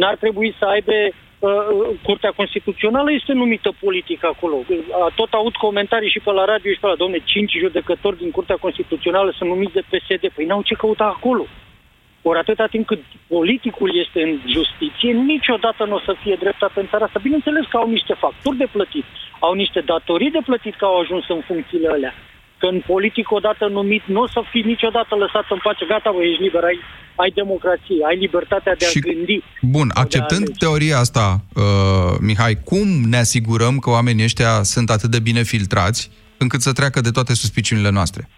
N-ar 0.00 0.16
trebui 0.22 0.50
să 0.58 0.64
aibă 0.74 0.92
uh, 1.02 1.12
uh, 1.48 1.96
Curtea 2.06 2.32
Constituțională 2.40 3.08
este 3.12 3.32
numită 3.32 3.70
politică 3.84 4.26
acolo. 4.34 4.56
Uh, 4.58 4.76
Tot 5.20 5.30
aud 5.32 5.54
comentarii 5.66 6.10
și 6.14 6.20
pe 6.24 6.30
la 6.38 6.44
radio 6.52 6.70
și 6.72 6.80
pe 6.82 6.86
la 6.92 7.00
domne, 7.02 7.18
cinci 7.32 7.52
judecători 7.64 8.20
din 8.22 8.30
Curtea 8.36 8.58
Constituțională 8.64 9.30
sunt 9.38 9.48
numiți 9.54 9.76
de 9.78 9.82
PSD. 9.90 10.24
Păi 10.34 10.44
n-au 10.48 10.62
ce 10.68 10.74
căuta 10.82 11.04
acolo. 11.16 11.44
Ori 12.22 12.38
atâta 12.38 12.66
timp 12.66 12.86
cât 12.86 13.02
politicul 13.28 13.90
este 14.04 14.20
în 14.28 14.32
justiție, 14.56 15.10
niciodată 15.12 15.84
nu 15.84 15.94
o 15.94 16.04
să 16.08 16.12
fie 16.22 16.36
dreptate 16.44 16.80
în 16.80 16.88
țara 16.90 17.04
asta. 17.04 17.20
Bineînțeles 17.22 17.64
că 17.70 17.76
au 17.76 17.88
niște 17.96 18.14
facturi 18.24 18.56
de 18.62 18.68
plătit, 18.72 19.04
au 19.46 19.52
niște 19.62 19.80
datorii 19.80 20.30
de 20.30 20.42
plătit 20.48 20.74
că 20.76 20.84
au 20.84 20.96
ajuns 21.00 21.24
în 21.28 21.40
funcțiile 21.48 21.88
alea. 21.88 22.14
Că 22.60 22.66
în 22.66 22.80
politic 22.92 23.30
odată 23.30 23.64
numit 23.66 24.02
nu 24.06 24.20
o 24.20 24.28
să 24.34 24.40
fii 24.50 24.62
niciodată 24.62 25.14
lăsat 25.14 25.46
în 25.50 25.60
pace. 25.62 25.84
Gata, 25.88 26.10
bă, 26.14 26.22
ești 26.22 26.42
liber, 26.42 26.64
ai, 26.64 26.78
ai 27.14 27.30
democrație, 27.30 28.00
ai 28.08 28.16
libertatea 28.16 28.74
de 28.74 28.84
a 28.84 28.88
Și- 28.88 29.00
gândi. 29.00 29.42
Bun, 29.62 29.88
acceptând 29.94 30.56
teoria 30.56 30.98
asta, 30.98 31.40
uh, 31.54 32.16
Mihai, 32.20 32.54
cum 32.64 32.86
ne 33.12 33.16
asigurăm 33.16 33.78
că 33.78 33.90
oamenii 33.90 34.24
ăștia 34.24 34.62
sunt 34.62 34.90
atât 34.90 35.10
de 35.10 35.20
bine 35.20 35.42
filtrați 35.42 36.10
încât 36.38 36.60
să 36.60 36.72
treacă 36.72 37.00
de 37.00 37.10
toate 37.10 37.34
suspiciunile 37.34 37.90
noastre? 37.90 38.28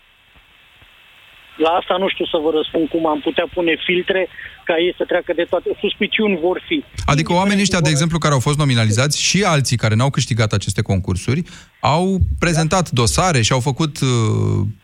La 1.67 1.71
asta 1.81 1.97
nu 2.03 2.09
știu 2.09 2.27
să 2.33 2.39
vă 2.45 2.51
răspund 2.59 2.89
cum 2.89 3.07
am 3.07 3.21
putea 3.21 3.47
pune 3.55 3.75
filtre 3.87 4.29
ca 4.65 4.75
ei 4.79 4.95
să 4.97 5.05
treacă 5.05 5.33
de 5.33 5.47
toate. 5.51 5.69
Suspiciuni 5.81 6.39
vor 6.47 6.63
fi. 6.69 6.85
Adică 7.13 7.33
oamenii 7.33 7.63
ăștia, 7.63 7.81
de 7.81 7.89
exemplu, 7.91 8.19
care 8.19 8.35
au 8.35 8.41
fost 8.41 8.59
nominalizați 8.59 9.23
și 9.29 9.39
alții 9.55 9.77
care 9.77 9.95
n-au 9.95 10.11
câștigat 10.11 10.53
aceste 10.53 10.83
concursuri, 10.83 11.43
au 11.81 12.19
prezentat 12.39 12.91
dosare 12.91 13.41
și 13.43 13.53
au 13.53 13.61
făcut 13.61 14.01
uh, 14.01 14.09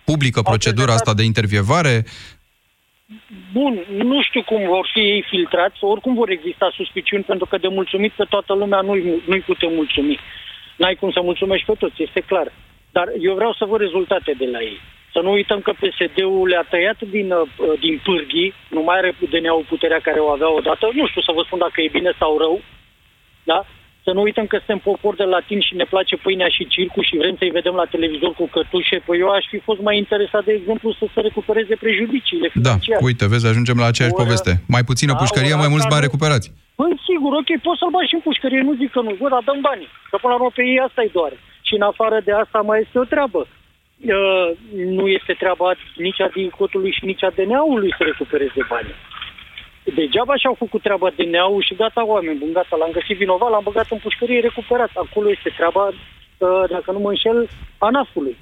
publică 0.04 0.42
procedura 0.42 0.92
asta 0.92 1.14
de 1.14 1.22
intervievare. 1.22 2.04
bun, 3.52 3.72
nu 4.12 4.22
știu 4.22 4.42
cum 4.42 4.60
vor 4.66 4.90
fi 4.92 5.00
ei 5.00 5.24
filtrați, 5.30 5.78
oricum 5.80 6.14
vor 6.14 6.30
exista 6.30 6.72
suspiciuni, 6.74 7.28
pentru 7.30 7.46
că 7.46 7.56
de 7.58 7.68
mulțumit 7.68 8.12
pe 8.12 8.26
toată 8.28 8.52
lumea 8.54 8.80
nu-i, 8.80 9.22
nu-i 9.26 9.48
putem 9.50 9.72
mulțumi. 9.74 10.18
N-ai 10.76 10.94
cum 11.00 11.10
să 11.10 11.20
mulțumești 11.22 11.66
pe 11.66 11.74
toți, 11.78 12.02
este 12.02 12.20
clar. 12.20 12.52
Dar 12.96 13.06
eu 13.20 13.34
vreau 13.34 13.52
să 13.58 13.64
văd 13.64 13.80
rezultate 13.80 14.32
de 14.38 14.48
la 14.54 14.60
ei. 14.60 14.78
Să 15.16 15.22
nu 15.26 15.32
uităm 15.40 15.60
că 15.66 15.72
PSD-ul 15.82 16.48
le-a 16.52 16.66
tăiat 16.72 16.98
din, 17.16 17.28
uh, 17.32 17.46
din 17.84 17.94
pârghii, 18.06 18.54
nu 18.76 18.80
mai 18.86 18.96
are 18.98 19.10
DNA-ul 19.32 19.70
puterea 19.72 20.00
care 20.06 20.20
o 20.26 20.30
avea 20.36 20.50
odată. 20.58 20.84
Nu 20.98 21.04
știu 21.10 21.22
să 21.28 21.32
vă 21.36 21.42
spun 21.46 21.58
dacă 21.66 21.78
e 21.80 21.96
bine 21.98 22.12
sau 22.20 22.32
rău, 22.44 22.54
da? 23.50 23.58
Să 24.04 24.10
nu 24.16 24.20
uităm 24.26 24.46
că 24.48 24.56
suntem 24.56 24.80
popor 24.88 25.14
de 25.20 25.26
latin 25.34 25.60
și 25.66 25.74
ne 25.80 25.86
place 25.92 26.14
pâinea 26.24 26.50
și 26.56 26.72
circul 26.74 27.04
și 27.08 27.20
vrem 27.22 27.34
să-i 27.40 27.56
vedem 27.58 27.74
la 27.80 27.86
televizor 27.94 28.32
cu 28.38 28.46
cătușe. 28.54 28.96
Păi 29.06 29.18
eu 29.24 29.30
aș 29.38 29.44
fi 29.52 29.58
fost 29.68 29.80
mai 29.88 29.96
interesat, 30.02 30.42
de 30.48 30.54
exemplu, 30.60 30.88
să 31.00 31.04
se 31.14 31.20
recupereze 31.26 31.74
prejudiciile 31.84 32.48
Da, 32.68 32.74
uite, 33.08 33.24
vezi, 33.32 33.46
ajungem 33.52 33.78
la 33.82 33.86
aceeași 33.90 34.14
Ora... 34.14 34.22
poveste. 34.22 34.52
Mai 34.74 34.84
puțină 34.90 35.12
da, 35.12 35.20
pușcărie, 35.22 35.54
mai 35.62 35.72
mulți 35.74 35.90
bani 35.92 36.06
recuperați. 36.06 36.46
Păi 36.78 36.90
sigur, 37.08 37.32
ok, 37.40 37.50
poți 37.66 37.78
să-l 37.80 37.92
bagi 37.96 38.10
și 38.10 38.18
în 38.18 38.24
pușcărie, 38.28 38.62
nu 38.68 38.74
zic 38.80 38.90
că 38.94 39.00
nu, 39.06 39.12
bă, 39.20 39.26
dar 39.34 39.42
dăm 39.48 39.60
banii. 39.68 39.90
Că 40.10 40.16
până 40.20 40.32
la 40.32 40.38
urmă 40.38 40.50
pe 40.56 40.62
ei 40.72 40.80
asta-i 40.86 41.14
doare. 41.18 41.36
Și 41.66 41.74
în 41.78 41.84
afară 41.90 42.16
de 42.26 42.32
asta 42.42 42.58
mai 42.68 42.78
este 42.84 42.98
o 43.04 43.10
treabă. 43.12 43.40
Uh, 43.96 44.48
nu 44.74 45.06
este 45.08 45.32
treaba 45.42 45.68
nici 45.96 46.20
a 46.20 46.28
DICOT-ului 46.34 46.92
și 46.98 47.04
nici 47.04 47.24
a 47.24 47.30
DNA-ului 47.36 47.94
să 47.98 48.02
recupereze 48.04 48.62
banii. 48.68 48.98
Degeaba 49.98 50.36
și-au 50.36 50.56
făcut 50.62 50.82
treaba 50.82 51.08
DNA-ul 51.16 51.62
și 51.68 51.74
gata, 51.74 52.06
oameni 52.06 52.38
bun, 52.38 52.52
gata, 52.52 52.76
l-am 52.76 52.96
găsit 52.98 53.16
vinovat, 53.16 53.50
l-am 53.50 53.66
băgat 53.70 53.86
în 53.90 53.98
pușcărie, 53.98 54.40
recuperat. 54.40 54.90
Acolo 54.94 55.30
este 55.30 55.50
treaba, 55.56 55.84
uh, 55.86 56.64
dacă 56.74 56.88
nu 56.92 56.98
mă 56.98 57.08
înșel, 57.08 57.48
ANAF-ului. 57.78 58.36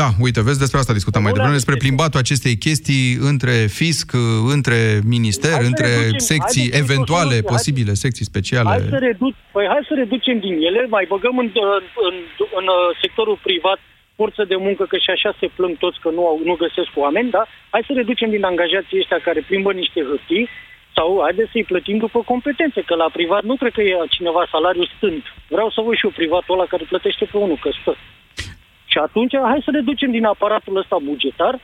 Da, 0.00 0.08
uite, 0.20 0.42
vezi, 0.42 0.58
despre 0.58 0.78
asta 0.78 0.92
discutam 0.92 1.22
mai 1.22 1.32
devreme, 1.32 1.60
despre 1.60 1.76
plimbatul 1.84 2.20
acestei 2.20 2.56
chestii 2.66 3.06
între 3.30 3.54
fisc, 3.80 4.12
între 4.56 4.78
minister, 5.16 5.52
hai 5.52 5.66
între 5.70 5.90
reducem, 5.94 6.18
secții 6.18 6.70
eventuale, 6.82 7.36
hai, 7.40 7.48
posibile, 7.52 7.94
secții 8.04 8.30
speciale. 8.32 8.68
Hai 8.68 8.88
să, 8.88 8.98
reduc, 9.08 9.34
păi 9.52 9.66
hai 9.72 9.82
să 9.88 9.94
reducem 10.02 10.38
din 10.46 10.54
ele, 10.68 10.86
mai 10.96 11.04
băgăm 11.08 11.38
în, 11.38 11.48
în, 11.54 11.84
în, 12.08 12.14
în 12.58 12.66
uh, 12.76 12.96
sectorul 13.02 13.38
privat 13.42 13.78
forță 14.16 14.44
de 14.44 14.56
muncă, 14.56 14.84
că 14.84 14.96
și 14.96 15.10
așa 15.10 15.30
se 15.40 15.46
plâng 15.56 15.76
toți 15.78 16.00
că 16.00 16.10
nu, 16.10 16.26
au, 16.26 16.40
nu 16.44 16.54
găsesc 16.54 16.90
oameni, 16.94 17.30
da? 17.30 17.42
Hai 17.70 17.82
să 17.86 17.92
reducem 17.92 18.30
din 18.30 18.44
angajații 18.44 18.98
ăștia 18.98 19.18
care 19.18 19.40
plimbă 19.48 19.72
niște 19.72 20.00
hârtii 20.08 20.48
sau 20.96 21.20
haideți 21.22 21.50
să-i 21.52 21.70
plătim 21.70 21.98
după 21.98 22.18
competențe, 22.32 22.80
că 22.80 22.94
la 22.94 23.08
privat 23.12 23.42
nu 23.42 23.54
cred 23.56 23.72
că 23.72 23.82
e 23.82 23.96
cineva 24.08 24.46
salariu 24.50 24.84
stând. 24.96 25.22
Vreau 25.48 25.70
să 25.70 25.80
văd 25.80 25.94
și 25.96 26.04
eu 26.04 26.10
privatul 26.10 26.54
ăla 26.54 26.66
care 26.72 26.84
plătește 26.92 27.24
pe 27.24 27.36
unul, 27.36 27.58
că 27.60 27.70
stă. 27.80 27.96
Și 28.92 28.98
atunci 28.98 29.34
hai 29.50 29.60
să 29.64 29.70
reducem 29.72 30.10
din 30.10 30.24
aparatul 30.24 30.76
ăsta 30.76 30.96
bugetar 31.02 31.54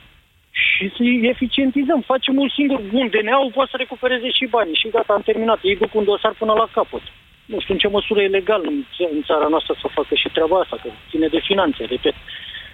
și 0.50 0.92
să-i 0.96 1.28
eficientizăm. 1.32 2.00
Facem 2.00 2.34
un 2.38 2.48
singur 2.48 2.80
bun. 2.92 3.08
DNA-ul 3.08 3.50
poate 3.54 3.70
să 3.70 3.76
recupereze 3.76 4.30
și 4.30 4.46
banii 4.46 4.80
și 4.82 4.88
gata, 4.88 5.12
am 5.12 5.22
terminat. 5.22 5.58
Ei 5.62 5.76
duc 5.76 5.94
un 5.94 6.04
dosar 6.04 6.34
până 6.38 6.52
la 6.52 6.66
capăt. 6.72 7.02
Nu 7.52 7.60
știu 7.60 7.74
în 7.74 7.82
ce 7.82 7.88
măsură 7.96 8.20
e 8.22 8.36
legal 8.38 8.62
în, 8.70 8.76
în 9.16 9.22
țara 9.28 9.46
noastră 9.54 9.72
să 9.82 9.86
facă 9.98 10.14
și 10.14 10.28
treaba 10.36 10.56
asta, 10.58 10.76
că 10.82 10.88
ține 11.10 11.28
de 11.36 11.40
finanțe, 11.48 11.82
repet. 11.94 12.16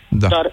Da. 0.09 0.29
Dar 0.35 0.47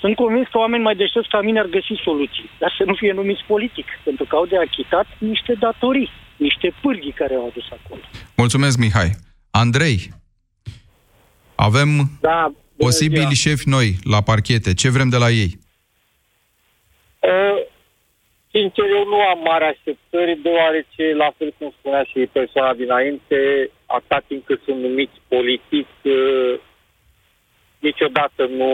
sunt 0.00 0.14
convins 0.22 0.46
că 0.50 0.58
oameni 0.58 0.82
mai 0.82 0.96
deștepți 0.96 1.28
ca 1.28 1.40
mine 1.40 1.58
ar 1.58 1.66
găsi 1.76 1.94
soluții, 2.08 2.50
dar 2.58 2.74
să 2.78 2.82
nu 2.86 2.94
fie 2.94 3.12
numiți 3.12 3.44
politic, 3.46 3.86
pentru 4.04 4.24
că 4.24 4.36
au 4.36 4.46
de 4.46 4.58
achitat 4.58 5.06
niște 5.18 5.52
datorii, 5.58 6.10
niște 6.36 6.74
pârghii 6.82 7.18
care 7.20 7.34
au 7.34 7.46
adus 7.46 7.66
acolo. 7.76 8.00
Mulțumesc, 8.36 8.78
Mihai. 8.78 9.10
Andrei, 9.50 9.98
avem 11.54 11.88
da, 12.20 12.52
posibili 12.76 13.34
șefi 13.34 13.68
noi 13.68 13.96
la 14.02 14.20
parchete. 14.22 14.74
Ce 14.74 14.90
vrem 14.90 15.08
de 15.08 15.16
la 15.16 15.30
ei? 15.30 15.58
Uh, 17.20 17.66
sincer, 18.58 18.86
eu 18.98 19.04
nu 19.12 19.18
am 19.32 19.40
mare 19.50 19.66
așteptări, 19.72 20.42
deoarece, 20.46 21.04
la 21.22 21.28
fel 21.36 21.50
cum 21.58 21.68
spunea 21.78 22.04
și 22.10 22.34
persoana 22.38 22.80
dinainte, 22.82 23.38
atât 23.96 24.22
timp 24.28 24.42
cât 24.48 24.60
sunt 24.66 24.78
numiți 24.86 25.18
politic, 25.34 25.88
uh, 26.02 26.54
niciodată 27.86 28.42
nu 28.58 28.72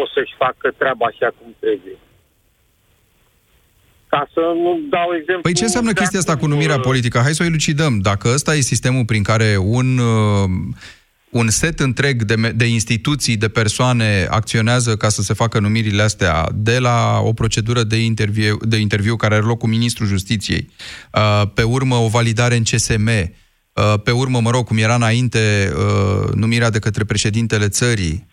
o 0.00 0.02
să-și 0.14 0.34
facă 0.44 0.66
treaba 0.80 1.04
așa 1.06 1.28
cum 1.38 1.48
trebuie. 1.62 1.98
Ca 4.12 4.28
să 4.34 4.40
nu 4.64 4.80
dau 4.96 5.08
exemplu... 5.18 5.46
Păi 5.46 5.58
ce 5.60 5.68
înseamnă 5.68 5.92
chestia 5.92 6.18
asta 6.18 6.36
cu 6.36 6.46
numirea 6.46 6.78
politică? 6.78 7.18
Hai 7.18 7.36
să 7.38 7.42
o 7.42 7.46
elucidăm. 7.46 7.98
Dacă 8.10 8.28
ăsta 8.36 8.54
e 8.54 8.72
sistemul 8.74 9.04
prin 9.04 9.22
care 9.22 9.56
un, 9.78 9.98
uh, 9.98 10.48
un 11.30 11.48
set 11.48 11.80
întreg 11.80 12.22
de, 12.22 12.52
de 12.54 12.66
instituții, 12.66 13.36
de 13.36 13.48
persoane 13.48 14.26
acționează 14.30 14.96
ca 14.96 15.08
să 15.08 15.22
se 15.22 15.34
facă 15.34 15.58
numirile 15.58 16.02
astea, 16.02 16.48
de 16.54 16.78
la 16.78 17.20
o 17.20 17.32
procedură 17.32 17.82
de 17.82 17.96
interviu, 17.96 18.58
de 18.62 18.76
interviu 18.76 19.16
care 19.16 19.34
are 19.34 19.44
loc 19.44 19.58
cu 19.58 19.66
Ministrul 19.66 20.06
Justiției, 20.06 20.70
uh, 21.12 21.42
pe 21.54 21.62
urmă 21.62 21.94
o 21.94 22.08
validare 22.08 22.56
în 22.56 22.62
CSM, 22.62 23.08
Uh, 23.78 24.00
pe 24.02 24.10
urmă, 24.10 24.40
mă 24.40 24.50
rog, 24.50 24.66
cum 24.66 24.78
era 24.78 24.94
înainte 24.94 25.72
uh, 25.76 26.32
numirea 26.34 26.70
de 26.70 26.78
către 26.78 27.04
președintele 27.04 27.68
țării, 27.68 28.26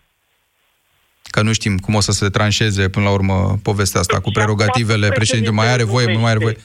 că 1.22 1.42
nu 1.42 1.52
știm 1.52 1.78
cum 1.78 1.94
o 1.94 2.00
să 2.00 2.12
se 2.12 2.28
tranșeze 2.28 2.88
până 2.88 3.04
la 3.04 3.10
urmă 3.10 3.58
povestea 3.62 4.00
asta 4.00 4.20
cu 4.20 4.30
prerogativele. 4.30 5.08
Președintelui, 5.08 5.56
mai 5.56 5.68
are 5.68 5.82
voie, 5.82 6.12
nu 6.12 6.18
mai 6.18 6.30
are 6.30 6.38
voie, 6.38 6.56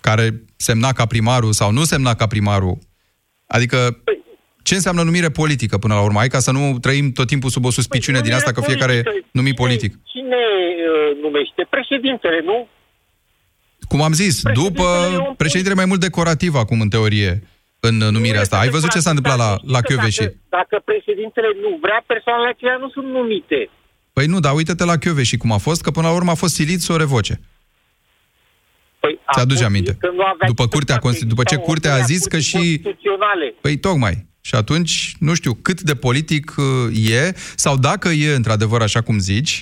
care 0.00 0.42
semna 0.56 0.92
ca 0.92 1.06
primarul 1.06 1.52
sau 1.52 1.72
nu 1.72 1.84
semna 1.84 2.14
ca 2.14 2.26
primarul. 2.26 2.78
Adică, 3.46 4.02
ce 4.68 4.74
înseamnă 4.74 5.02
numire 5.02 5.30
politică 5.30 5.78
până 5.78 5.94
la 5.94 6.02
urmă? 6.02 6.18
Hai 6.18 6.34
ca 6.36 6.38
să 6.38 6.50
nu 6.50 6.78
trăim 6.78 7.12
tot 7.12 7.26
timpul 7.26 7.50
sub 7.50 7.64
o 7.64 7.70
suspiciune 7.70 8.18
păi, 8.18 8.26
din 8.26 8.36
asta 8.36 8.52
că 8.52 8.60
fiecare 8.60 9.02
numi 9.30 9.54
politic. 9.54 9.92
Cine 10.12 10.42
uh, 10.92 11.22
numește? 11.22 11.66
Președintele, 11.70 12.40
nu? 12.44 12.68
Cum 13.88 14.02
am 14.02 14.12
zis, 14.12 14.42
după 14.62 14.86
președintele 15.36 15.74
mai 15.80 15.84
mult 15.90 16.00
decorativ 16.00 16.54
acum, 16.54 16.80
în 16.80 16.88
teorie, 16.88 17.42
în 17.80 17.96
numirea 17.96 18.40
asta. 18.40 18.58
Ai 18.58 18.68
văzut 18.68 18.90
ce 18.90 18.98
s-a 18.98 19.10
întâmplat 19.10 19.38
la, 19.38 19.50
la 19.74 19.80
Chioveși? 19.80 20.18
Dacă, 20.18 20.36
dacă 20.48 20.82
președintele 20.84 21.46
nu 21.62 21.78
vrea, 21.82 22.04
persoanele 22.06 22.48
acelea 22.48 22.76
nu 22.76 22.88
sunt 22.90 23.06
numite. 23.06 23.70
Păi 24.12 24.26
nu, 24.26 24.40
dar 24.40 24.52
uite-te 24.54 24.84
la 24.84 24.96
Chioveși 24.96 25.36
cum 25.36 25.52
a 25.52 25.58
fost, 25.58 25.82
că 25.82 25.90
până 25.90 26.06
la 26.06 26.14
urmă 26.14 26.30
a 26.30 26.34
fost 26.42 26.54
silit 26.54 26.80
să 26.80 26.92
o 26.92 26.96
revoce. 26.96 27.40
Păi 29.00 29.18
Ți-aduce 29.32 29.64
aminte? 29.64 29.98
După, 30.46 30.66
curtea, 30.66 30.98
după 31.20 31.42
ce 31.42 31.56
curtea 31.56 31.94
a 31.94 31.98
zis 31.98 32.26
că 32.26 32.38
și... 32.38 32.82
Păi 33.60 33.76
tocmai. 33.76 34.14
Și 34.46 34.54
atunci, 34.54 34.94
nu 35.26 35.32
știu 35.34 35.52
cât 35.66 35.78
de 35.80 35.94
politic 36.06 36.46
uh, 36.56 37.10
e, 37.20 37.22
sau 37.64 37.74
dacă 37.88 38.08
e 38.08 38.38
într-adevăr 38.40 38.80
așa 38.82 39.00
cum 39.06 39.18
zici, 39.18 39.54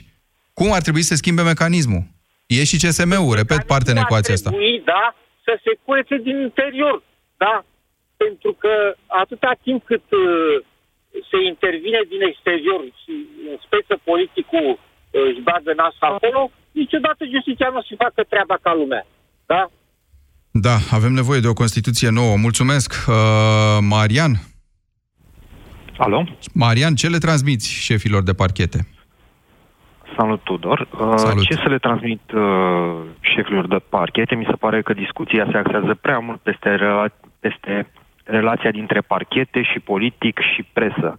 cum 0.59 0.69
ar 0.73 0.83
trebui 0.87 1.05
să 1.09 1.15
schimbe 1.15 1.43
mecanismul? 1.43 2.03
E 2.47 2.65
și 2.71 2.81
CSM-ul, 2.83 3.35
repet, 3.41 3.63
parte 3.73 3.91
în 3.91 4.03
ecuația 4.05 4.35
asta. 4.35 4.51
Trebui, 4.51 4.83
da, 4.93 5.05
să 5.47 5.53
se 5.65 5.73
curețe 5.85 6.17
din 6.29 6.37
interior, 6.49 6.97
da? 7.37 7.55
Pentru 8.23 8.51
că 8.63 8.73
atâta 9.07 9.53
timp 9.63 9.81
cât 9.91 10.07
uh, 10.11 10.55
se 11.31 11.39
intervine 11.53 12.01
din 12.13 12.23
exterior 12.31 12.83
și 13.03 13.15
în 13.49 13.57
speță 13.65 13.95
politicul 14.11 14.69
uh, 14.73 14.79
își 15.29 15.41
bagă 15.49 15.73
nasul 15.81 16.09
acolo, 16.13 16.51
niciodată 16.81 17.23
justiția 17.35 17.69
nu 17.77 17.83
se 17.89 17.95
facă 18.05 18.21
treaba 18.33 18.57
ca 18.65 18.73
lumea. 18.81 19.07
Da? 19.53 19.63
Da, 20.67 20.77
avem 20.99 21.13
nevoie 21.13 21.41
de 21.41 21.51
o 21.53 21.61
Constituție 21.63 22.09
nouă. 22.09 22.35
Mulțumesc. 22.37 22.91
Uh, 23.09 23.15
Marian? 23.95 24.35
Alo? 25.97 26.25
Marian, 26.53 26.95
ce 26.95 27.09
le 27.09 27.19
transmiți 27.19 27.73
șefilor 27.73 28.23
de 28.23 28.33
parchete? 28.33 28.87
Salut, 30.17 30.41
Tudor. 30.43 30.89
Uh, 31.01 31.13
Salut. 31.17 31.45
Ce 31.45 31.55
să 31.55 31.69
le 31.69 31.79
transmit 31.79 32.21
uh, 32.35 32.43
șefilor 33.21 33.67
de 33.67 33.77
parchete? 33.89 34.35
Mi 34.35 34.47
se 34.51 34.57
pare 34.57 34.83
că 34.83 34.93
discuția 34.93 35.49
se 35.51 35.57
axează 35.57 35.99
prea 36.01 36.19
mult 36.19 36.41
peste, 36.41 36.77
rela- 36.77 37.31
peste 37.41 37.91
relația 38.25 38.71
dintre 38.71 39.01
parchete 39.01 39.63
și 39.63 39.79
politic 39.79 40.39
și 40.55 40.63
presă. 40.73 41.17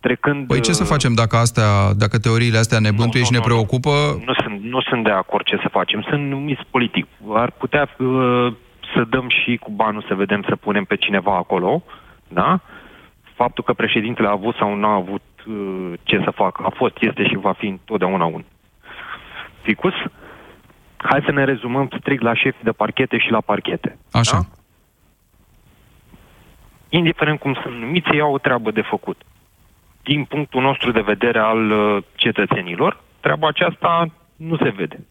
Trecând, 0.00 0.46
păi 0.46 0.60
ce 0.60 0.72
să 0.72 0.82
uh, 0.82 0.88
facem 0.88 1.14
dacă, 1.14 1.36
astea, 1.36 1.92
dacă 1.96 2.18
teoriile 2.18 2.58
astea 2.58 2.78
ne 2.78 2.90
bântuie 2.90 3.22
și 3.22 3.32
ne 3.32 3.40
preocupă? 3.40 3.90
Nu, 3.90 4.22
nu, 4.24 4.34
sunt, 4.42 4.62
nu 4.62 4.80
sunt 4.80 5.04
de 5.04 5.10
acord 5.10 5.44
ce 5.44 5.56
să 5.62 5.68
facem. 5.70 6.06
Sunt 6.08 6.28
numiți 6.28 6.62
politic. 6.70 7.06
Ar 7.32 7.50
putea 7.50 7.88
uh, 7.98 8.52
să 8.94 9.04
dăm 9.08 9.26
și 9.28 9.56
cu 9.56 9.70
banul 9.70 10.04
să 10.08 10.14
vedem 10.14 10.44
să 10.48 10.56
punem 10.56 10.84
pe 10.84 10.96
cineva 10.96 11.36
acolo, 11.36 11.82
da? 12.28 12.60
Faptul 13.42 13.64
că 13.64 13.72
președintele 13.72 14.28
a 14.28 14.38
avut 14.40 14.54
sau 14.56 14.74
nu 14.74 14.86
a 14.86 14.94
avut 14.94 15.22
Uh, 15.46 15.92
ce 16.02 16.20
să 16.24 16.30
facă. 16.30 16.62
A 16.64 16.70
fost, 16.70 16.96
este 17.00 17.28
și 17.28 17.36
va 17.36 17.52
fi 17.52 17.66
întotdeauna 17.66 18.24
un 18.24 18.44
ficus. 19.60 19.92
Hai 20.96 21.22
să 21.24 21.32
ne 21.32 21.44
rezumăm 21.44 21.88
strict 21.98 22.22
la 22.22 22.34
șefi 22.34 22.62
de 22.62 22.70
parchete 22.70 23.18
și 23.18 23.30
la 23.30 23.40
parchete. 23.40 23.98
Așa. 24.12 24.36
Da? 24.36 24.46
Indiferent 26.88 27.38
cum 27.38 27.54
sunt 27.62 27.74
numiți, 27.74 28.08
ei 28.12 28.20
au 28.20 28.32
o 28.32 28.38
treabă 28.38 28.70
de 28.70 28.80
făcut. 28.80 29.22
Din 30.02 30.24
punctul 30.24 30.62
nostru 30.62 30.90
de 30.90 31.00
vedere 31.00 31.38
al 31.38 31.70
uh, 31.70 32.02
cetățenilor, 32.14 33.00
treaba 33.20 33.48
aceasta 33.48 34.06
nu 34.36 34.56
se 34.56 34.68
vede. 34.68 35.06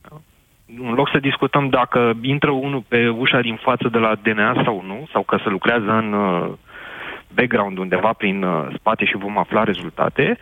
Da? 0.00 0.16
În 0.78 0.92
loc 0.94 1.08
să 1.10 1.18
discutăm 1.18 1.68
dacă 1.68 2.12
intră 2.20 2.50
unul 2.50 2.84
pe 2.88 3.08
ușa 3.08 3.40
din 3.40 3.56
față 3.56 3.88
de 3.88 3.98
la 3.98 4.14
DNA 4.14 4.62
sau 4.64 4.82
nu, 4.86 5.08
sau 5.12 5.22
că 5.22 5.38
se 5.42 5.48
lucrează 5.48 5.90
în 5.90 6.12
uh, 6.12 6.52
background 7.34 7.78
undeva 7.78 8.12
prin 8.12 8.42
uh, 8.42 8.74
spate 8.78 9.04
și 9.04 9.16
vom 9.16 9.38
afla 9.38 9.62
rezultate, 9.64 10.38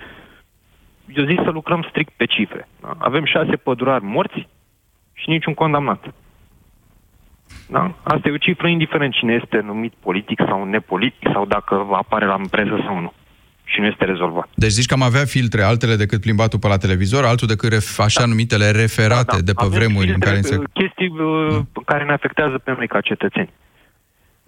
eu 1.15 1.25
zic 1.25 1.41
să 1.45 1.51
lucrăm 1.51 1.87
strict 1.89 2.13
pe 2.17 2.25
cifre. 2.25 2.69
Da? 2.81 2.95
Avem 2.99 3.25
șase 3.25 3.57
pădurari 3.57 4.05
morți 4.05 4.49
și 5.13 5.29
niciun 5.29 5.55
condamnat. 5.55 6.15
Da? 7.67 7.95
Asta 8.03 8.29
e 8.29 8.33
o 8.33 8.37
cifră 8.37 8.69
indiferent 8.69 9.13
cine 9.13 9.41
este 9.43 9.61
numit 9.61 9.93
politic 10.01 10.41
sau 10.49 10.65
nepolitic 10.65 11.29
sau 11.33 11.47
dacă 11.47 11.87
apare 11.93 12.27
la 12.27 12.41
presă 12.51 12.83
sau 12.85 13.01
nu. 13.01 13.13
Și 13.65 13.81
nu 13.81 13.87
este 13.87 14.05
rezolvat. 14.05 14.49
Deci 14.55 14.71
zici 14.71 14.87
că 14.87 14.95
am 14.95 15.03
avea 15.03 15.25
filtre 15.25 15.63
altele 15.63 15.97
decât 15.97 16.21
plimbatul 16.21 16.59
pe 16.59 16.69
la 16.69 16.77
televizor, 16.77 17.25
altul 17.25 17.49
decât 17.49 17.73
ref, 17.73 17.99
așa 17.99 18.21
da. 18.21 18.27
numitele 18.27 18.71
referate 18.71 19.25
da, 19.25 19.37
da. 19.37 19.43
de 19.43 19.53
pe 19.53 19.65
Avem 19.65 19.79
vremuri 19.79 20.09
în 20.13 20.19
care 20.19 20.41
se... 20.41 20.57
Chestii 20.73 21.09
uh, 21.09 21.49
da. 21.51 21.81
care 21.85 22.05
ne 22.05 22.13
afectează 22.13 22.59
pe 22.59 22.75
noi 22.77 22.89
ca 22.89 23.01
cetățeni. 23.01 23.53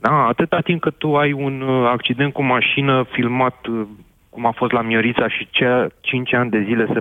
Da, 0.00 0.26
atâta 0.26 0.60
timp 0.60 0.80
cât 0.80 0.98
tu 0.98 1.16
ai 1.16 1.32
un 1.32 1.60
uh, 1.60 1.88
accident 1.92 2.32
cu 2.32 2.42
mașină 2.42 3.06
filmat 3.12 3.66
uh, 3.66 3.86
cum 4.30 4.46
a 4.46 4.52
fost 4.56 4.72
la 4.72 4.82
Miorița 4.82 5.28
și 5.28 5.48
cea 5.50 5.86
5 6.00 6.34
ani 6.34 6.50
de 6.50 6.62
zile 6.66 6.86
să 6.92 7.00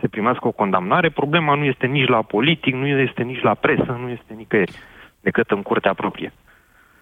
se 0.00 0.08
primească 0.08 0.46
o 0.46 0.50
condamnare, 0.52 1.10
problema 1.10 1.54
nu 1.54 1.64
este 1.64 1.86
nici 1.86 2.08
la 2.08 2.22
politic, 2.22 2.74
nu 2.74 2.86
este 2.86 3.22
nici 3.22 3.42
la 3.42 3.54
presă, 3.54 3.98
nu 4.02 4.08
este 4.08 4.32
nicăieri, 4.36 4.72
decât 5.20 5.50
în 5.50 5.62
curtea 5.62 5.94
proprie. 5.94 6.32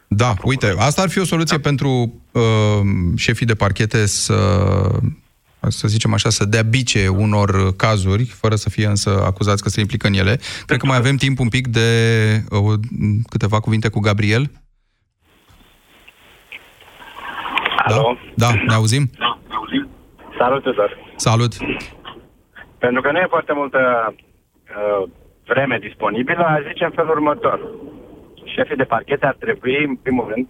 Da, 0.09 0.35
uite, 0.43 0.75
asta 0.79 1.03
ar 1.03 1.09
fi 1.09 1.19
o 1.19 1.25
soluție 1.25 1.57
da. 1.57 1.69
pentru 1.69 2.13
uh, 2.33 2.43
șefii 3.17 3.47
de 3.47 3.55
parchete 3.55 4.07
să, 4.07 4.35
să 5.69 5.89
zicem 5.89 6.13
așa, 6.13 6.29
să 6.29 6.45
dea 6.45 6.63
bice 6.63 7.09
unor 7.09 7.77
cazuri, 7.77 8.25
fără 8.25 8.55
să 8.55 8.71
fie 8.71 8.87
însă 8.87 9.23
acuzați 9.25 9.63
că 9.63 9.69
se 9.69 9.81
implică 9.81 10.07
în 10.07 10.15
ele. 10.15 10.41
Cred 10.67 10.79
că 10.79 10.87
mai 10.87 10.97
avem 10.97 11.17
timp 11.17 11.39
un 11.39 11.49
pic 11.49 11.67
de 11.67 11.89
uh, 12.51 12.79
câteva 13.29 13.61
cuvinte 13.61 13.89
cu 13.89 14.01
Gabriel. 14.01 14.51
Alo? 17.95 18.17
Da, 18.35 18.47
da 18.47 18.53
ne 18.67 18.75
auzim? 18.75 19.05
Da, 19.19 19.39
ne 19.49 19.55
auzim. 19.55 19.89
Salut, 20.39 20.63
Cezar. 20.63 20.91
Salut. 21.17 21.53
Pentru 22.79 23.01
că 23.03 23.11
nu 23.13 23.19
e 23.19 23.27
foarte 23.29 23.53
multă 23.53 23.81
uh, 24.15 25.09
vreme 25.47 25.79
disponibilă, 25.79 26.45
aș 26.45 26.63
zice 26.67 26.85
în 26.85 26.91
felul 26.91 27.11
următor. 27.11 27.61
Șefii 28.45 28.77
de 28.77 28.85
parchete 28.85 29.27
ar 29.27 29.37
trebui, 29.39 29.85
în 29.85 29.97
primul 29.97 30.33
rând, 30.33 30.49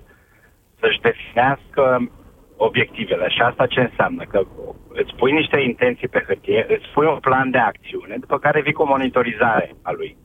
să-și 0.81 1.01
definească 1.01 2.11
obiectivele. 2.57 3.29
Și 3.29 3.41
asta 3.41 3.67
ce 3.67 3.81
înseamnă? 3.81 4.23
Că 4.25 4.41
îți 4.89 5.15
pui 5.15 5.33
niște 5.33 5.61
intenții 5.61 6.09
pe 6.09 6.25
hârtie, 6.27 6.67
îți 6.69 6.89
pui 6.95 7.07
un 7.07 7.19
plan 7.19 7.51
de 7.51 7.59
acțiune, 7.59 8.17
după 8.21 8.39
care 8.39 8.61
vii 8.61 8.73
cu 8.73 8.83
o 8.83 8.93
monitorizare 8.95 9.75
a 9.83 9.93
lui. 9.93 10.17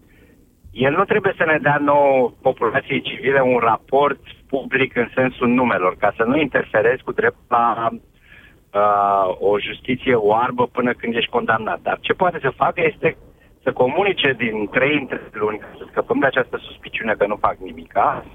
El 0.73 0.93
nu 0.95 1.03
trebuie 1.03 1.33
să 1.37 1.45
ne 1.45 1.57
dea 1.61 1.77
nouă 1.77 2.31
populației 2.41 3.01
civile 3.01 3.41
un 3.41 3.57
raport 3.57 4.19
public 4.49 4.95
în 4.95 5.09
sensul 5.15 5.47
numelor, 5.47 5.95
ca 5.97 6.13
să 6.17 6.23
nu 6.23 6.37
interferezi 6.37 7.03
cu 7.03 7.11
dreptul 7.11 7.45
la 7.47 7.89
uh, 7.91 9.35
o 9.39 9.59
justiție 9.59 10.15
oarbă 10.15 10.67
până 10.67 10.93
când 10.93 11.15
ești 11.15 11.29
condamnat. 11.29 11.79
Dar 11.81 11.97
ce 12.01 12.13
poate 12.13 12.39
să 12.41 12.49
facă 12.49 12.81
este 12.83 13.17
să 13.63 13.71
comunice 13.71 14.33
din 14.37 14.67
trei 14.71 14.97
între 14.97 15.21
luni, 15.31 15.57
ca 15.57 15.67
să 15.77 15.85
scăpăm 15.89 16.19
de 16.19 16.25
această 16.25 16.57
suspiciune 16.57 17.13
că 17.13 17.25
nu 17.27 17.35
fac 17.35 17.57
nimica, 17.57 18.25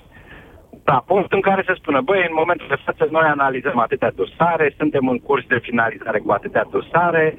da, 0.84 1.02
punct 1.06 1.32
în 1.32 1.40
care 1.40 1.62
se 1.66 1.74
spună, 1.74 2.00
băi, 2.00 2.26
în 2.28 2.34
momentul 2.34 2.66
de 2.68 2.82
față 2.84 3.08
noi 3.10 3.26
analizăm 3.26 3.78
atâtea 3.78 4.12
dosare, 4.16 4.74
suntem 4.76 5.08
în 5.08 5.18
curs 5.18 5.44
de 5.46 5.58
finalizare 5.58 6.18
cu 6.18 6.32
atâtea 6.32 6.66
dosare, 6.70 7.36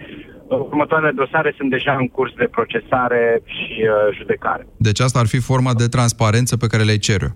următoarele 0.56 1.12
dosare 1.12 1.54
sunt 1.58 1.70
deja 1.70 1.96
în 2.00 2.08
curs 2.08 2.34
de 2.34 2.48
procesare 2.52 3.42
și 3.46 3.74
uh, 3.82 4.16
judecare. 4.18 4.68
Deci 4.78 5.00
asta 5.00 5.20
ar 5.20 5.28
fi 5.28 5.40
forma 5.40 5.74
de 5.74 5.88
transparență 5.88 6.58
pe 6.58 6.68
care 6.68 6.84
le-ai 6.84 6.98
cere. 6.98 7.36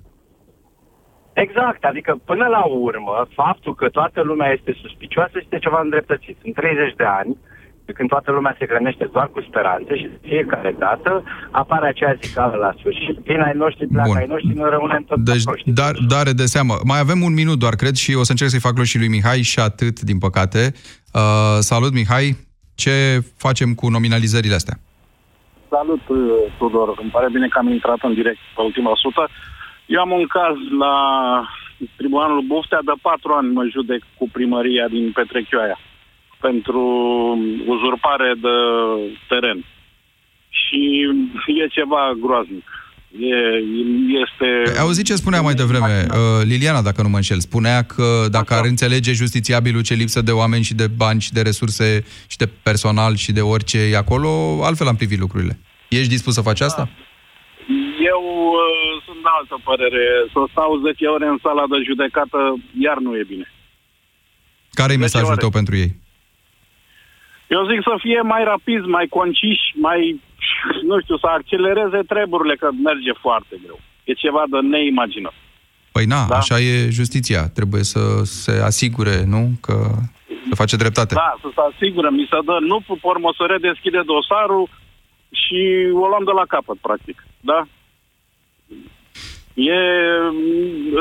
Exact, 1.34 1.84
adică 1.84 2.22
până 2.26 2.46
la 2.48 2.64
urmă, 2.66 3.28
faptul 3.36 3.76
că 3.76 3.90
toată 3.90 4.22
lumea 4.22 4.50
este 4.52 4.78
suspicioasă 4.82 5.32
este 5.36 5.58
ceva 5.60 5.80
îndreptățit. 5.84 6.38
În 6.44 6.52
30 6.52 6.94
de 6.96 7.04
ani, 7.04 7.38
când 7.98 8.10
toată 8.10 8.32
lumea 8.32 8.56
se 8.60 8.66
hrănește 8.66 9.10
doar 9.12 9.28
cu 9.28 9.42
speranțe 9.42 9.96
și 9.96 10.08
de 10.12 10.20
fiecare 10.22 10.76
dată 10.80 11.24
apare 11.52 11.88
aceea 11.88 12.18
zicală 12.24 12.56
la 12.56 12.74
sfârșit. 12.80 13.18
Vin 13.24 13.42
ai 13.42 13.54
noștri, 13.56 13.88
pleacă 13.88 14.08
Bun. 14.10 14.18
ai 14.18 14.28
noștri, 14.28 14.54
noi 14.54 14.70
rămânem 14.70 15.04
tot 15.04 15.20
Deci, 15.20 15.44
dar, 15.66 15.92
dare 16.08 16.32
de 16.32 16.46
seamă. 16.46 16.74
Mai 16.84 17.00
avem 17.00 17.22
un 17.22 17.34
minut 17.34 17.60
doar, 17.60 17.76
cred, 17.76 17.96
și 17.96 18.16
o 18.16 18.24
să 18.24 18.32
încerc 18.32 18.50
să-i 18.50 18.68
fac 18.68 18.76
loc 18.78 18.86
și 18.86 18.98
lui 18.98 19.08
Mihai 19.08 19.42
și 19.42 19.60
atât, 19.60 20.00
din 20.00 20.18
păcate. 20.18 20.74
Uh, 21.14 21.58
salut, 21.60 21.94
Mihai! 21.94 22.52
Ce 22.76 23.24
facem 23.38 23.74
cu 23.74 23.90
nominalizările 23.90 24.54
astea? 24.54 24.78
Salut, 25.70 26.08
uh, 26.08 26.18
Tudor. 26.58 26.98
Îmi 27.02 27.10
pare 27.10 27.30
bine 27.30 27.48
că 27.48 27.58
am 27.58 27.72
intrat 27.72 28.00
în 28.02 28.14
direct 28.14 28.40
pe 28.56 28.62
ultima 28.62 28.92
sută. 28.96 29.30
Eu 29.86 30.00
am 30.02 30.12
un 30.12 30.28
caz 30.28 30.56
la 30.80 30.96
Tribunalul 31.98 32.42
Buftea, 32.42 32.80
de 32.86 32.92
patru 33.02 33.34
ani 33.34 33.54
mă 33.54 33.64
judec 33.66 34.02
cu 34.18 34.30
primăria 34.30 34.88
din 34.88 35.12
Petrechioaia 35.12 35.80
pentru 36.40 36.84
uzurpare 37.66 38.34
de 38.42 38.58
teren. 39.28 39.66
Și 40.50 41.10
e 41.48 41.68
ceva 41.68 42.12
groaznic. 42.20 42.83
E, 43.20 43.36
este... 44.24 44.62
Păi, 44.64 44.78
auzi 44.80 45.04
ce 45.04 45.16
spunea 45.16 45.42
mai 45.42 45.54
devreme 45.54 46.06
uh, 46.10 46.18
Liliana, 46.44 46.82
dacă 46.82 47.02
nu 47.02 47.10
mă 47.10 47.16
înșel. 47.16 47.40
Spunea 47.40 47.84
că 47.84 48.28
dacă 48.32 48.54
ar 48.54 48.66
înțelege 48.66 49.12
justițiabilul 49.12 49.84
ce 49.84 49.94
lipsă 49.94 50.22
de 50.22 50.32
oameni 50.32 50.64
și 50.64 50.74
de 50.74 50.88
bani 50.88 51.22
și 51.22 51.34
de 51.34 51.42
resurse 51.42 52.04
și 52.28 52.38
de 52.38 52.50
personal 52.64 53.16
și 53.16 53.32
de 53.32 53.42
orice 53.42 53.80
e 53.92 53.98
acolo, 53.98 54.60
altfel 54.64 54.88
am 54.88 54.96
privit 54.96 55.20
lucrurile. 55.20 55.60
Ești 55.90 56.08
dispus 56.08 56.34
să 56.34 56.42
faci 56.42 56.62
asta? 56.62 56.84
Da. 56.84 57.04
Eu 58.12 58.22
uh, 58.62 59.02
sunt 59.06 59.20
de 59.26 59.32
altă 59.40 59.56
părere. 59.64 60.04
Să 60.34 60.40
stau 60.52 60.80
10 60.86 61.06
ore 61.06 61.28
în 61.28 61.38
sala 61.42 61.64
de 61.70 61.78
judecată, 61.88 62.40
iar 62.80 62.98
nu 62.98 63.18
e 63.18 63.24
bine. 63.28 63.48
Care 64.72 64.94
e 64.94 65.06
mesajul 65.06 65.36
ore. 65.36 65.44
tău 65.44 65.50
pentru 65.50 65.76
ei? 65.76 65.92
Eu 67.56 67.62
zic 67.72 67.80
să 67.90 67.94
fie 68.06 68.22
mai 68.34 68.44
rapid, 68.44 68.82
mai 68.86 69.08
conciși, 69.18 69.68
mai, 69.88 70.22
nu 70.90 71.02
știu, 71.02 71.18
să 71.18 71.28
accelereze 71.28 72.00
treburile, 72.08 72.56
că 72.56 72.70
merge 72.84 73.12
foarte 73.26 73.56
greu. 73.64 73.80
E 74.04 74.14
ceva 74.14 74.44
de 74.50 74.60
neimaginat. 74.60 75.34
Păi 75.92 76.06
na, 76.06 76.26
da? 76.30 76.36
așa 76.36 76.60
e 76.60 76.90
justiția. 76.90 77.42
Trebuie 77.58 77.84
să 77.84 78.24
se 78.24 78.62
asigure, 78.70 79.24
nu? 79.26 79.42
Că 79.62 79.76
să 80.50 80.56
face 80.56 80.76
dreptate. 80.76 81.14
Da, 81.14 81.36
să 81.42 81.50
se 81.56 81.62
asigure. 81.72 82.10
Mi 82.10 82.28
se 82.32 82.38
dă, 82.46 82.58
nu, 82.60 82.78
pe 82.88 82.94
urmă 83.02 83.30
să 83.38 83.44
redeschide 83.46 84.02
dosarul 84.06 84.70
și 85.42 85.60
o 86.04 86.06
luăm 86.08 86.24
de 86.26 86.32
la 86.40 86.46
capăt, 86.54 86.78
practic. 86.78 87.26
Da? 87.40 87.60
E... 89.54 89.80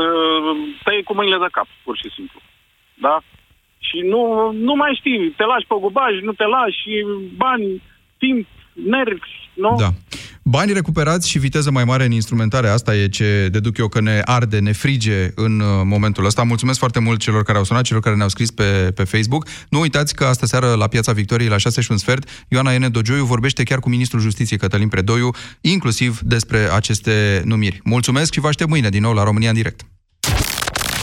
Uh, 0.01 0.55
tăi 0.85 1.03
cu 1.03 1.15
mâinile 1.15 1.39
de 1.39 1.49
cap, 1.51 1.69
pur 1.85 1.97
și 1.97 2.09
simplu. 2.17 2.41
Da? 2.95 3.17
Și 3.79 3.99
nu, 4.13 4.51
nu 4.53 4.75
mai 4.75 4.93
știi, 5.01 5.31
te 5.37 5.45
lași 5.45 5.67
pe 5.67 5.75
gubaj, 5.81 6.13
nu 6.21 6.33
te 6.33 6.45
lași, 6.45 6.89
bani, 7.37 7.83
timp, 8.19 8.47
nervi, 8.73 9.43
nu? 9.55 9.77
Da. 9.79 9.93
Bani 10.43 10.73
recuperați 10.73 11.29
și 11.29 11.39
viteză 11.39 11.71
mai 11.71 11.85
mare 11.85 12.05
în 12.05 12.11
instrumentare, 12.11 12.69
asta 12.69 12.97
e 12.97 13.09
ce 13.09 13.49
deduc 13.51 13.79
eu 13.79 13.89
că 13.89 14.01
ne 14.01 14.23
arde, 14.25 14.59
ne 14.59 14.73
frige 14.73 15.31
în 15.35 15.61
uh, 15.61 15.67
momentul 15.85 16.25
ăsta. 16.25 16.43
Mulțumesc 16.43 16.79
foarte 16.79 16.99
mult 16.99 17.21
celor 17.21 17.43
care 17.43 17.59
au 17.59 17.65
sunat, 17.65 17.83
celor 17.83 18.03
care 18.03 18.17
ne-au 18.17 18.29
scris 18.29 18.51
pe, 18.51 18.93
pe 18.95 19.05
Facebook. 19.05 19.47
Nu 19.69 19.81
uitați 19.81 20.15
că 20.15 20.25
astă 20.25 20.47
seară 20.47 20.75
la 20.75 20.87
Piața 20.87 21.13
Victoriei 21.13 21.49
la 21.49 21.57
6 21.57 21.81
și 21.81 21.91
un 21.91 21.97
sfert, 21.97 22.47
Ioana 22.49 22.73
Ene 22.73 22.89
Dogioiu 22.89 23.25
vorbește 23.25 23.63
chiar 23.63 23.79
cu 23.79 23.89
Ministrul 23.89 24.21
Justiției 24.21 24.59
Cătălin 24.59 24.89
Predoiu, 24.89 25.31
inclusiv 25.61 26.21
despre 26.21 26.59
aceste 26.75 27.43
numiri. 27.45 27.81
Mulțumesc 27.85 28.33
și 28.33 28.41
vă 28.41 28.49
aștept 28.49 28.71
mâine 28.71 28.89
din 28.89 29.03
nou 29.03 29.13
la 29.13 29.25
România 29.25 29.49
în 29.49 29.55
direct. 29.55 29.81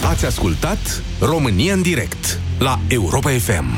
Ați 0.09 0.25
ascultat 0.25 1.03
România 1.19 1.73
în 1.73 1.81
direct 1.81 2.39
la 2.59 2.79
Europa 2.87 3.29
FM. 3.29 3.77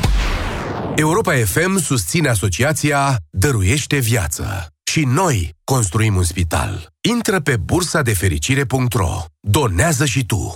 Europa 0.94 1.32
FM 1.34 1.78
susține 1.78 2.28
asociația 2.28 3.16
Dăruiește 3.30 3.98
Viață. 3.98 4.66
Și 4.84 5.04
noi 5.04 5.54
construim 5.64 6.16
un 6.16 6.22
spital. 6.22 6.86
Intră 7.00 7.40
pe 7.40 7.56
bursa 7.56 8.02
de 8.02 8.14
fericire.ro. 8.14 9.24
Donează 9.40 10.04
și 10.04 10.24
tu. 10.24 10.54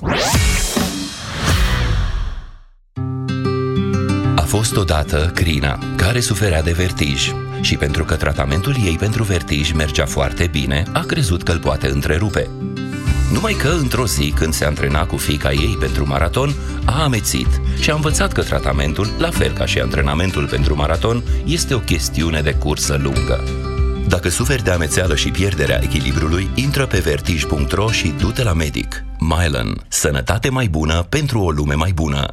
A 4.36 4.42
fost 4.42 4.76
odată 4.76 5.30
Crina, 5.34 5.78
care 5.96 6.20
suferea 6.20 6.62
de 6.62 6.72
vertij 6.72 7.32
și 7.60 7.76
pentru 7.76 8.04
că 8.04 8.16
tratamentul 8.16 8.74
ei 8.84 8.96
pentru 8.96 9.22
vertij 9.22 9.72
mergea 9.72 10.06
foarte 10.06 10.46
bine, 10.46 10.82
a 10.92 11.00
crezut 11.00 11.42
că 11.42 11.52
îl 11.52 11.58
poate 11.58 11.88
întrerupe. 11.88 12.50
Numai 13.36 13.52
că, 13.52 13.68
într-o 13.68 14.06
zi, 14.06 14.32
când 14.34 14.52
se 14.52 14.64
antrena 14.64 15.06
cu 15.06 15.16
fica 15.16 15.52
ei 15.52 15.76
pentru 15.80 16.06
maraton, 16.06 16.54
a 16.84 17.02
amețit 17.02 17.60
și 17.80 17.90
a 17.90 17.94
învățat 17.94 18.32
că 18.32 18.42
tratamentul, 18.42 19.08
la 19.18 19.30
fel 19.30 19.52
ca 19.52 19.66
și 19.66 19.80
antrenamentul 19.80 20.46
pentru 20.46 20.76
maraton, 20.76 21.22
este 21.44 21.74
o 21.74 21.78
chestiune 21.78 22.40
de 22.40 22.54
cursă 22.54 22.98
lungă. 23.02 23.44
Dacă 24.08 24.28
suferi 24.28 24.62
de 24.62 24.70
amețeală 24.70 25.16
și 25.16 25.30
pierderea 25.30 25.82
echilibrului, 25.82 26.50
intră 26.54 26.86
pe 26.86 26.98
vertij.ro 26.98 27.90
și 27.90 28.14
du-te 28.18 28.42
la 28.42 28.52
medic. 28.52 29.04
Mylan. 29.18 29.84
Sănătate 29.88 30.50
mai 30.50 30.68
bună 30.68 31.02
pentru 31.08 31.40
o 31.40 31.50
lume 31.50 31.74
mai 31.74 31.92
bună. 31.92 32.32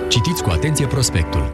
Citiți 0.11 0.43
cu 0.43 0.49
atenție 0.49 0.87
prospectul. 0.87 1.53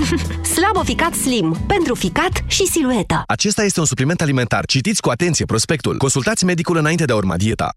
Slaboficat 0.54 1.14
Slim. 1.14 1.56
Pentru 1.66 1.94
ficat 1.94 2.42
și 2.46 2.66
silueta. 2.66 3.22
Acesta 3.26 3.64
este 3.64 3.80
un 3.80 3.86
supliment 3.86 4.20
alimentar. 4.20 4.66
Citiți 4.66 5.00
cu 5.00 5.10
atenție 5.10 5.44
prospectul. 5.44 5.96
Consultați 5.96 6.44
medicul 6.44 6.76
înainte 6.76 7.04
de 7.04 7.12
a 7.12 7.16
urma 7.16 7.36
dieta. 7.36 7.74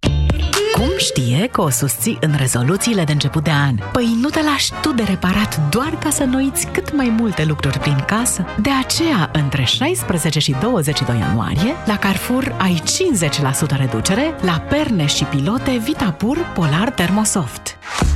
Cum 0.73 0.91
știe 0.97 1.49
că 1.51 1.61
o 1.61 1.69
susții 1.69 2.17
în 2.21 2.33
rezoluțiile 2.37 3.03
de 3.03 3.11
început 3.11 3.43
de 3.43 3.51
an? 3.51 3.75
Păi 3.91 4.17
nu 4.21 4.29
te 4.29 4.41
lași 4.41 4.71
tu 4.81 4.93
de 4.93 5.03
reparat 5.03 5.69
doar 5.69 5.97
ca 5.99 6.09
să 6.09 6.23
noiți 6.23 6.67
cât 6.67 6.95
mai 6.95 7.13
multe 7.19 7.45
lucruri 7.45 7.79
prin 7.79 8.03
casă? 8.07 8.45
De 8.61 8.69
aceea, 8.83 9.29
între 9.33 9.63
16 9.63 10.39
și 10.39 10.55
22 10.61 11.17
ianuarie, 11.19 11.73
la 11.85 11.97
Carrefour 11.97 12.55
ai 12.59 12.81
50% 13.75 13.77
reducere 13.77 14.35
la 14.41 14.59
perne 14.69 15.05
și 15.05 15.23
pilote 15.23 15.81
Vitapur 15.83 16.37
Polar 16.53 16.89
Thermosoft. 16.89 17.77